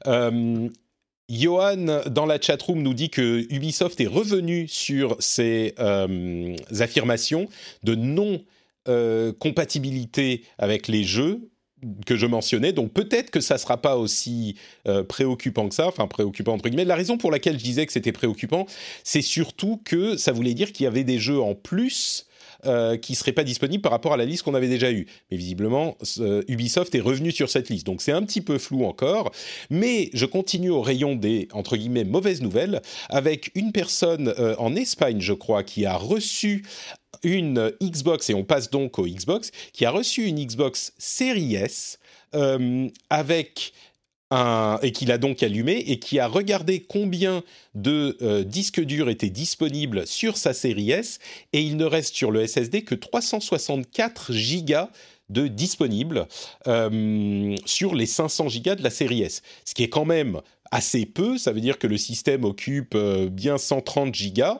[0.08, 0.68] Euh,
[1.28, 7.48] Johan, dans la chatroom, nous dit que Ubisoft est revenu sur ses euh, affirmations
[7.84, 7.94] de
[8.86, 11.50] non-compatibilité avec les jeux
[12.06, 12.72] que je mentionnais.
[12.72, 14.56] Donc peut-être que ça sera pas aussi
[14.86, 16.84] euh, préoccupant que ça, enfin préoccupant entre guillemets.
[16.84, 18.66] La raison pour laquelle je disais que c'était préoccupant,
[19.04, 22.26] c'est surtout que ça voulait dire qu'il y avait des jeux en plus
[22.64, 25.08] euh, qui seraient pas disponibles par rapport à la liste qu'on avait déjà eue.
[25.32, 28.84] Mais visiblement, euh, Ubisoft est revenu sur cette liste, donc c'est un petit peu flou
[28.84, 29.32] encore.
[29.68, 34.76] Mais je continue au rayon des entre guillemets mauvaises nouvelles avec une personne euh, en
[34.76, 36.64] Espagne, je crois, qui a reçu
[37.22, 41.98] une Xbox et on passe donc au Xbox, qui a reçu une Xbox Series S
[42.34, 43.72] euh, avec
[44.30, 47.42] un, et qu'il a donc allumé et qui a regardé combien
[47.74, 51.18] de euh, disques durs étaient disponibles sur sa série S
[51.52, 54.88] et il ne reste sur le SSD que 364 gigas
[55.28, 56.26] de disponibles
[56.66, 60.40] euh, sur les 500 gigas de la série S, ce qui est quand même
[60.72, 61.38] assez peu.
[61.38, 64.58] Ça veut dire que le système occupe euh, bien 130 gigas.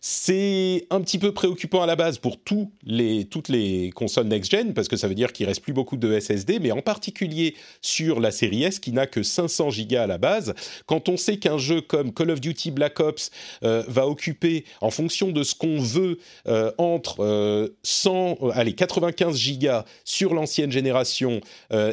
[0.00, 4.96] C'est un petit peu préoccupant à la base pour toutes les consoles next-gen, parce que
[4.96, 8.62] ça veut dire qu'il reste plus beaucoup de SSD, mais en particulier sur la série
[8.62, 10.54] S qui n'a que 500 gigas à la base.
[10.84, 13.30] Quand on sait qu'un jeu comme Call of Duty Black Ops
[13.64, 19.86] euh, va occuper, en fonction de ce qu'on veut, euh, entre 100, allez, 95 gigas
[20.04, 21.40] sur l'ancienne génération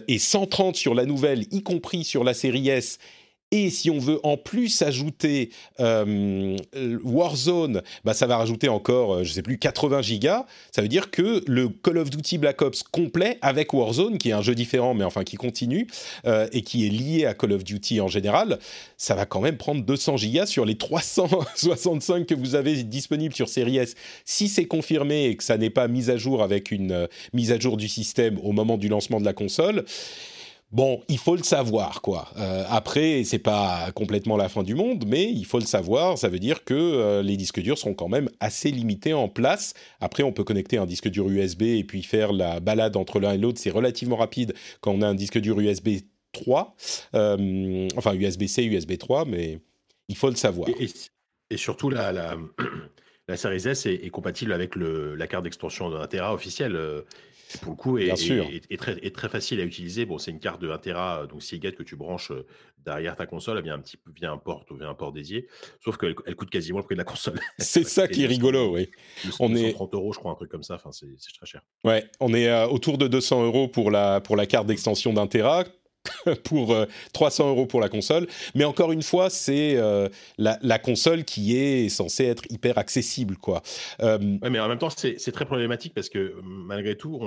[0.08, 3.00] et 130 sur la nouvelle, y compris sur la série S,
[3.54, 6.58] et si on veut en plus ajouter euh,
[7.04, 10.48] Warzone, bah ça va rajouter encore, euh, je sais plus, 80 gigas.
[10.72, 14.34] Ça veut dire que le Call of Duty Black Ops complet avec Warzone, qui est
[14.34, 15.86] un jeu différent, mais enfin qui continue
[16.26, 18.58] euh, et qui est lié à Call of Duty en général,
[18.98, 23.50] ça va quand même prendre 200 gigas sur les 365 que vous avez disponibles sur
[23.50, 23.94] Series S.
[24.26, 27.60] Si c'est confirmé et que ça n'est pas mis à jour avec une mise à
[27.60, 29.86] jour du système au moment du lancement de la console,
[30.74, 32.30] Bon, il faut le savoir, quoi.
[32.36, 36.18] Euh, après, c'est pas complètement la fin du monde, mais il faut le savoir.
[36.18, 39.76] Ça veut dire que euh, les disques durs sont quand même assez limités en place.
[40.02, 43.34] Après, on peut connecter un disque dur USB et puis faire la balade entre l'un
[43.34, 43.60] et l'autre.
[43.60, 45.90] C'est relativement rapide quand on a un disque dur USB
[46.32, 46.76] 3,
[47.14, 49.60] euh, enfin USB-C, USB 3, mais
[50.08, 50.68] il faut le savoir.
[51.52, 52.36] Et, surtout, la, la,
[53.38, 56.76] Series S est, compatible avec le, la carte d'extension de 1 Tera officielle
[57.62, 60.06] pour le coup, est, très, très, facile à utiliser.
[60.06, 62.46] Bon, c'est une carte de 1 Tera, donc Seagate que tu branches euh,
[62.86, 65.12] derrière ta console, elle vient un petit peu via un port ou via un port
[65.12, 65.48] dédié.
[65.84, 67.40] Sauf qu'elle elle coûte quasiment le prix de la console.
[67.58, 68.90] C'est ça qui est rigolo, oui.
[69.40, 70.76] On est 30 euros, je crois, un truc comme ça.
[70.76, 71.08] Enfin, c'est
[71.38, 71.62] très cher.
[71.84, 75.28] Ouais, on est euh, autour de 200 euros pour la pour la carte d'extension d'un
[75.28, 75.64] Tera
[76.44, 76.76] pour
[77.14, 78.28] 300 euh, euros pour la console.
[78.56, 83.62] Mais encore une fois, c'est euh, la, console qui est censée être hyper accessible, quoi.
[84.02, 87.20] Euh, mais en même temps, c'est très problématique parce que malgré tout,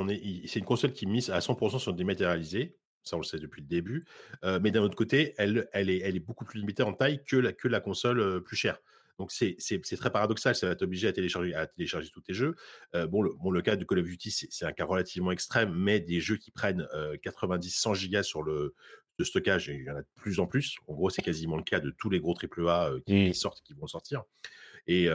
[0.47, 2.77] c'est une console qui mise à 100% sur le dématérialisé.
[3.03, 4.05] Ça, on le sait depuis le début.
[4.61, 8.57] mais d'un autre côté, elle, est, beaucoup plus limitée en taille que la console plus
[8.57, 8.78] chère.
[9.18, 9.56] Donc c'est
[9.97, 12.55] très paradoxal, ça va t'obliger à télécharger, à télécharger tous tes jeux.
[12.94, 15.72] Euh, bon, le, bon, le cas du Call of Duty, c'est un cas relativement extrême,
[15.74, 16.86] mais des jeux qui prennent
[17.24, 18.74] 90-100 euh, gigas sur le
[19.18, 20.76] de stockage, il y en a de plus en plus.
[20.88, 23.32] En gros, c'est quasiment le cas de tous les gros AAA euh, qui, mmh.
[23.32, 24.24] sortent, qui vont sortir.
[24.86, 25.09] Et,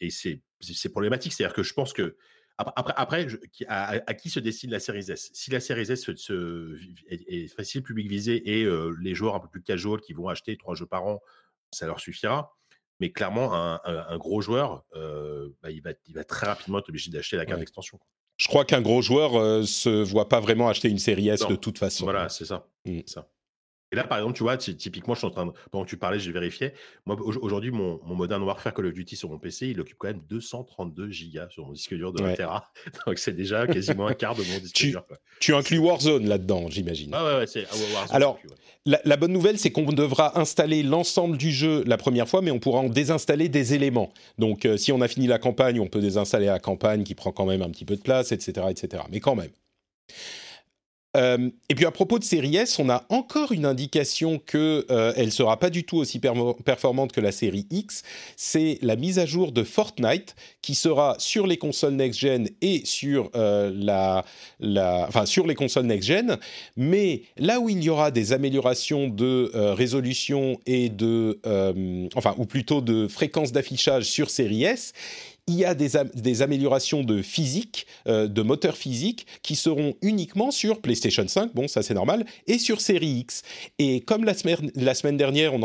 [0.00, 1.32] et c'est problématique.
[1.32, 2.16] C'est-à-dire que je pense que
[2.58, 3.26] après, après
[3.68, 5.30] à, qui se destine la série S?
[5.32, 8.68] Si la série S se, est, est, facile public visé et
[9.00, 11.20] les joueurs un peu plus casual qui vont acheter trois jeux par an,
[11.72, 12.54] ça leur suffira.
[13.00, 17.10] Mais clairement, un, gros joueur, euh, bah, il, va, il va très rapidement être obligé
[17.10, 17.98] d'acheter la carte d'extension.
[18.38, 21.46] Je crois qu'un gros joueur ne euh, se voit pas vraiment acheter une série S
[21.46, 22.04] de toute façon.
[22.04, 22.66] Voilà, c'est ça.
[22.84, 23.00] Mmh.
[23.06, 23.28] ça.
[23.90, 25.52] Et là, par exemple, tu vois, typiquement, je suis en train de.
[25.70, 26.72] Pendant que tu parlais, j'ai vérifié.
[27.06, 30.08] Moi, aujourd'hui, mon, mon Modern Warfare Call of Duty sur mon PC, il occupe quand
[30.08, 32.70] même 232 gigas sur mon disque dur de 1 Tera.
[33.06, 35.04] Donc, c'est déjà quasiment un quart de mon disque tu, dur.
[35.40, 37.12] Tu inclus Warzone là-dedans, j'imagine.
[37.14, 38.14] Ah ouais, ouais, c'est Warzone.
[38.14, 38.38] Alors,
[38.84, 42.58] la, bonne nouvelle, c'est qu'on devra installer l'ensemble du jeu la première fois, mais on
[42.58, 44.12] pourra en désinstaller des éléments.
[44.38, 47.32] Donc, euh, si on a fini la campagne, on peut désinstaller la campagne qui prend
[47.32, 49.02] quand même un petit peu de place, etc., etc.
[49.10, 49.50] Mais quand même.
[51.18, 55.12] Euh, et puis à propos de série S, on a encore une indication que euh,
[55.16, 58.02] elle sera pas du tout aussi performante que la série X.
[58.36, 63.30] C'est la mise à jour de Fortnite qui sera sur les consoles next-gen et sur
[63.34, 64.24] euh, la,
[65.08, 66.38] enfin sur les consoles next-gen.
[66.76, 71.40] Mais là où il y aura des améliorations de résolution et de,
[72.14, 74.92] enfin ou plutôt de fréquence d'affichage sur série S,
[75.48, 80.80] il y a des, améliorations de physique, euh, de moteur physique, qui seront uniquement sur
[80.80, 83.42] PlayStation 5, bon ça c'est normal, et sur Série X.
[83.78, 85.62] Et comme la semaine, dernière on,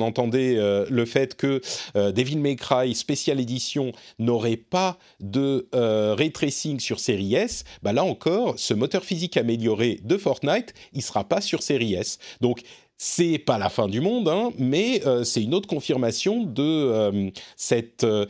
[0.00, 1.60] entendait euh, le fait que
[1.96, 7.92] euh, Devil May Cry Special Edition n'aurait pas de ray tracing sur Série S, bah
[7.92, 12.18] là encore, ce moteur physique amélioré de Fortnite, il sera pas sur Série S.
[12.40, 12.62] Donc
[12.98, 17.30] c'est pas la fin du monde, hein, mais euh, c'est une autre confirmation de euh,
[17.56, 18.04] cette.
[18.04, 18.26] Euh,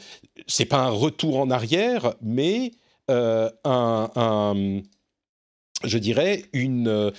[0.47, 2.73] c'est pas un retour en arrière, mais
[3.09, 4.83] un,
[5.85, 7.13] je dirais, une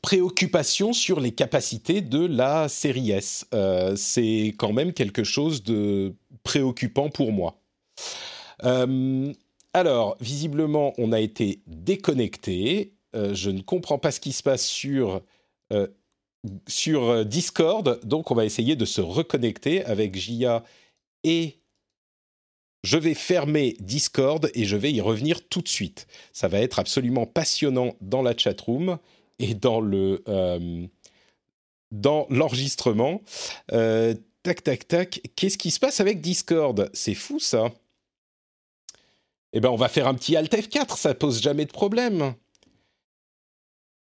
[0.00, 3.44] préoccupation sur les capacités de la série S.
[3.96, 7.60] c'est quand même quelque chose de préoccupant pour moi.
[9.74, 12.94] alors, visiblement, on a été déconnecté.
[13.14, 15.20] je ne comprends pas ce qui se passe sur
[16.66, 18.00] sur euh, Discord.
[18.04, 20.64] Donc, on va essayer de se reconnecter avec Jia
[21.24, 21.58] et
[22.84, 26.06] je vais fermer Discord et je vais y revenir tout de suite.
[26.32, 28.98] Ça va être absolument passionnant dans la chatroom
[29.38, 30.86] et dans le euh,
[32.30, 33.22] l'enregistrement.
[33.72, 35.20] Euh, tac tac tac.
[35.34, 36.90] Qu'est-ce qui se passe avec Discord?
[36.92, 37.72] C'est fou ça.
[39.52, 40.96] Eh ben, on va faire un petit Alt F4.
[40.96, 42.34] Ça pose jamais de problème.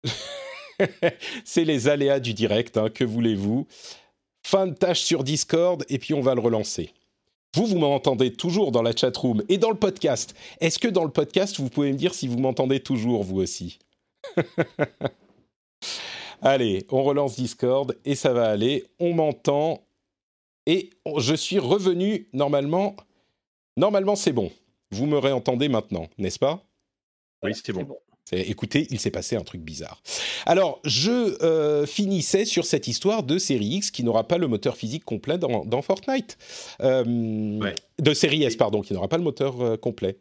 [1.45, 3.67] c'est les aléas du direct, hein, que voulez-vous
[4.47, 6.93] fin de tâche sur Discord et puis on va le relancer.
[7.53, 10.35] Vous, vous m'entendez toujours dans la chatroom et dans le podcast.
[10.61, 13.79] Est-ce que dans le podcast, vous pouvez me dire si vous m'entendez toujours, vous aussi?
[16.41, 18.85] Allez, on relance Discord et ça va aller.
[18.99, 19.81] On m'entend
[20.65, 22.95] et je suis revenu normalement.
[23.75, 24.51] Normalement, c'est bon.
[24.91, 26.63] Vous me réentendez maintenant, n'est-ce pas?
[27.43, 27.97] Oui, c'est bon.
[28.31, 30.01] Écoutez, il s'est passé un truc bizarre.
[30.45, 34.75] Alors, je euh, finissais sur cette histoire de série X qui n'aura pas le moteur
[34.75, 36.37] physique complet dans, dans Fortnite.
[36.81, 37.75] Euh, Ouais.
[37.99, 40.17] De série S, pardon, qui n'aura pas le moteur euh, complet.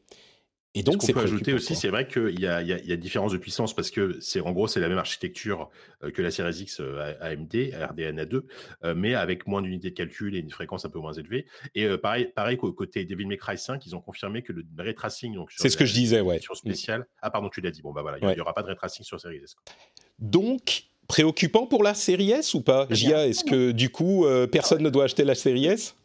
[0.78, 2.72] Et donc, Ce c'est qu'on peut ajouter aussi, c'est vrai qu'il y a, il y,
[2.72, 4.98] a, il y a différence de puissance parce que c'est en gros c'est la même
[4.98, 5.70] architecture
[6.04, 6.80] euh, que la Series X
[7.20, 8.42] AMD, RDNA2,
[8.84, 11.46] euh, mais avec moins d'unités de calcul et une fréquence un peu moins élevée.
[11.74, 14.64] Et euh, pareil, pareil qu'au côté Devil May Cry 5, ils ont confirmé que le
[14.78, 16.40] ray tracing, C'est ce la- que je disais, ouais.
[16.40, 17.06] sur spéciale.
[17.22, 17.80] Ah pardon, tu l'as dit.
[17.80, 18.34] Bon bah voilà, il Ouais.
[18.34, 19.56] n'y aura pas de ray tracing sur Series S.
[20.18, 22.86] Donc, préoccupant pour la série S ou pas.
[22.90, 25.96] Gia, est-ce que du coup, euh, personne ne doit acheter la série S?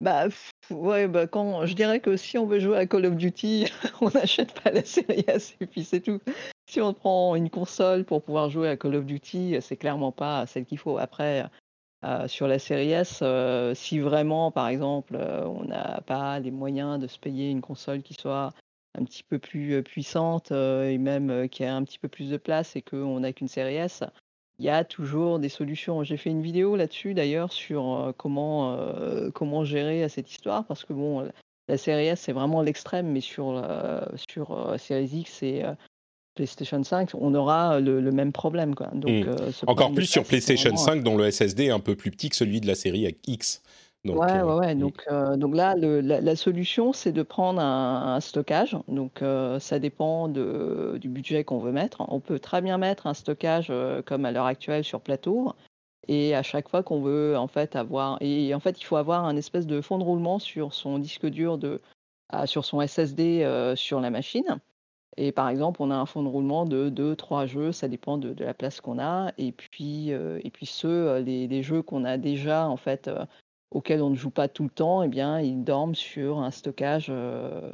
[0.00, 0.26] Bah,
[0.70, 3.66] ouais, bah, quand, je dirais que si on veut jouer à Call of Duty,
[4.00, 6.20] on n'achète pas la série S et puis c'est tout.
[6.68, 10.46] Si on prend une console pour pouvoir jouer à Call of Duty, c'est clairement pas
[10.46, 10.98] celle qu'il faut.
[10.98, 11.44] Après,
[12.04, 16.50] euh, sur la série S, euh, si vraiment, par exemple, euh, on n'a pas les
[16.50, 18.52] moyens de se payer une console qui soit
[18.98, 22.76] un petit peu plus puissante et même qui a un petit peu plus de place
[22.76, 24.04] et qu'on n'a qu'une série S,
[24.58, 26.04] il y a toujours des solutions.
[26.04, 30.92] J'ai fait une vidéo là-dessus d'ailleurs sur comment, euh, comment gérer cette histoire parce que
[30.92, 31.28] bon,
[31.68, 35.62] la- série S c'est vraiment l'extrême, mais sur, la- sur Series X et
[36.34, 38.74] PlayStation 5, on aura le, le même problème.
[38.74, 38.88] Quoi.
[38.92, 39.26] Donc,
[39.66, 42.36] Encore plus sur PlayStation vraiment, 5, dont le SSD est un peu plus petit que
[42.36, 43.62] celui de la série X.
[44.04, 44.74] Donc, ouais, euh, ouais, ouais.
[44.74, 44.78] mm.
[44.78, 48.76] Donc, euh, donc là, le- la, la solution, c'est de prendre un, un stockage.
[48.88, 52.02] Donc, euh, ça dépend de, du budget qu'on veut mettre.
[52.08, 55.52] On peut très bien mettre un stockage euh, comme à l'heure actuelle sur plateau.
[56.06, 59.24] Et à chaque fois qu'on veut en fait avoir, et en fait, il faut avoir
[59.24, 61.80] un espèce de fond de roulement sur son disque dur de,
[62.28, 64.58] ah, sur son SSD euh, sur la machine.
[65.16, 68.34] Et par exemple, on a un fond de roulement de 2-3 jeux, ça dépend de,
[68.34, 69.32] de la place qu'on a.
[69.38, 73.08] Et puis, euh, et puis ceux, euh, les, les jeux qu'on a déjà en fait
[73.08, 73.24] euh,
[73.74, 77.08] auxquels on ne joue pas tout le temps, eh bien, ils dorment sur un stockage,
[77.10, 77.72] euh,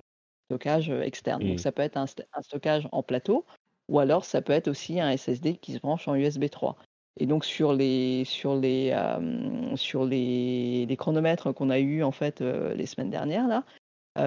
[0.50, 1.46] stockage euh, externe.
[1.46, 3.46] Donc, ça peut être un, st- un stockage en plateau,
[3.88, 6.76] ou alors ça peut être aussi un SSD qui se branche en USB 3.
[7.18, 12.12] Et donc, sur les, sur les, euh, sur les, les chronomètres qu'on a eu en
[12.12, 13.64] fait euh, les semaines dernières, là,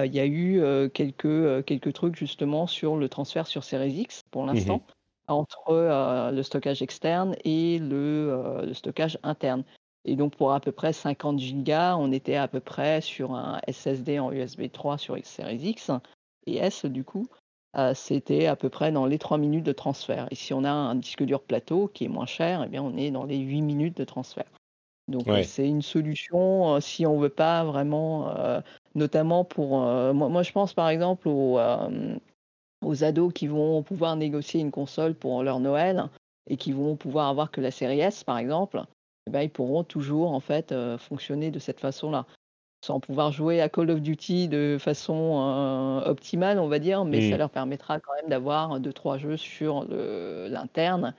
[0.04, 0.60] il y a eu
[0.90, 4.82] quelques, quelques trucs justement sur le transfert sur Series X pour l'instant,
[5.28, 9.62] entre le stockage externe et le, le stockage interne.
[10.04, 13.60] Et donc pour à peu près 50 gigas, on était à peu près sur un
[13.68, 15.90] SSD en USB 3 sur X Series X
[16.46, 17.26] et S du coup.
[17.76, 20.28] euh, c'était à peu près dans les 3 minutes de transfert.
[20.30, 22.96] Et si on a un disque dur plateau qui est moins cher, eh bien on
[22.96, 24.50] est dans les 8 minutes de transfert.
[25.08, 25.40] Donc Ouais.
[25.40, 28.60] euh, c'est une solution euh, si on veut pas vraiment, euh,
[28.94, 31.58] notamment pour moi, moi je pense par exemple aux,
[32.82, 36.08] aux ados qui vont pouvoir négocier une console pour leur Noël
[36.48, 38.84] et qui vont pouvoir avoir que la série S par exemple,
[39.26, 42.26] eh ben, ils pourront toujours en fait euh, fonctionner de cette façon-là,
[42.84, 47.30] sans pouvoir jouer à Call of Duty de façon euh, optimale, on va dire, mais
[47.30, 47.38] ça Mm.
[47.38, 51.14] leur permettra quand même d'avoir deux trois jeux sur l'interne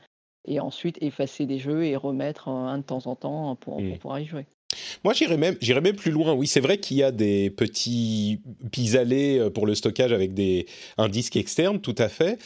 [0.47, 3.89] et ensuite effacer des jeux et remettre un de temps en temps pour, Mm.
[3.89, 4.45] pour pouvoir y jouer.
[5.03, 6.33] Moi, j'irais même, j'irais même plus loin.
[6.33, 8.41] Oui, c'est vrai qu'il y a des petits
[8.71, 10.67] pis-aller euh, pour le stockage avec des,
[10.97, 12.37] un disque externe, tout à fait.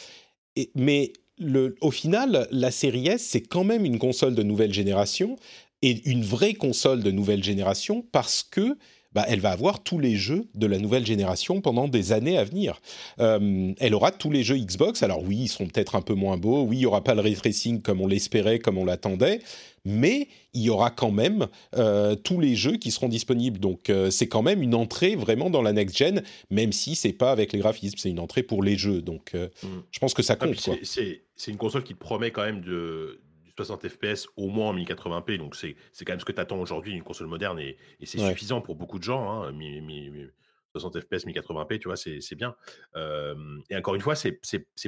[0.56, 4.72] Et- mais le, au final, la série S, c'est quand même une console de nouvelle
[4.72, 5.36] génération
[5.82, 8.76] et une vraie console de nouvelle génération parce que
[9.12, 12.44] bah, elle va avoir tous les jeux de la nouvelle génération pendant des années à
[12.44, 12.80] venir.
[13.18, 15.02] Euh, elle aura tous les jeux Xbox.
[15.02, 16.62] Alors oui, ils seront peut-être un peu moins beaux.
[16.62, 19.40] Oui, il y aura pas le ray tracing comme on l'espérait, comme on l'attendait,
[19.84, 23.58] mais il y aura quand même euh, tous les jeux qui seront disponibles.
[23.58, 27.12] Donc euh, c'est quand même une entrée vraiment dans la next gen, même si c'est
[27.12, 29.02] pas avec les graphismes, c'est une entrée pour les jeux.
[29.02, 29.66] Donc Mm.
[29.90, 30.54] je pense que ça Ah, compte.
[30.54, 30.76] puis quoi.
[30.84, 34.68] c'est- c'est une console qui te promet quand même de, du 60 FPS au moins
[34.68, 35.38] en 1080p.
[35.38, 38.06] Donc c'est c'est quand même ce que tu attends aujourd'hui d'une console moderne et, et
[38.06, 38.28] c'est Ouais.
[38.30, 39.30] suffisant pour beaucoup de gens.
[39.30, 40.26] Hein, mi- mi- mi-
[40.72, 42.54] 60 FPS, 1080p, tu vois, c'est bien.
[42.94, 43.34] Euh,
[43.70, 44.38] et encore une fois, c'est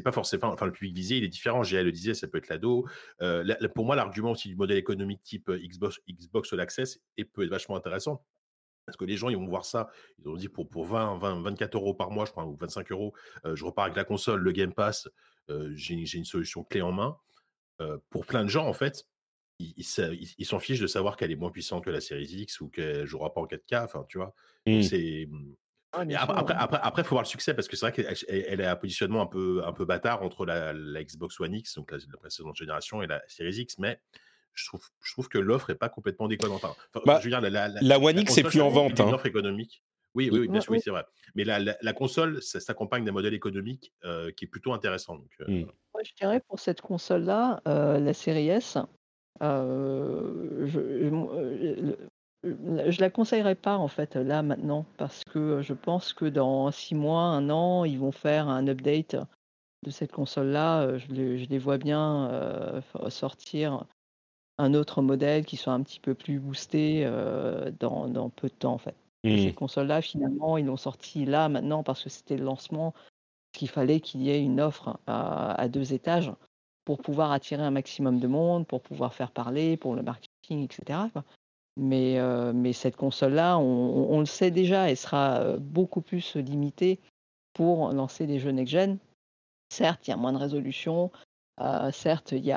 [0.05, 0.49] pas forcément.
[0.53, 1.65] Enfin, le public visé, il est différent.
[1.65, 2.87] GL le disait, ça peut être l'ado.
[3.21, 7.01] Euh, la- pour moi, l'argument aussi du modèle économique type euh, Xbox, Xbox All Access
[7.17, 8.25] et peut être vachement intéressant.
[8.87, 9.89] Parce que les gens, ils vont voir ça.
[10.19, 12.57] Ils vont se dire pour, pour 20, 20, 24 euros par mois, je crois, ou
[12.57, 13.13] 25 euros,
[13.45, 15.09] euh, je repars avec la console, le Game Pass,
[15.49, 17.17] j'ai j'ai une solution clé en main.
[17.81, 19.07] Euh, pour plein de gens, en fait,
[19.59, 19.85] ils
[20.45, 23.33] s'en fichent de savoir qu'elle est moins puissante que la série X ou qu'elle jouera
[23.33, 23.85] pas en 4K.
[23.85, 24.35] Enfin, tu vois?
[24.67, 24.83] Donc, Mm.
[24.83, 25.29] c'est.
[26.09, 28.45] Et après, après, après, après, faut voir le succès parce que c'est vrai qu'elle elle-
[28.49, 31.75] elle a un positionnement un peu, un peu bâtard entre la, la Xbox One X,
[31.77, 33.79] donc la, la précédente génération, et la Series X.
[33.79, 34.01] Mais
[34.55, 36.65] je trouve, je trouve que l'offre est pas complètement déconnante.
[36.65, 36.75] Enfin,
[37.05, 38.95] Bah, je veux dire, la, One X, console, plus en vente.
[38.95, 39.13] d'une hein.
[39.13, 39.83] offre économique.
[40.15, 40.83] Oui, oui, oui, bien Ouais, sûr, oui, oui.
[40.83, 41.05] c'est vrai.
[41.35, 45.17] Mais la, la, la console, ça s'accompagne d'un modèle économique euh, qui est plutôt intéressant.
[45.17, 45.65] Donc, euh, Mm.
[45.95, 48.79] Moi, je dirais pour cette console-là, euh, la série S,
[49.43, 51.11] euh, je,
[52.45, 56.95] je, la conseillerais pas en fait là maintenant parce que je pense que dans six
[56.95, 59.17] mois, un an, ils vont faire un update
[59.85, 60.99] de cette console-là.
[60.99, 62.81] Je les, je les vois bien euh,
[63.11, 63.87] sortir
[64.59, 68.55] un autre modèle qui soit un petit peu plus boosté euh, dans, dans peu de
[68.55, 68.97] temps en fait.
[69.25, 69.47] Et Mm.
[69.47, 72.93] Cette console-là, finalement, ils l'ont sortie là maintenant parce que c'était le lancement
[73.53, 76.33] qu'il fallait qu'il y ait une offre à, à deux étages
[76.85, 81.09] pour pouvoir attirer un maximum de monde, pour pouvoir faire parler, pour le marketing, etc.
[81.13, 81.25] quoi.
[81.77, 87.01] Mais, euh, mais cette console-là, on, le sait déjà, elle sera euh, beaucoup plus limitée
[87.55, 88.99] pour lancer des jeux next-gen.
[89.73, 91.11] Certes, il y a moins de résolution,
[91.61, 92.55] euh, certes, il n'y y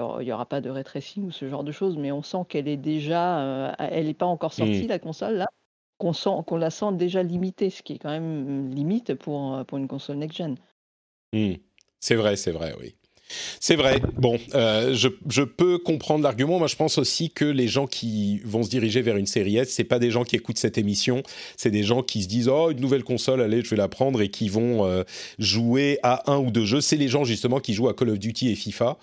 [0.00, 2.76] aura, pas de ray tracing ou ce genre de choses, mais on sent qu'elle est
[2.76, 4.88] déjà, elle n'est pas encore sortie, Mm.
[4.88, 5.46] la console, là,
[5.98, 9.88] qu'on la sent déjà limitée, ce qui est quand même limite pour, euh, pour une
[9.88, 10.56] console next-gen.
[11.32, 11.54] Mm.
[12.00, 12.94] C'est vrai, c'est vrai, oui.
[13.60, 14.00] C'est vrai.
[14.16, 16.58] Bon, euh, je, je peux comprendre l'argument.
[16.58, 19.70] Moi, je pense aussi que les gens qui vont se diriger vers une série S,
[19.70, 21.22] c'est pas des gens qui écoutent cette émission.
[21.56, 24.22] C'est des gens qui se disent oh une nouvelle console, allez, je vais la prendre
[24.22, 25.02] et qui vont euh,
[25.38, 26.80] jouer à un ou deux jeux.
[26.80, 28.96] C'est les gens justement qui jouent à Call of Duty et FIFA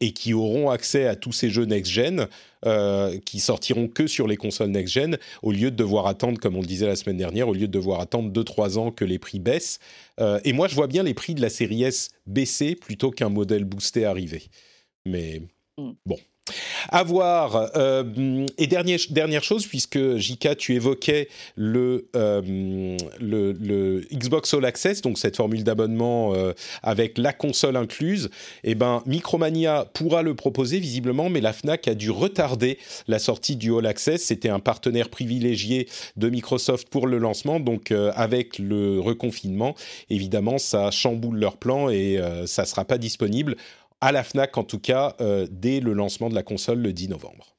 [0.00, 2.28] et qui auront accès à tous ces jeux next gen.
[2.66, 6.60] euh, qui sortiront que sur les consoles next-gen, au lieu de devoir attendre, comme on
[6.60, 9.38] le disait la semaine dernière, au lieu de devoir attendre 2-3 ans que les prix
[9.38, 9.78] baissent.
[10.20, 13.28] Euh, et moi, je vois bien les prix de la série S baisser plutôt qu'un
[13.28, 14.42] modèle boosté arriver.
[15.06, 15.42] Mais
[15.78, 15.90] Mm.
[16.06, 16.16] bon.
[16.90, 17.70] À voir.
[17.76, 25.18] Euh, et dernière, chose, puisque Jika, tu évoquais le, euh, le, Xbox All Access, donc
[25.18, 26.52] cette formule d'abonnement euh,
[26.82, 28.30] avec la console incluse,
[28.62, 32.78] eh ben, Micromania pourra le proposer visiblement, mais la FNAC a dû retarder
[33.08, 34.22] la sortie du All Access.
[34.22, 39.74] C'était un partenaire privilégié de Microsoft pour le lancement, donc avec le reconfinement,
[40.10, 43.56] évidemment, ça chamboule leur plan et ça ne sera pas disponible
[44.00, 47.08] à la FNAC en tout cas, euh, dès le lancement de la console le 10
[47.08, 47.56] novembre.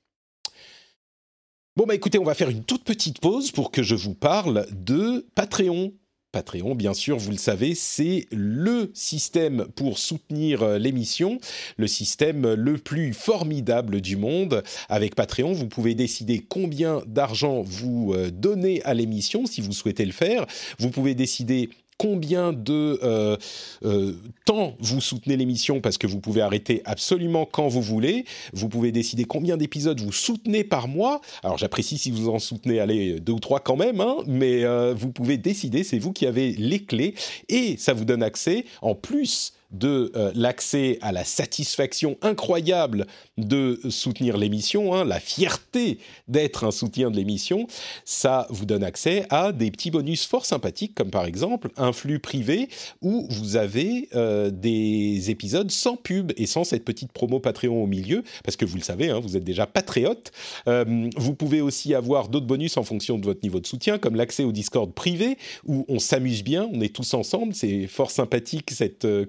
[1.76, 4.66] Bon, bah écoutez, on va faire une toute petite pause pour que je vous parle
[4.72, 5.94] de Patreon.
[6.32, 11.40] Patreon, bien sûr, vous le savez, c'est le système pour soutenir euh, l'émission,
[11.78, 14.64] le système le plus formidable du monde.
[14.90, 20.06] Avec Patreon, vous pouvez décider combien d'argent vous euh, donnez à l'émission si vous souhaitez
[20.06, 20.46] le faire.
[20.80, 23.38] Vous pouvez décider combien de euh,
[23.84, 24.14] euh,
[24.46, 28.26] temps vous soutenez l'émission parce que vous pouvez arrêter absolument quand vous voulez.
[28.54, 31.22] Vous pouvez décider combien d'épisodes vous soutenez par mois.
[31.44, 34.94] Alors j'apprécie si vous en soutenez, allez, deux ou trois quand même, hein, mais euh,
[34.94, 37.16] vous pouvez décider, c'est vous qui avez les clés
[37.50, 43.06] et ça vous donne accès, en plus de euh, l'accès à la satisfaction incroyable
[43.38, 47.68] de soutenir l'émission, hein, la fierté d'être un soutien de l'émission,
[48.06, 52.20] ça vous donne accès à des petits bonus fort sympathiques, comme par exemple un flux
[52.20, 52.70] privé
[53.02, 57.88] où vous avez euh, des épisodes sans pub et sans cette petite promo Patreon au
[57.88, 60.32] milieu, parce que vous le savez, hein, vous êtes déjà patriote.
[60.68, 64.16] Euh, vous pouvez aussi avoir d'autres bonus en fonction de votre niveau de soutien, comme
[64.16, 68.72] l'accès au Discord privé, où on s'amuse bien, on est tous ensemble, c'est fort sympathique
[68.72, 69.26] cette euh,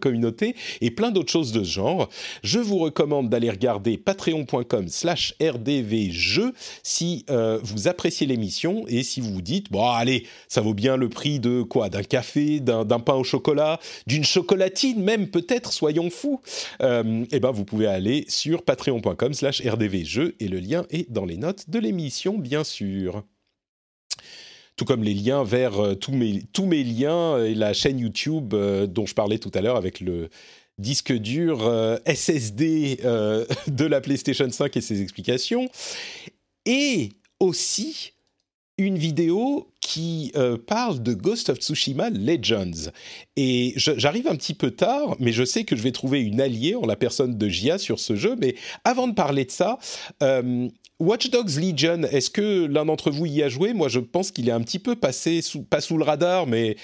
[0.81, 2.09] et plein d'autres choses de ce genre.
[2.43, 6.53] Je vous recommande d'aller regarder patreon.com slash rdvjeux
[6.83, 10.97] si euh, vous appréciez l'émission et si vous vous dites, bon allez, ça vaut bien
[10.97, 11.89] le prix de quoi?
[11.89, 16.41] D'un café, d'un pain au chocolat, d'une chocolatine même peut-être, soyons fous.
[16.83, 21.25] Euh, et ben vous pouvez aller sur patreon.com slash rdvjeux et le lien est dans
[21.25, 23.23] les notes de l'émission bien sûr
[24.79, 28.55] tout comme les liens vers euh, tous, mes, tous mes liens et la chaîne YouTube
[28.55, 30.31] euh, dont je parlais tout à l'heure avec le
[30.79, 33.01] disque dur euh, SSD
[33.67, 35.69] de la PlayStation 5 et ses explications.
[36.65, 37.11] Et
[37.41, 38.13] aussi
[38.79, 40.33] une vidéo qui
[40.69, 42.93] parle de Ghost of Tsushima Legends.
[43.35, 46.77] Et j'arrive un petit peu tard, mais je sais que je vais trouver une alliée
[46.77, 48.37] en la personne de Gia sur ce jeu.
[48.39, 49.79] Mais avant de parler de ça,
[51.01, 53.73] Watch Dogs Legion, est-ce que l'un d'entre vous y a joué?
[53.73, 56.77] Moi, je pense qu'il est un petit peu passé, sous, pas sous le radar, mais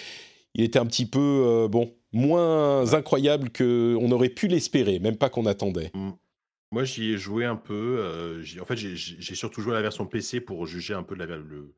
[0.54, 5.30] il était un petit peu, euh, bon, moins incroyable qu'on aurait pu l'espérer, même pas
[5.30, 5.90] qu'on attendait.
[6.70, 7.96] Moi, j'y ai joué un peu.
[8.00, 11.24] euh, en fait, j'ai- surtout joué à la version PC pour juger un peu de
[11.24, 11.74] la- le-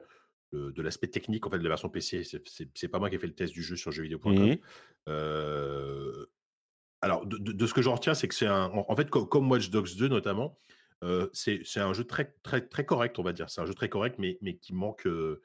[0.53, 2.23] le- de l'aspect technique en fait, de la version PC.
[2.25, 4.35] C'est- pas moi qui ai fait le test du jeu sur jeuxvideo.com.
[4.51, 4.57] Mhm.
[5.09, 6.27] Euh,
[7.01, 8.67] alors, de, de- de ce que j'en retiens, c'est que c'est un.
[8.73, 10.59] En, en fait, co- comme Watch Dogs 2 notamment,
[11.05, 13.51] euh, c'est un jeu très, très, très correct, on va dire.
[13.51, 15.43] C'est un jeu très correct, mais, mais qui manque, euh,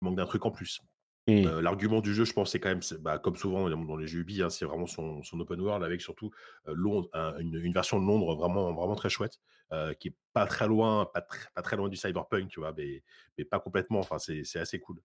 [0.00, 0.80] manque d'un truc en plus.
[1.28, 1.46] Mmh.
[1.46, 4.20] Euh, l'argument du jeu, je pense, c'est quand même, bah, comme souvent dans les jeux
[4.20, 6.30] Ubi, hein, c'est vraiment son, open world avec surtout
[6.66, 7.08] Londres,
[7.40, 9.40] une, version de Londres vraiment, vraiment très chouette,
[9.98, 13.02] qui est pas très loin, pas, pas très loin du cyberpunk, tu vois, mais,
[13.36, 13.98] mais pas complètement.
[13.98, 15.00] Enfin, c'est assez cool.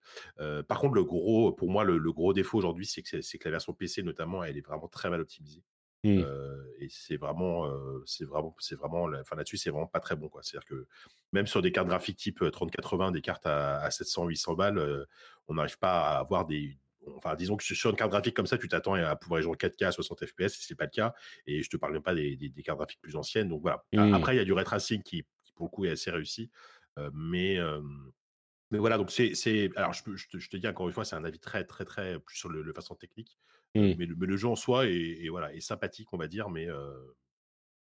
[0.67, 3.73] par contre, le gros, pour moi, le, gros défaut aujourd'hui, c'est que, que la version
[3.73, 5.63] PC notamment, elle est vraiment très mal optimisée.
[6.03, 6.23] Mmh.
[6.79, 7.71] et c'est vraiment,
[8.07, 10.41] c'est vraiment, c'est vraiment, enfin là-dessus, c'est vraiment pas très bon, quoi.
[10.41, 10.87] C'est-à-dire que
[11.31, 15.07] même sur des cartes graphiques type 3080, des cartes à, 700, 800 balles,
[15.47, 16.79] on n'arrive pas à avoir des,
[17.15, 19.55] enfin disons que sur une carte graphique comme ça, tu t'attends à pouvoir jouer en
[19.55, 21.13] 4K à 60 FPS, c'est pas le cas.
[21.45, 23.49] Et je te parle même pas des, cartes graphiques plus anciennes.
[23.49, 23.83] Donc voilà.
[23.93, 24.13] Mmh.
[24.15, 25.23] Après, il y a du ray tracing qui,
[25.53, 26.49] pour le coup est assez réussi,
[27.13, 27.59] mais
[28.71, 29.69] mais voilà, donc c'est.
[29.75, 32.37] Alors, je, je, te, dis encore une fois, c'est un avis très, très, très plus
[32.37, 33.37] sur le, façon technique.
[33.75, 33.93] Mmh.
[33.97, 36.67] mais, le, jeu en soi est, voilà, est sympathique, on va dire, mais,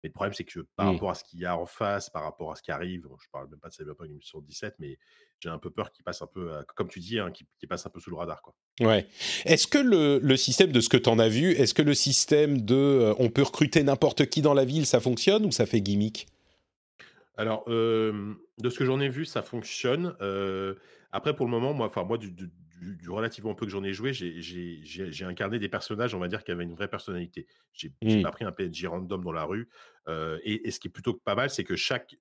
[0.02, 0.92] mais le problème, c'est que par mmh.
[0.94, 3.26] rapport à ce qu'il y a en face, par rapport à ce qui arrive, je
[3.30, 4.98] parle même pas de Cyberpunk 2017, mais
[5.40, 7.90] j'ai un peu peur qu'il passe un peu, comme tu dis, hein, qu'il passe un
[7.90, 8.40] peu sous le radar.
[8.40, 8.54] Quoi.
[8.80, 9.06] Ouais.
[9.44, 11.94] Est-ce que le, le, système, de ce que tu en as vu, est-ce que le
[11.94, 15.80] système de on peut recruter n'importe qui dans la ville, ça fonctionne ou ça fait
[15.80, 16.26] gimmick?
[17.36, 20.16] Alors, de ce que j'en ai vu, ça fonctionne.
[21.12, 22.34] après, pour le moment, moi, enfin, moi, du,
[23.08, 26.64] relativement peu que j'en ai joué, j'ai incarné des personnages, on va dire, qui avaient
[26.64, 27.46] une vraie personnalité.
[27.72, 28.22] J'ai mmh.
[28.22, 29.68] pas pris un PNJ random dans la rue.
[30.44, 32.16] et, ce qui est plutôt pas mal, c'est que chaque,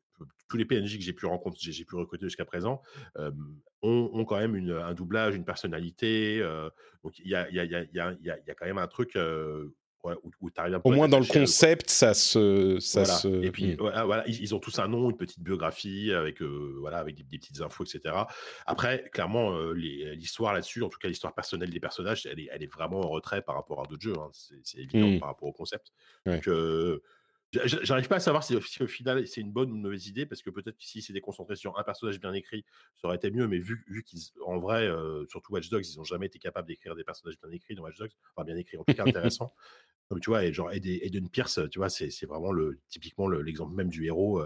[0.48, 2.82] tous les PNJ que j'ai pu rencontrer, j'ai pu recruter jusqu'à présent,
[3.82, 6.40] ont, quand même un doublage, une personnalité.
[7.04, 9.18] donc, il y a, y, a, y, a, y a, quand même un truc
[10.04, 13.28] au moins dans le concept, ça se, ça se.
[13.44, 13.78] Et puis hmm.
[13.80, 17.62] voilà, ils, ont tous un nom, une petite biographie avec euh, voilà avec des, petites
[17.62, 18.16] infos, etc.
[18.66, 22.64] Après, clairement, euh, l'histoire là-dessus, en tout cas l'histoire personnelle des personnages, elle est, elle
[22.64, 24.16] est vraiment en retrait par rapport à d'autres jeux.
[24.20, 24.30] Hein.
[24.34, 25.20] C'est évident hmm.
[25.20, 25.94] par rapport au concept.
[26.26, 27.02] Donc euh,
[27.54, 30.42] J'arrive pas à savoir si, au final c'est une bonne ou une mauvaise idée parce
[30.42, 32.66] que peut-être que si c'est déconcentré sur un personnage bien écrit,
[32.96, 33.48] ça aurait été mieux.
[33.48, 34.90] Mais vu, vu qu'ils, en vrai,
[35.30, 37.98] surtout Watch Dogs, ils ont jamais été capables d'écrire des personnages bien écrits dans Watch
[37.98, 39.54] Dogs, enfin bien écrits, en tout cas intéressants.
[40.10, 43.90] Comme tu vois, et genre Eden Pierce, tu vois, c'est vraiment le, typiquement l'exemple même
[43.90, 44.44] du héros,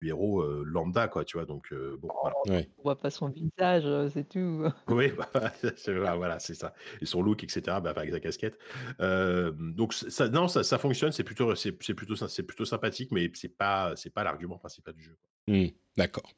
[0.00, 1.46] du héros lambda, quoi, tu vois.
[1.46, 2.36] Donc, bon, voilà.
[2.46, 2.68] Ouais.
[2.78, 4.64] On voit pas son visage, c'est tout.
[4.88, 6.74] Oui, bah, voilà, c'est ça.
[7.00, 8.58] Et son look, etc., bah, avec sa casquette.
[8.98, 13.56] donc, ça, non, ça, ça fonctionne, c'est plutôt, c'est plutôt, c'est plutôt sympathique, mais c'est
[13.56, 15.16] pas, c'est pas l'argument principal du jeu.
[15.48, 15.66] Mmh,
[15.96, 16.32] d'accord.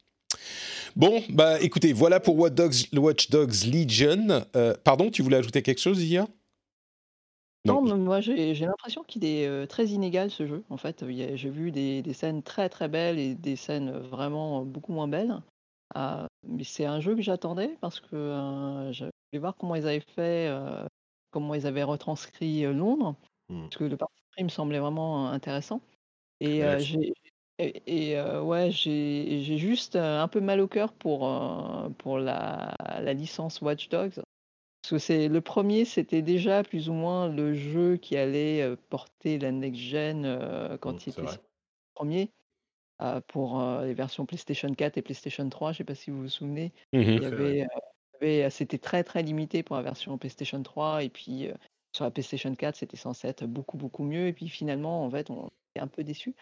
[0.94, 4.44] Bon, bah écoutez, voilà pour Watch Dogs, Watch Dogs Legion.
[4.84, 6.26] pardon, tu voulais ajouter quelque chose, Zia
[7.68, 10.64] non, moi j'ai l'impression qu'il est très inégal ce jeu.
[10.70, 15.08] En fait, j'ai vu des, scènes très très belles et des scènes vraiment beaucoup moins
[15.08, 15.40] belles.
[15.94, 20.04] Ah, mais c'est un jeu que j'attendais parce que je voulais voir comment ils avaient
[20.14, 20.52] fait,
[21.30, 23.14] comment ils avaient retranscrit Londres,
[23.48, 23.62] mmh.
[23.62, 25.80] parce que le parti pris me semblait vraiment intéressant.
[26.40, 27.14] Et j'ai
[27.60, 31.28] et, ouais, j'ai juste un peu mal au cœur pour,
[31.98, 34.22] pour la, la licence Watch Dogs.
[34.88, 39.38] Parce que c'est le premier, c'était déjà plus ou moins le jeu qui allait porter
[39.38, 40.22] la next gen
[40.80, 41.38] quand mmh, il était
[41.92, 42.30] premier
[43.26, 45.72] pour les versions PlayStation 4 et PlayStation 3.
[45.72, 46.72] Je ne sais pas si vous vous souvenez.
[46.94, 47.26] Mmh il y
[48.22, 51.50] avait, c'était très très limité pour la version PlayStation 3 et puis
[51.94, 55.28] sur la PlayStation 4, c'était censé être beaucoup beaucoup mieux et puis finalement, en fait,
[55.28, 56.34] on est un peu déçu.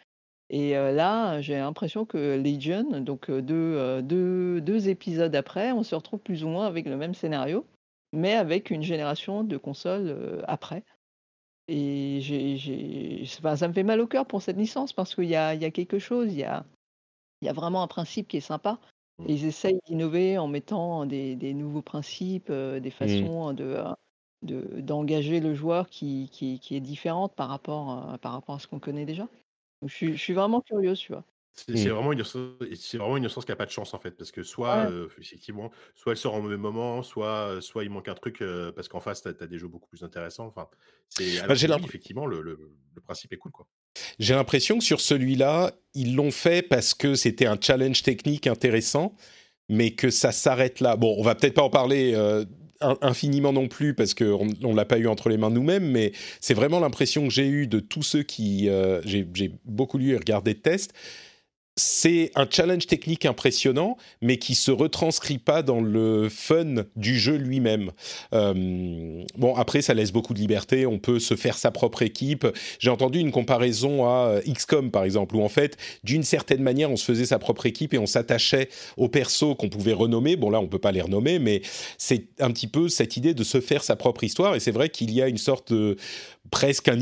[0.50, 6.20] Et là, j'ai l'impression que Legion, donc deux, deux, deux épisodes après, on se retrouve
[6.20, 7.66] plus ou moins avec le même scénario
[8.12, 10.84] mais avec une génération de consoles après.
[11.68, 15.54] Et j'ai, ça me fait mal au cœur pour cette licence parce qu'il y a,
[15.54, 16.64] y a quelque chose, il y a,
[17.42, 18.78] y a vraiment un principe qui est sympa.
[19.18, 19.24] Mmh.
[19.28, 22.90] ils essayent d'innover en mettant des, des nouveaux principes, des mmh.
[22.90, 23.82] façons de,
[24.42, 28.66] de, d'engager le joueur qui, qui, qui, est différente par rapport, par rapport à ce
[28.66, 29.26] qu'on connaît déjà.
[29.82, 31.24] je, suis, je suis vraiment curieuse, tu vois.
[31.56, 31.88] C'est mmh.
[31.88, 32.22] vraiment une
[32.74, 36.12] c'est vraiment une qui a pas de chance en fait, parce que soit effectivement, soit
[36.12, 38.42] elle sort au même moment, soit soit il manque un truc
[38.74, 40.46] parce qu'en face tu as, des jeux beaucoup plus intéressants.
[40.46, 40.68] Enfin,
[41.08, 42.58] c'est bah, effectivement le, le,
[43.04, 43.66] principe est cool quoi.
[44.18, 49.14] J'ai l'impression que sur celui-là, ils l'ont fait parce que c'était un challenge technique intéressant,
[49.68, 50.96] mais que ça s'arrête là.
[50.96, 52.14] Bon, on va peut-être pas en parler
[52.80, 56.52] infiniment non plus parce qu'on ne l'a pas eu entre les mains nous-mêmes, mais c'est
[56.52, 58.68] vraiment l'impression que j'ai eue de tous ceux qui.
[59.04, 60.92] j'ai beaucoup lu et regardé de tests
[61.76, 67.36] c'est un challenge technique impressionnant, mais qui se retranscrit pas dans le fun du jeu
[67.36, 67.92] lui-même.
[68.32, 70.86] Euh, bon, après, ça laisse beaucoup de liberté.
[70.86, 72.46] On peut se faire sa propre équipe.
[72.78, 76.90] J'ai entendu une comparaison à euh, XCOM, par exemple, où en fait, d'une certaine manière,
[76.90, 80.36] on se faisait sa propre équipe et on s'attachait aux persos qu'on pouvait renommer.
[80.36, 81.60] Bon, là, on peut pas les renommer, mais
[81.98, 84.54] c'est un petit peu cette idée de se faire sa propre histoire.
[84.54, 85.96] Et c'est vrai qu'il y a une sorte de
[86.50, 86.98] presque un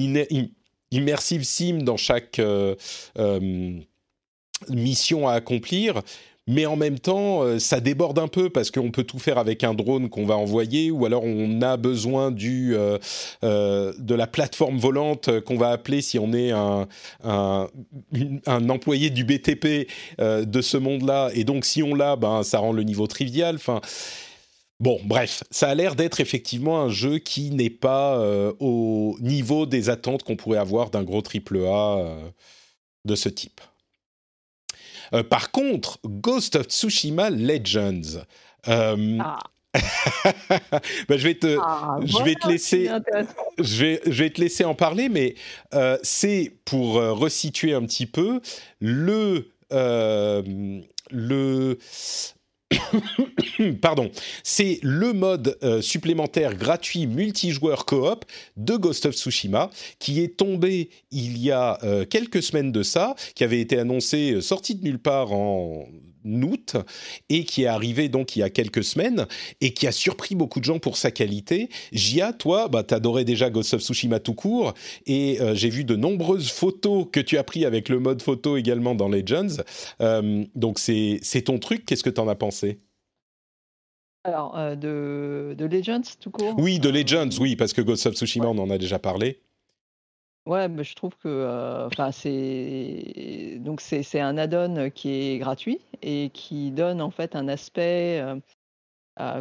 [0.91, 2.75] immersive sim dans chaque euh,
[4.71, 6.03] mission à accomplir,
[6.47, 9.65] mais en même temps, euh, ça déborde un peu parce qu'on peut tout faire avec
[9.65, 12.99] un drone qu'on va envoyer, ou alors on a besoin du, euh,
[13.45, 16.87] euh, de la plateforme volante qu'on va appeler si on est un,
[17.25, 17.69] un,
[18.69, 19.89] employé du BTP
[20.19, 21.31] de ce monde-là.
[21.35, 23.57] Et donc, si on l'a, ben, ça rend le niveau trivial.
[23.57, 23.81] Enfin.
[24.81, 28.19] Bon, bref, ça a l'air d'être effectivement un jeu qui n'est pas
[28.59, 32.17] au niveau des attentes qu'on pourrait avoir d'un gros triple A
[33.05, 33.61] de ce type.
[35.15, 38.25] Euh, par contre, Ghost of Tsushima Legends.
[38.69, 39.39] Euh, ah.
[41.09, 42.89] bah, je vais te, ah, je vais te laisser,
[43.59, 45.35] je vais, je vais te laisser en parler, mais
[45.75, 48.41] euh, c'est pour resituer un petit peu
[48.81, 49.51] le
[51.11, 51.79] le
[53.81, 54.11] Pardon,
[54.43, 58.25] c'est le mode euh, supplémentaire gratuit multijoueur coop
[58.57, 63.15] de Ghost of Tsushima qui est tombé il y a euh, quelques semaines de ça,
[63.35, 65.87] qui avait été annoncé euh, sorti de nulle part en
[66.25, 66.77] août
[67.29, 69.27] et qui est arrivé donc il y a quelques semaines
[69.61, 71.69] et qui a surpris beaucoup de gens pour sa qualité.
[71.93, 74.75] Gia, toi, bah, t'adorais déjà Ghost of Tsushima tout court
[75.07, 78.57] et euh, j'ai vu de nombreuses photos que tu as pris avec le mode photo
[78.57, 79.63] également dans Legends.
[80.01, 82.81] Euh, donc c'est ton truc, qu'est-ce que t'en as pensé?
[84.27, 86.55] Alors, euh, de, de, Legends tout court?
[86.57, 89.43] Oui, de Legends, oui, parce que Ghost of Tsushima, on en a déjà parlé.
[90.47, 96.31] Ouais, mais je trouve que, enfin, c'est donc c'est un add-on qui est gratuit et
[96.35, 98.23] qui donne en fait un aspect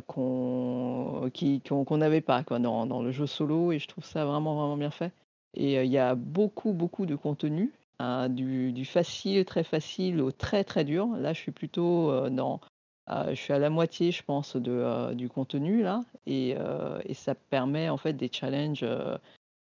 [0.08, 4.26] qu'on qui qu'on n'avait pas quoi dans, dans le jeu solo et je trouve ça
[4.26, 5.12] vraiment vraiment bien fait.
[5.56, 10.32] Et il y a beaucoup beaucoup de contenu, hein, du, du facile, très facile au
[10.32, 11.08] très très dur.
[11.18, 12.62] Là, je suis plutôt dans,
[13.10, 16.56] je suis à la moitié, je pense, de, du contenu là, et,
[17.06, 18.86] et ça permet en fait des challenges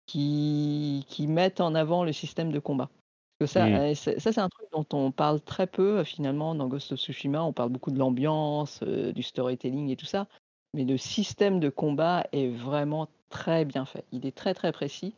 [0.10, 2.90] qui, qui mettent en avant le système de combat.
[3.38, 3.96] Parce que ça, mmh.
[3.96, 7.44] ça c'est un truc dont on parle très peu finalement dans Ghost of Tsushima.
[7.44, 10.28] On parle beaucoup de l'ambiance, du storytelling et tout ça.
[10.74, 14.04] Mais le système de combat est vraiment très bien fait.
[14.12, 15.14] Il est très très précis.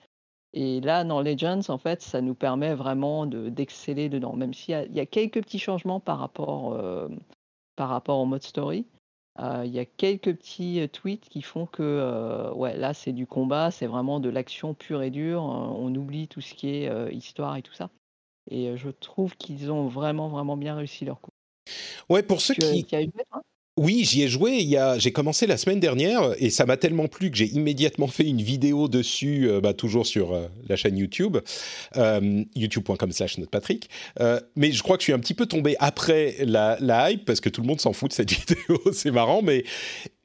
[0.54, 4.34] Et là, dans Legends, en fait, ça nous permet vraiment d'exceller dedans.
[4.34, 6.78] Même s'il y, y, a quelques petits changements par rapport,
[7.78, 8.86] par rapport au mode story.
[9.40, 13.88] Il y a quelques petits tweets qui font que ouais, là, c'est du combat, c'est
[13.88, 15.42] vraiment de l'action pure et dure.
[15.42, 17.90] on oublie tout ce qui est histoire et tout ça.
[18.50, 21.32] Et je trouve qu'ils ont vraiment, vraiment bien réussi leur coup.
[22.10, 22.86] Ouais, pour ceux qui.
[23.78, 24.58] Oui, j'y ai joué.
[24.58, 27.46] Il y a, j'ai commencé la semaine dernière et ça m'a tellement plu que j'ai
[27.46, 31.38] immédiatement fait une vidéo dessus, euh, bah, toujours sur euh, la chaîne YouTube,
[31.96, 33.90] euh, youtube.com/slash Patrick.
[34.58, 37.40] mais je crois que je suis un petit peu tombé après la, la hype parce
[37.40, 38.78] que tout le monde s'en fout de cette vidéo.
[38.92, 39.64] C'est marrant, mais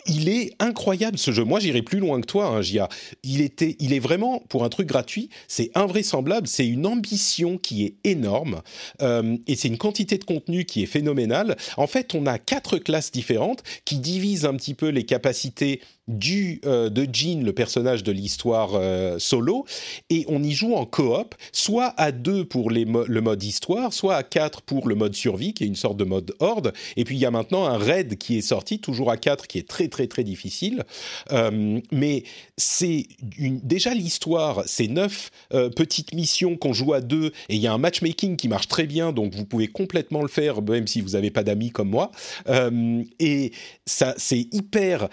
[0.08, 1.44] il est incroyable ce jeu.
[1.44, 2.88] Moi, j'irai plus loin que toi, hein.
[3.22, 6.46] Il était, il est vraiment pour un truc gratuit, c'est invraisemblable.
[6.46, 8.62] C'est une ambition qui est énorme
[9.02, 11.56] euh, et c'est une quantité de contenu qui est phénoménale.
[11.76, 16.60] En fait, on a quatre classes différentes qui divisent un petit peu les capacités du,
[16.64, 19.66] euh, de Jean, le personnage de l'histoire euh, solo,
[20.08, 24.14] et on y joue en coop, soit à deux pour les le mode histoire, soit
[24.14, 27.16] à quatre pour le mode survie, qui est une sorte de mode horde, et puis
[27.16, 29.88] il y a maintenant un raid qui est sorti, toujours à quatre, qui est très
[29.88, 30.84] très très difficile,
[31.32, 32.22] euh, mais
[32.56, 37.72] c'est déjà l'histoire, c'est neuf petites missions qu'on joue à deux, et il y a
[37.72, 41.10] un matchmaking qui marche très bien, donc vous pouvez complètement le faire, même si vous
[41.10, 42.12] n'avez pas d'amis comme moi,
[43.18, 43.52] et
[43.84, 45.08] ça c'est hyper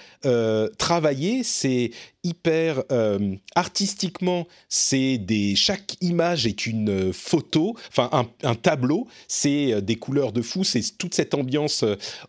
[0.83, 1.91] travaillé, c'est
[2.25, 9.71] hyper euh, artistiquement, c'est des chaque image est une euh, photo, enfin un, tableau, c'est
[9.71, 11.85] euh, des couleurs de fou, c'est toute cette ambiance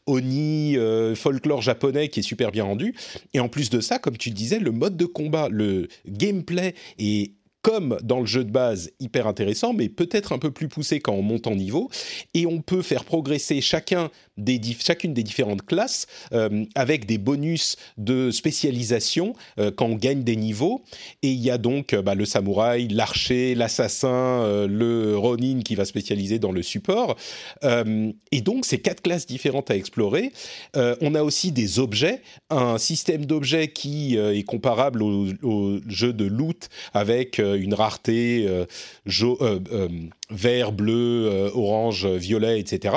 [0.06, 0.76] oni
[1.16, 2.94] folklore japonais qui est super bien rendu.
[3.32, 7.32] Et en plus de ça, comme tu disais, le mode de combat, le gameplay est
[7.64, 11.14] comme dans le jeu de base, hyper intéressant, mais peut-être un peu plus poussé quand
[11.14, 11.90] on monte en niveau.
[12.34, 14.10] Et on peut faire progresser chacun
[14.80, 20.36] chacune des différentes classes euh, avec des bonus de spécialisation euh, quand on gagne des
[20.36, 20.82] niveaux.
[21.22, 25.84] Et il y a donc euh, bah, le samouraï, l'archer, l'assassin, le ronin qui va
[25.84, 27.16] spécialiser dans le support.
[27.62, 30.32] et donc, c'est quatre classes différentes à explorer.
[30.74, 36.24] on a aussi des objets, un système d'objets qui est comparable au, au, jeu de
[36.24, 38.48] loot avec une rareté
[40.30, 42.94] vert, bleu, orange, violet, etc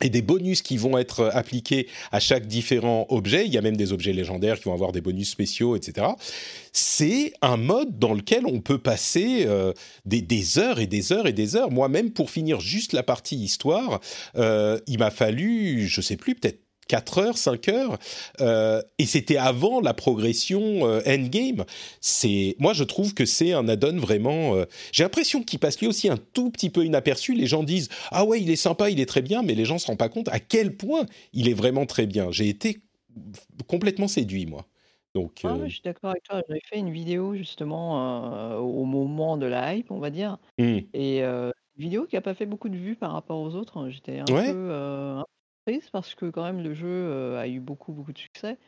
[0.00, 3.46] et des bonus qui vont être appliqués à chaque différent objet.
[3.46, 6.06] Il y a même des objets légendaires qui vont avoir des bonus spéciaux, etc.
[6.72, 9.72] C'est un mode dans lequel on peut passer euh,
[10.04, 11.70] des, heures et des heures et des heures.
[11.70, 14.00] Moi, même pour finir juste la partie histoire,
[14.36, 17.98] euh, il m'a fallu, je sais plus, peut-être 4 heures, 5 heures,
[18.40, 21.64] euh, et c'était avant la progression euh, endgame.
[22.00, 24.56] C'est, moi, je trouve que c'est un add-on vraiment.
[24.56, 27.34] euh, j'ai l'impression qu'il passe lui aussi un tout petit peu inaperçu.
[27.34, 29.78] Les gens disent ah ouais, il est sympa, il est très bien, mais les gens
[29.78, 32.30] se rendent pas compte à quel point il est vraiment très bien.
[32.32, 32.78] J'ai été
[33.66, 34.66] complètement séduit, moi.
[35.14, 36.42] Donc, Ah je suis d'accord avec toi.
[36.48, 40.38] J'avais fait une vidéo justement au moment de la hype, on va dire.
[40.58, 40.78] hmm.
[40.92, 43.88] Et une vidéo qui n'a pas fait beaucoup de vues par rapport aux autres.
[43.88, 44.52] J'étais un Ouais.
[44.52, 44.70] peu,
[45.92, 48.58] parce que quand même le jeu euh, a eu beaucoup beaucoup de succès.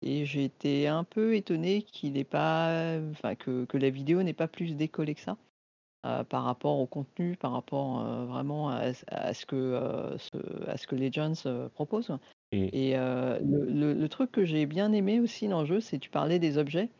[0.00, 4.32] Et j'ai été un peu étonné qu'il n'ait pas, enfin que, que la vidéo n'ait
[4.32, 5.36] pas plus décollé que ça
[6.06, 9.56] euh, par rapport au contenu, par rapport euh, vraiment à, à ce que
[10.18, 12.16] ce- à ce que Legends propose.
[12.72, 16.10] Et le, le- le truc que j'ai bien aimé aussi dans le jeu, c'est tu
[16.10, 16.90] parlais des objets,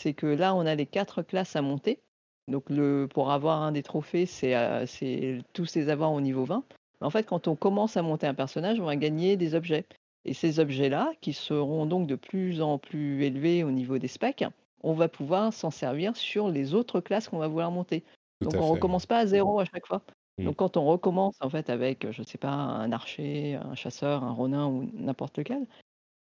[0.00, 2.00] c'est que là on a les quatre classes à monter.
[2.46, 6.64] Donc le pour avoir un des trophées, c'est c'est tous les avoir au niveau 20.
[7.00, 9.86] En fait, quand on commence à monter un personnage, on va gagner des objets.
[10.24, 14.44] Et ces objets-là, qui seront donc de plus en plus élevés au niveau des specs,
[14.82, 18.04] on va pouvoir s'en servir sur les autres classes qu'on va vouloir monter.
[18.40, 18.72] Tout Donc on fait.
[18.72, 20.02] recommence pas à zéro à chaque fois.
[20.38, 20.44] Mm.
[20.44, 24.32] Donc quand on recommence en fait avec, je sais pas, un archer, un chasseur, un
[24.32, 25.66] ronin ou n'importe lequel,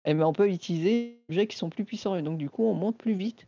[0.06, 2.64] eh ben, on peut utiliser des objets qui sont plus puissants et donc du coup
[2.66, 3.48] on monte plus vite.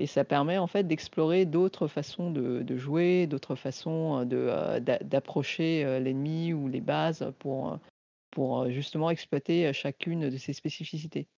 [0.00, 5.84] Et ça permet en fait d'explorer d'autres façons de, jouer, d'autres façons euh, d'a- d'approcher
[5.84, 7.76] euh, l'ennemi ou les bases pour, euh,
[8.38, 11.28] euh, justement exploiter euh, chacune de ses spécificités.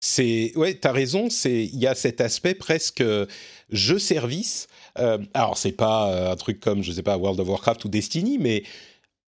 [0.00, 1.30] C'est ouais, t'as raison.
[1.30, 3.26] C'est il y a cet aspect presque euh,
[3.70, 4.66] jeu service.
[4.98, 7.88] Euh, alors c'est pas euh, un truc comme je sais pas World of Warcraft ou
[7.88, 8.64] Destiny, mais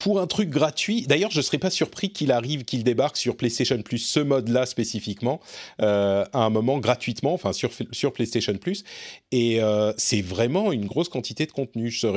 [0.02, 1.04] pour un truc gratuit.
[1.04, 5.40] D'ailleurs, je serais pas surpris qu'il arrive, qu'il débarque sur PlayStation Plus ce mode-là spécifiquement
[5.82, 8.84] euh, à un moment gratuitement, enfin sur sur PlayStation Plus.
[9.32, 11.92] Et euh, c'est vraiment une grosse quantité de contenu.
[11.92, 12.08] Je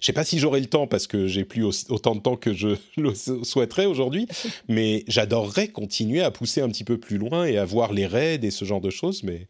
[0.00, 2.54] je sais pas si j'aurai le temps parce que j'ai plus autant de temps que
[2.54, 4.26] je le souhaiterais aujourd'hui,
[4.68, 8.40] mais j'adorerais continuer à pousser un petit peu plus loin et à voir les raids
[8.42, 9.22] et ce genre de choses.
[9.22, 9.48] Mais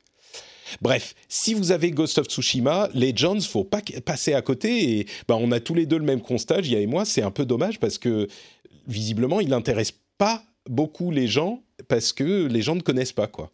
[0.80, 4.98] bref, si vous avez Ghost of Tsushima, Legends, faut pas passer à côté.
[4.98, 7.04] Et ben, on a tous les deux le même constat, Jia et moi.
[7.04, 8.28] C'est un peu dommage parce que
[8.86, 13.50] visiblement, il n'intéresse pas beaucoup les gens parce que les gens ne connaissent pas quoi.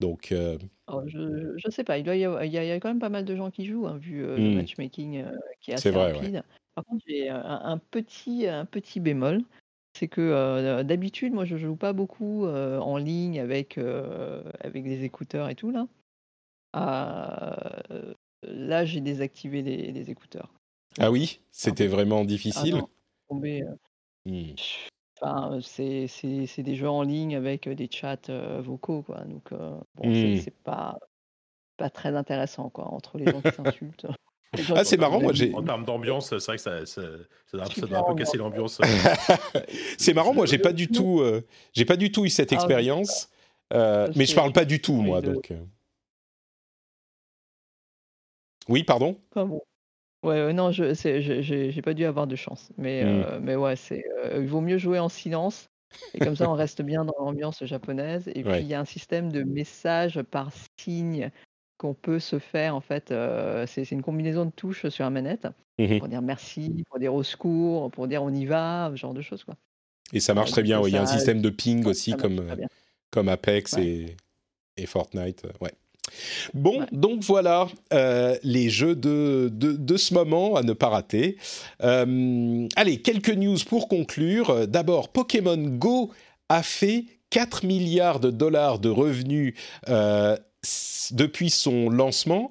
[0.00, 2.88] Donc euh, Alors, je, je sais pas, il, doit y a, il y a quand
[2.88, 4.54] même pas mal de gens qui jouent, hein, vu euh, le Mm.
[4.54, 6.12] matchmaking euh, qui est assez vrai, ouais.
[6.12, 6.42] rapide.
[6.76, 9.42] Par contre, j'ai un, un petit, un petit bémol,
[9.98, 14.84] c'est que euh, d'habitude, moi, je joue pas beaucoup euh, en ligne avec, euh, avec
[14.84, 15.88] des écouteurs et tout là.
[16.78, 20.52] Euh, là, j'ai désactivé les, les écouteurs.
[20.98, 22.74] ah oui, c'était Ah, vraiment Ah difficile?
[22.76, 22.88] non,
[23.28, 23.64] tombé,
[24.26, 24.52] Hmm.
[25.20, 29.20] Enfin, c'est c'est- c'est des jeux en ligne avec euh, des chats euh, vocaux, quoi.
[29.22, 30.36] Donc, euh, bon, c'est Mm.
[30.36, 30.98] c'est pas,
[31.76, 34.06] pas très intéressant, quoi, entre les gens qui s'insultent.
[34.80, 37.02] Ah, c'est marrant, moi, j'ai- En termes d'ambiance, c'est vrai que ça, ça,
[37.46, 38.80] ça doit, ça doit un peu casser l'ambiance.
[39.98, 41.44] C'est marrant, moi j'ai pas du tout, euh,
[41.74, 43.28] j'ai pas du tout eu cette Ah, expérience,
[43.74, 45.52] euh, mais je parle pas du tout moi de- donc.
[48.68, 49.18] Oui, pardon?
[49.30, 49.62] Enfin, bon.
[50.24, 52.70] Ouais, ouais, non, je c'est- je- j'ai j'ai pas dû avoir de chance.
[52.76, 53.06] Mais, Mm.
[53.06, 55.68] euh, mais ouais, c'est, euh, il vaut mieux jouer en silence.
[56.12, 58.28] Et comme ça, on reste bien dans l'ambiance japonaise.
[58.34, 61.30] Et puis, il y a un système de message par signe
[61.78, 62.74] qu'on peut se faire.
[62.74, 65.46] En fait, euh, c'est c'est une combinaison de touches sur la manette
[65.78, 65.98] Mhm.
[66.00, 69.22] pour dire merci, pour dire au secours, pour dire on y va, ce genre de
[69.22, 69.44] choses.
[69.44, 69.54] Quoi.
[70.12, 70.80] Et ça marche très donc bien.
[70.80, 70.90] ouais.
[70.90, 72.68] Il y a un système de ping ça aussi marche comme très bien.
[73.12, 73.86] comme Apex Ouais.
[73.86, 74.16] et,
[74.76, 75.44] et Fortnite.
[75.44, 75.72] euh, Ouais.
[76.54, 76.86] Bon, Ouais.
[76.92, 81.36] donc voilà euh, les jeux de, de, de ce moment à ne pas rater.
[81.82, 84.66] Euh, allez, quelques news pour conclure.
[84.66, 86.10] D'abord, Pokémon Go
[86.48, 89.54] a fait 4 milliards de dollars de revenus
[89.88, 90.36] euh,
[91.12, 92.50] depuis son lancement.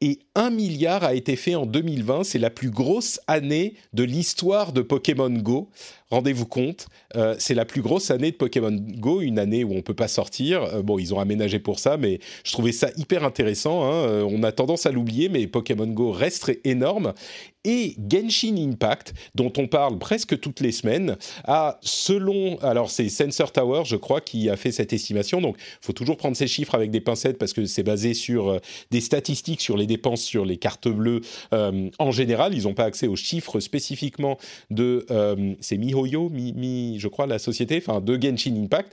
[0.00, 2.24] Et 1 milliard a été fait en 2020.
[2.24, 5.70] C'est la plus grosse année de l'histoire de Pokémon Go.
[6.12, 9.80] Rendez-vous compte, euh, c'est la plus grosse année de Pokémon Go, une année où on
[9.80, 10.62] peut pas sortir.
[10.62, 13.84] Euh, bon, ils ont aménagé pour ça, mais je trouvais ça hyper intéressant.
[13.84, 13.94] hein.
[13.94, 17.14] Euh, on a tendance à l'oublier, mais Pokémon Go reste énorme.
[17.64, 23.52] Et Genshin Impact, dont on parle presque toutes les semaines, a, selon, alors c'est Sensor
[23.52, 25.40] Tower, je crois, qui a fait cette estimation.
[25.40, 28.60] Donc, il faut toujours prendre ces chiffres avec des pincettes parce que c'est basé sur
[28.90, 31.20] des statistiques sur les dépenses sur les cartes bleues
[31.52, 32.52] en général.
[32.52, 34.38] Ils n'ont pas accès aux chiffres spécifiquement
[34.70, 35.06] de,
[35.60, 35.78] c'est
[36.54, 38.92] Mi- je crois, la société, enfin de Genshin Impact.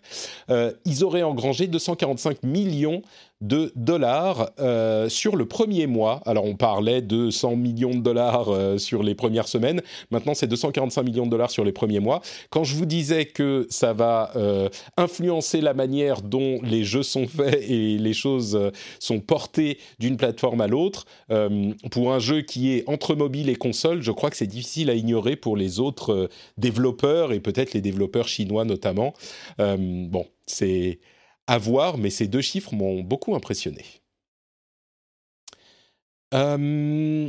[0.50, 3.02] Euh, ils auraient engrangé 245 millions
[3.42, 6.22] de dollars euh, sur le premier mois.
[6.26, 10.48] Alors on parlait de 100 millions de dollars euh, sur les premières semaines, maintenant c'est
[10.48, 12.22] 245 millions de dollars sur les premiers mois.
[12.50, 14.68] Quand je vous disais que ça va euh,
[14.98, 20.62] influencer la manière dont les jeux sont faits et les choses sont portées d'une plateforme
[20.62, 21.06] à l'autre,
[21.92, 24.94] pour un jeu qui est entre mobile et console, je crois que c'est difficile à
[24.94, 29.14] ignorer pour les autres développeurs et peut-être les développeurs chinois notamment.
[29.58, 31.00] bon, c'est
[31.50, 33.84] à voir, mais ces deux chiffres m'ont beaucoup impressionné.
[36.36, 37.28] Euh,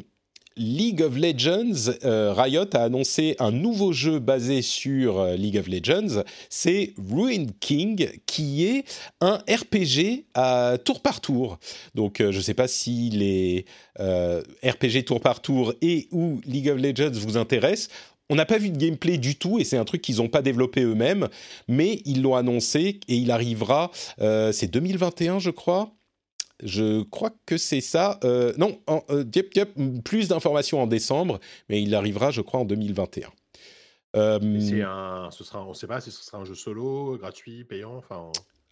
[0.58, 5.68] League of Legends, euh, Riot a annoncé un nouveau jeu basé sur euh, League of
[5.68, 6.22] Legends.
[6.50, 8.84] C'est Ruined King, qui est
[9.22, 11.58] un RPG à tour par tour.
[11.94, 13.64] Donc, je ne sais pas si les
[13.98, 17.88] RPG tour par tour et ou League of Legends vous intéressent.
[18.30, 20.40] On n'a pas vu de gameplay du tout et c'est un truc qu'ils n'ont pas
[20.40, 21.28] développé eux-mêmes,
[21.68, 23.90] mais ils l'ont annoncé et il arrivera,
[24.20, 25.92] euh, c'est 2021 je crois.
[26.62, 28.20] Je crois que c'est ça.
[28.22, 28.78] Euh, non,
[29.10, 29.24] euh,
[30.04, 33.28] plus d'informations en décembre, mais il arrivera je crois en 2021.
[34.14, 37.64] c'est un, ce sera, on ne sait pas si ce sera un jeu solo, gratuit,
[37.64, 38.30] payant, enfin.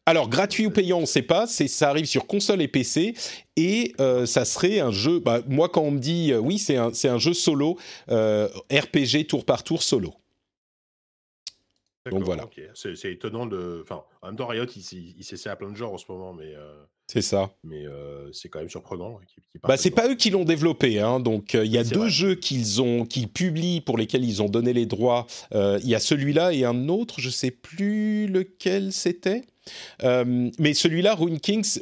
[0.08, 1.46] Alors, gratuit ou payant, on ne sait pas.
[1.46, 3.12] Ça arrive sur console et PC.
[3.56, 5.18] Et euh, ça serait un jeu.
[5.18, 7.76] Bah, moi, quand on me dit euh, oui, c'est un, jeu solo,
[8.08, 10.14] euh, RPG tour par tour solo.
[12.10, 12.48] Donc voilà.
[12.72, 13.80] C'est, étonnant de.
[13.82, 16.54] Enfin, en même temps, Riot, il, s'essaie à plein de genres en ce moment, mais.
[17.06, 17.50] C'est ça.
[17.62, 17.84] Mais
[18.32, 19.20] c'est quand même surprenant.
[19.62, 22.80] bah, c'est pas eux qui l'ont développé, hein, donc il y a deux jeux qu'ils
[22.80, 25.26] ont, qu'ils publient pour lesquels ils ont donné les droits.
[25.52, 29.42] Il y a celui-là et un autre, je sais plus lequel c'était.
[30.04, 31.80] Euh, mais celui-là, Ruined Kings,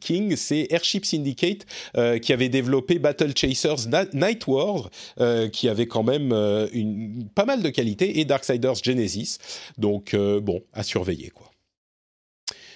[0.00, 1.66] King, c'est Airship Syndicate
[1.96, 4.90] euh, qui avait développé Battle Chasers Night War,
[5.20, 6.32] euh, qui avait quand même
[6.72, 9.38] une, pas mal de qualité, et Darksiders Genesis.
[9.78, 11.50] Donc bon, à surveiller quoi.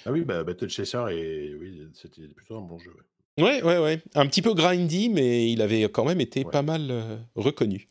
[0.06, 2.92] Ah oui, bah, Battle Chaser, et oui, c'était plutôt un bon jeu.
[3.38, 4.00] Ouais, ouais, ouais.
[4.14, 6.92] Un petit peu grindy, mais il avait quand même été pas mal
[7.34, 7.88] reconnu.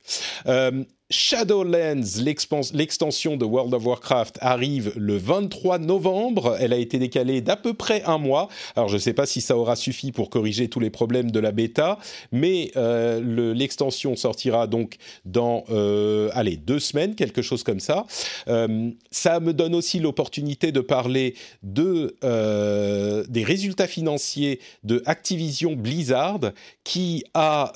[1.13, 2.23] Shadowlands,
[2.73, 6.57] l'extension de World of Warcraft, arrive le 23 novembre.
[6.59, 8.49] Elle a été décalée d'à peu près un mois.
[8.75, 11.39] Alors je ne sais pas si ça aura suffi pour corriger tous les problèmes de
[11.39, 11.99] la bêta,
[12.31, 18.07] mais euh, l'extension sortira donc dans, euh, allez, deux semaines, quelque chose comme ça.
[18.47, 22.15] Euh, ça me donne aussi l'opportunité de parler de,
[23.29, 26.39] des résultats financiers de Activision Blizzard,
[26.83, 27.71] qui a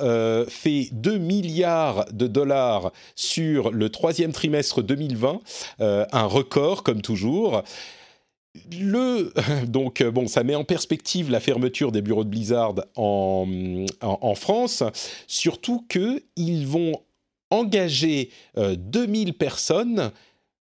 [0.50, 2.92] fait 2 milliards de dollars
[3.36, 5.40] le troisième trimestre 2020,
[5.82, 7.64] euh, un record comme toujours.
[8.80, 9.34] Le,
[9.68, 14.84] donc bon, ça met en perspective la fermeture des bureaux de Blizzard en, en, France,
[15.28, 16.94] surtout qu'ils vont
[17.50, 20.12] engager 2000 euh, personnes,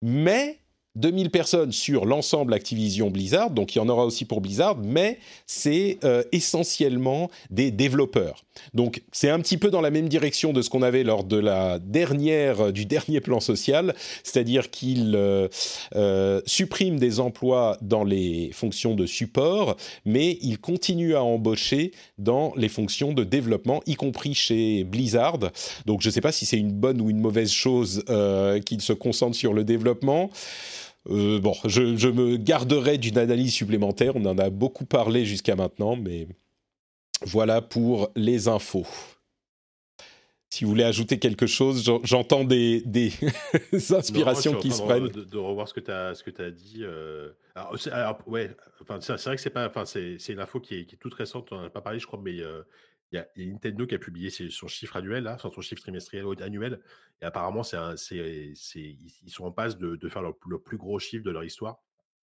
[0.02, 0.58] mais
[0.96, 5.18] 2000 personnes sur l'ensemble Activision Blizzard, donc il y en aura aussi pour Blizzard, mais
[5.46, 8.44] c'est euh, essentiellement des développeurs.
[8.74, 11.36] Donc c'est un petit peu dans la même direction de ce qu'on avait lors de
[11.36, 13.92] la dernière, du dernier plan social,
[14.22, 15.48] c'est-à-dire qu'il euh,
[15.96, 22.52] euh, supprime des emplois dans les fonctions de support, mais il continue à embaucher dans
[22.56, 25.40] les fonctions de développement, y compris chez Blizzard.
[25.86, 28.04] Donc je ne sais pas si c'est une bonne ou une mauvaise chose
[28.64, 30.30] qu'il se concentre sur le développement.
[31.10, 34.16] Euh, bon, je, me garderai d'une analyse supplémentaire.
[34.16, 36.28] On en a beaucoup parlé jusqu'à maintenant, mais
[37.26, 38.86] voilà pour les infos.
[40.50, 43.12] Si vous voulez ajouter quelque chose, j'entends des, des
[43.90, 45.08] inspirations qui se prennent.
[45.08, 46.78] De, de, revoir ce que tu as, dit.
[46.82, 50.84] Euh, alors, ouais, enfin, c'est vrai que c'est pas, enfin, c'est une info qui est,
[50.84, 51.50] qui est, toute récente.
[51.50, 52.62] On n'en a pas parlé, je crois, mais euh,
[53.14, 56.80] il y, a Nintendo qui a publié son chiffre annuel, là, son chiffre trimestriel annuel,
[57.22, 57.76] et apparemment, c'est,
[58.14, 61.82] ils sont en passe de, faire le, plus gros chiffre de leur histoire.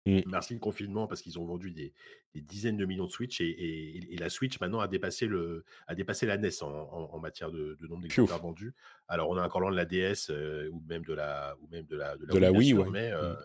[0.05, 0.19] Mmh.
[0.25, 1.93] Merci le confinement parce qu'ils ont vendu des,
[2.35, 6.37] dizaines de millions de Switch et, la Switch maintenant a dépassé, le, a dépassé la
[6.37, 8.73] NES en, matière de, nombre d'exemplaires vendus.
[9.07, 11.85] Alors on a encore loin de la DS euh, ou même de la ou même
[11.85, 13.15] de la, de la, Wii, mais mmh.
[13.15, 13.35] euh,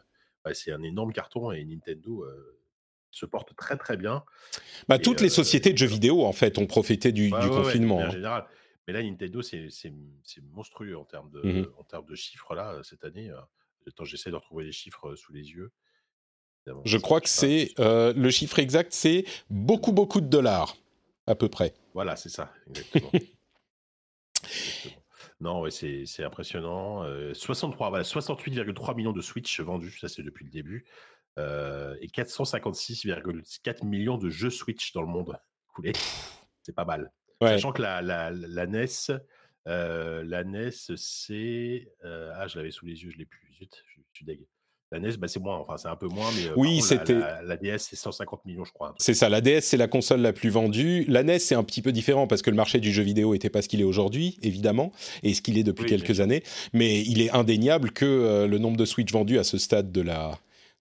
[0.53, 2.58] c'est un énorme carton et Nintendo euh,
[3.11, 4.25] se porte très très bien.
[4.89, 7.99] Bah, toutes les sociétés de jeux vidéo en fait ont profité du, confinement.
[7.99, 8.11] en hein.
[8.11, 8.47] général.
[8.87, 9.93] Mais là, Nintendo, c'est
[10.55, 13.31] monstrueux en termes de, mmh en termes de chiffres là cette année.
[13.87, 15.73] Attends, j'essaie de retrouver les chiffres sous les yeux.
[16.85, 20.77] Je crois que c'est le chiffre exact, c'est beaucoup beaucoup de dollars
[21.27, 21.75] à peu près.
[21.95, 23.11] Voilà, c'est ça, exactement.
[25.41, 27.05] Non, ouais, c'est impressionnant.
[27.33, 30.85] 63, 68,3 millions de Switch vendus, ça c'est depuis le début.
[31.39, 35.39] Euh, et 456,4 millions de jeux Switch dans le monde
[35.69, 35.93] coulés.
[36.63, 37.13] C'est pas mal.
[37.41, 38.87] Sachant que la, la, la NES,
[39.69, 41.89] euh, la NES, c'est.
[42.05, 43.55] Euh, ah, je l'avais sous les yeux, je l'ai plus.
[43.59, 44.41] Zut, je, suis deg.
[44.91, 47.15] La NES, bah, c'est moins, enfin c'est un peu moins, mais euh, Oui, c'était.
[47.15, 48.95] la- la DS, c'est 150 millions, je crois.
[48.99, 51.05] C'est ça, la DS, c'est la console la plus vendue.
[51.09, 53.51] La NES, c'est un petit peu différent parce que le marché du jeu vidéo n'était
[53.51, 54.93] pas ce qu'il est aujourd'hui, évidemment,
[55.23, 56.43] et ce qu'il est depuis Oui, quelques années.
[56.73, 60.01] Mais il est indéniable que euh, le nombre de Switch vendus à ce stade de
[60.01, 60.39] la,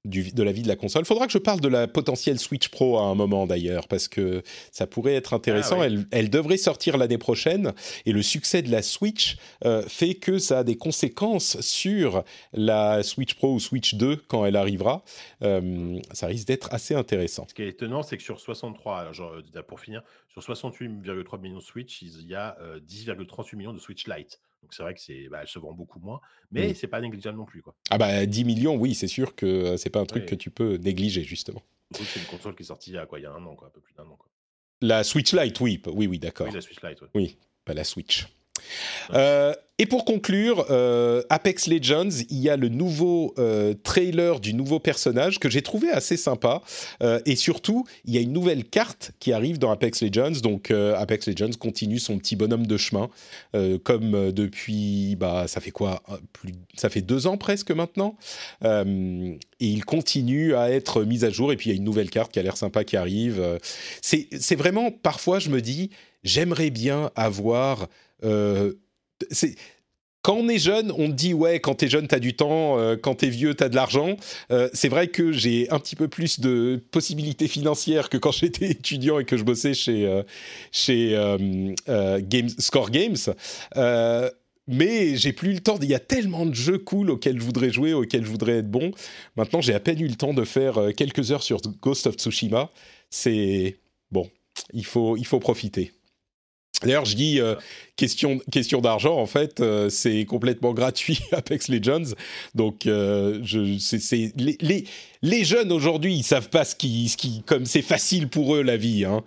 [0.08, 1.06] du- de la vie de la console.
[1.06, 4.42] Faudra que je parle de la potentielle Switch Pro à un moment d'ailleurs, parce que
[4.72, 5.76] ça pourrait être intéressant.
[5.82, 5.86] Ah, oui.
[5.86, 7.74] elle, elle devrait sortir l'année prochaine,
[8.06, 12.24] et le succès de la Switch euh, fait que ça a des conséquences sur
[12.54, 15.04] la Switch Pro ou Switch 2 quand elle arrivera.
[15.44, 17.46] Euh, ça risque d'être assez intéressant.
[17.50, 21.40] Ce qui est étonnant, c'est que sur 63, alors, genre, euh, pour finir, sur 68,3
[21.42, 24.40] millions de Switch, il y a euh, 10,38 millions de Switch Lite.
[24.62, 26.20] Donc c'est vrai que c'est, bah, elle se vend beaucoup moins,
[26.52, 26.76] mais Mm.
[26.76, 27.62] c'est pas négligeable non plus.
[27.62, 27.76] Quoi.
[27.90, 30.76] Ah bah 10 millions, oui, c'est sûr que c'est pas un truc que tu peux
[30.78, 31.62] négliger justement.
[31.92, 33.56] C'est une console qui est sortie il y a quoi, il y a un an,
[33.56, 34.16] quoi, un peu plus d'un an.
[34.18, 34.30] Quoi.
[34.82, 36.48] La Switch Lite, oui, oui, oui, d'accord.
[36.48, 37.02] Oui, la Switch Lite.
[37.02, 37.08] ouais.
[37.16, 38.28] Oui, pas la Switch.
[39.14, 44.56] Euh, et pour conclure, euh, Apex Legends, il y a le nouveau euh, trailer du
[44.56, 46.64] nouveau personnage que j'ai trouvé assez sympa.
[47.26, 50.42] Et surtout, il y a une nouvelle carte qui arrive dans Apex Legends.
[50.42, 53.10] Donc Apex Legends continue son petit bonhomme de chemin,
[53.84, 56.02] comme depuis, bah, ça fait quoi
[56.76, 58.18] Ça fait deux ans presque maintenant.
[58.64, 61.52] Et il continue à être mis à jour.
[61.52, 63.60] Et puis il y a une nouvelle carte qui a l'air sympa qui arrive.
[64.02, 65.92] C'est vraiment, parfois, je me dis,
[66.24, 67.88] j'aimerais bien avoir
[68.24, 69.56] c'est
[70.28, 73.16] quand on est jeune, on dit ouais, quand t'es jeune, t'as du temps, euh, quand
[73.16, 74.18] t'es vieux, t'as de l'argent.
[74.52, 78.72] Euh, c'est vrai que j'ai un petit peu plus de possibilités financières que quand j'étais
[78.72, 80.24] étudiant et que je bossais chez euh,
[80.74, 83.16] chez euh, euh, Games, Score Games.
[83.78, 84.30] Euh,
[84.68, 85.80] mais j'ai plus le temps.
[85.82, 88.70] Il y a tellement de jeux cool auxquels je voudrais jouer, auxquels je voudrais être
[88.70, 88.92] bon.
[89.38, 92.16] Maintenant, j'ai à peine eu le temps de faire euh, quelques heures sur Ghost of
[92.16, 92.70] Tsushima.
[93.10, 93.78] C'est
[94.12, 94.30] bon,
[94.74, 95.94] il faut il faut profiter.
[96.84, 97.56] D'ailleurs, je dis euh,
[97.96, 102.14] question, question d'argent, en fait, euh, c'est complètement gratuit Apex Legends.
[102.54, 103.60] Donc, euh, je,
[104.38, 104.84] les, les,
[105.24, 108.62] les jeunes aujourd'hui, ils savent pas ce qui, ce qui comme c'est facile pour eux
[108.62, 109.24] la vie, hein.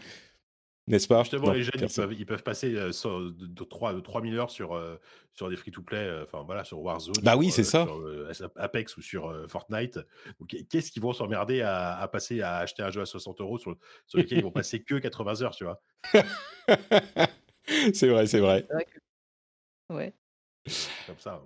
[0.86, 1.22] n'est-ce pas?
[1.22, 4.51] Justement, Non, les jeunes, ils peuvent, ils peuvent passer de, de 3, de 3000 heures
[4.52, 4.81] sur,
[5.35, 7.14] sur des free-to-play, enfin voilà, sur Warzone.
[7.24, 7.89] Bah oui, sur, c'est ça.
[8.32, 9.98] sur, Apex ou sur Fortnite.
[10.68, 13.77] Qu'est-ce qu'ils vont s'emmerder à, à passer à acheter un jeu à 60 euros sur,
[14.06, 15.82] sur lequel ils vont passer que 80 heures, tu vois?
[17.95, 18.65] c'est vrai, c'est vrai.
[18.69, 18.99] C'est vrai que-
[19.95, 20.15] Ouais.
[21.07, 21.43] Comme ça.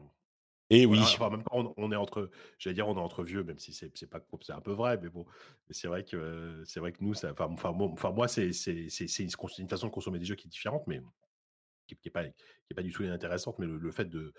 [0.70, 0.98] Et oui.
[0.98, 3.58] Voilà, enfin, en même temps, on, est entre, j'allais dire, on est entre vieux, même
[3.58, 5.26] si c'est c'est pas, c'est un peu vrai, mais bon,
[5.70, 8.52] c'est vrai que euh, c'est vrai que nous, ça, enfin, enfin, moi, enfin, moi, c'est
[8.52, 11.00] c'est c'est c'est une, une façon de consommer des jeux qui est différente, mais
[11.86, 12.34] qui, qui est pas qui
[12.70, 14.32] est pas du tout inintéressante, mais le, le fait de,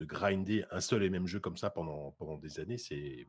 [0.00, 3.26] de grinder un seul et même jeu comme ça pendant pendant des années, c'est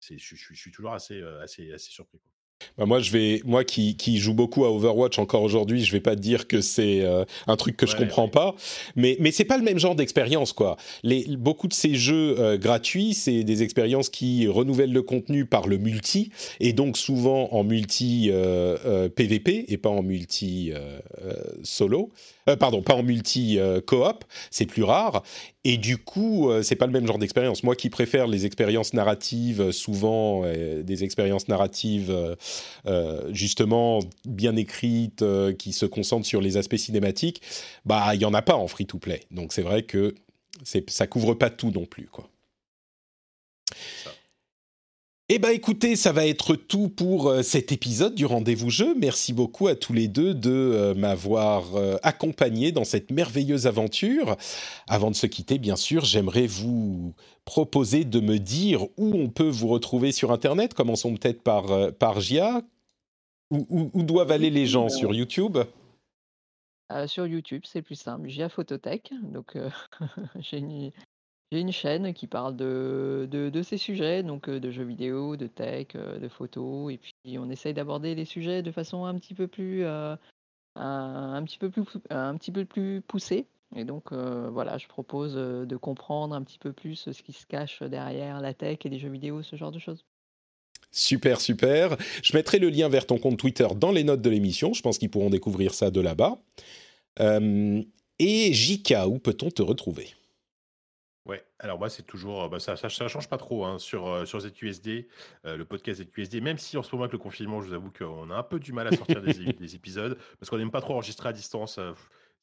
[0.00, 2.20] c'est je, je- je suis toujours assez euh, assez assez surpris.
[2.20, 2.30] quoi.
[2.76, 6.00] Bah, moi, je vais, moi qui, qui joue beaucoup à Overwatch encore aujourd'hui, je vais
[6.00, 8.30] pas te dire que c'est euh, un truc que je Ouais, comprends ouais.
[8.30, 8.54] pas,
[8.96, 10.76] mais mais c'est pas le même genre d'expérience quoi.
[11.02, 15.66] Les beaucoup de ces jeux euh, gratuits, c'est des expériences qui renouvellent le contenu par
[15.68, 16.30] le multi
[16.60, 22.10] et donc souvent en multi euh, euh, PVP et pas en multi euh, euh, solo.
[22.48, 25.22] Euh, pardon, pas en multi euh, coop, c'est plus rare.
[25.64, 27.62] Et du coup, euh, c'est pas le même genre d'expérience.
[27.62, 32.36] Moi qui préfère les expériences narratives, euh, souvent euh, des expériences narratives euh, euh,
[33.30, 37.42] justement bien écrites, euh, qui se concentrent sur les aspects cinématiques,
[37.84, 39.20] bah il y en a pas en free-to-play.
[39.30, 40.14] Donc c'est vrai que
[40.88, 42.28] ça couvre pas tout non plus, quoi.
[45.30, 48.94] Eh ben écoutez, ça va être tout pour euh, cet épisode du rendez-vous jeu.
[48.94, 54.38] Merci beaucoup à tous les deux de euh, m'avoir euh, accompagné dans cette merveilleuse aventure.
[54.88, 57.14] Avant de se quitter, bien sûr, j'aimerais vous
[57.44, 60.72] proposer de me dire où on peut vous retrouver sur Internet.
[60.72, 62.62] Commençons peut-être par, par Gia.
[63.50, 64.88] Où, doivent aller les gens?
[64.88, 65.58] Sur YouTube?
[67.06, 68.28] Sur YouTube, c'est plus simple.
[68.30, 69.58] J'ai Photothèque, donc
[71.50, 76.28] j'ai une chaîne qui parle de, ces sujets, donc de jeux vidéo, de tech, de
[76.28, 80.18] photos, et puis on essaye d'aborder les sujets de façon un petit peu plus, un,
[81.44, 83.46] petit peu plus, un petit peu plus poussée.
[83.76, 87.82] Et donc voilà, je propose de comprendre un petit peu plus ce qui se cache
[87.82, 90.04] derrière la tech et les jeux vidéo, ce genre de choses.
[90.90, 91.96] Super, super.
[92.22, 94.72] Je mettrai le lien vers ton compte Twitter dans les notes de l'émission.
[94.72, 96.38] Je pense qu'ils pourront découvrir ça de là-bas.
[98.18, 100.17] Et Jika, où peut-on te retrouver?
[101.28, 104.24] Ouais, alors moi c'est toujours, bah, ça, ça, ça change pas trop hein, sur, euh,
[104.24, 105.08] sur ZQSD,
[105.44, 107.90] euh, le podcast ZQSD, même si en ce moment avec le confinement, je vous avoue
[107.90, 109.30] qu'on a un peu du mal à sortir des,
[109.74, 111.92] épisodes, parce qu'on n'aime pas trop enregistrer à distance, euh,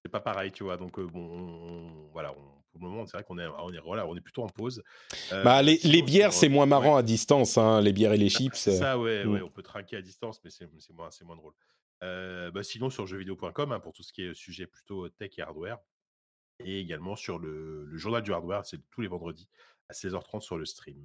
[0.03, 3.18] c'est pas pareil, tu vois, donc euh, bon, on- voilà, on- pour le moment c'est
[3.18, 4.84] vrai qu'on est, on est, voilà, on est plutôt en pause.
[5.32, 6.70] Bah, les, bières, c'est moins ouais.
[6.70, 8.53] marrant à distance, hein, les bières et les chips.
[8.53, 9.32] C'est ça, ouais, mm.
[9.32, 11.53] ouais, on peut trinquer à distance, mais c'est moins, c'est moins drôle.
[12.02, 15.80] Bah, sinon, sur jeuxvideo.com, hein, pour tout ce qui est sujet plutôt tech et hardware,
[16.60, 19.48] et également sur le, journal du hardware, c'est tous les vendredis
[19.90, 20.95] à 16h30 sur le stream.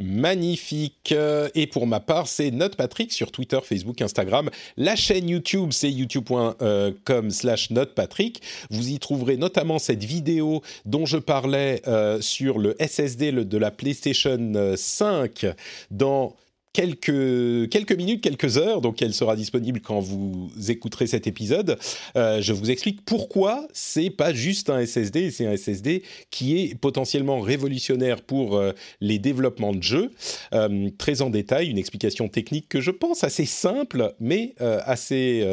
[0.00, 1.12] Magnifique.
[1.12, 4.50] Euh, Et pour ma part, c'est Note Patrick sur Twitter, Facebook, Instagram.
[4.76, 8.42] La chaîne YouTube, c'est youtube.com slash notepatrick.
[8.70, 13.70] Vous y trouverez notamment cette vidéo dont je parlais euh, sur le SSD de la
[13.70, 15.46] PlayStation 5
[15.90, 16.36] dans
[16.78, 21.76] quelques, minutes, quelques heures, donc elle sera disponible quand vous écouterez cet épisode.
[22.16, 26.74] Euh, je vous explique pourquoi c'est pas juste un SSD, c'est un SSD qui est
[26.74, 30.10] potentiellement révolutionnaire pour euh, les développements de jeux.
[30.52, 35.46] Euh, très en détail, une explication technique que je pense assez simple, mais assez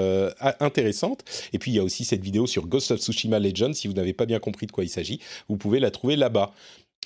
[0.60, 1.23] intéressante.
[1.53, 3.73] Et puis il y a aussi cette vidéo sur Ghost of Tsushima Legends.
[3.73, 5.19] Si vous n'avez pas bien compris de quoi il s'agit,
[5.49, 6.53] vous pouvez la trouver là-bas.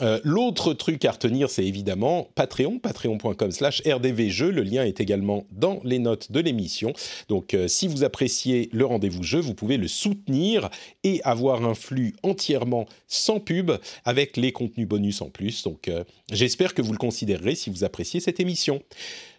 [0.01, 4.51] Euh, L'autre truc à retenir, c'est évidemment Patreon, patreon.com slash rdvjeux.
[4.51, 6.93] Le lien est également dans les notes de l'émission.
[7.27, 10.69] Donc euh, si vous appréciez le rendez-vous jeu, vous pouvez le soutenir
[11.03, 13.71] et avoir un flux entièrement sans pub
[14.05, 15.63] avec les contenus bonus en plus.
[15.63, 18.81] Donc euh, j'espère que vous le considérerez si vous appréciez cette émission.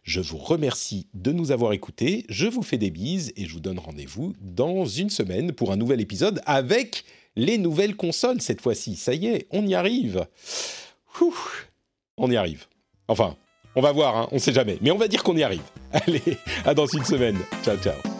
[0.02, 3.60] Je vous remercie de nous avoir écoutés, je vous fais des bises et je vous
[3.60, 7.04] donne rendez-vous dans une semaine pour un nouvel épisode avec
[7.36, 8.96] les nouvelles consoles cette fois-ci.
[8.96, 10.26] Ça y est, on y arrive.
[12.16, 12.66] On y arrive.
[13.08, 13.36] Enfin,
[13.74, 15.62] on va voir, hein, on sait jamais, mais on va dire qu'on y arrive.
[15.92, 16.22] Allez,
[16.64, 17.38] à dans une semaine.
[17.62, 18.19] Ciao, ciao.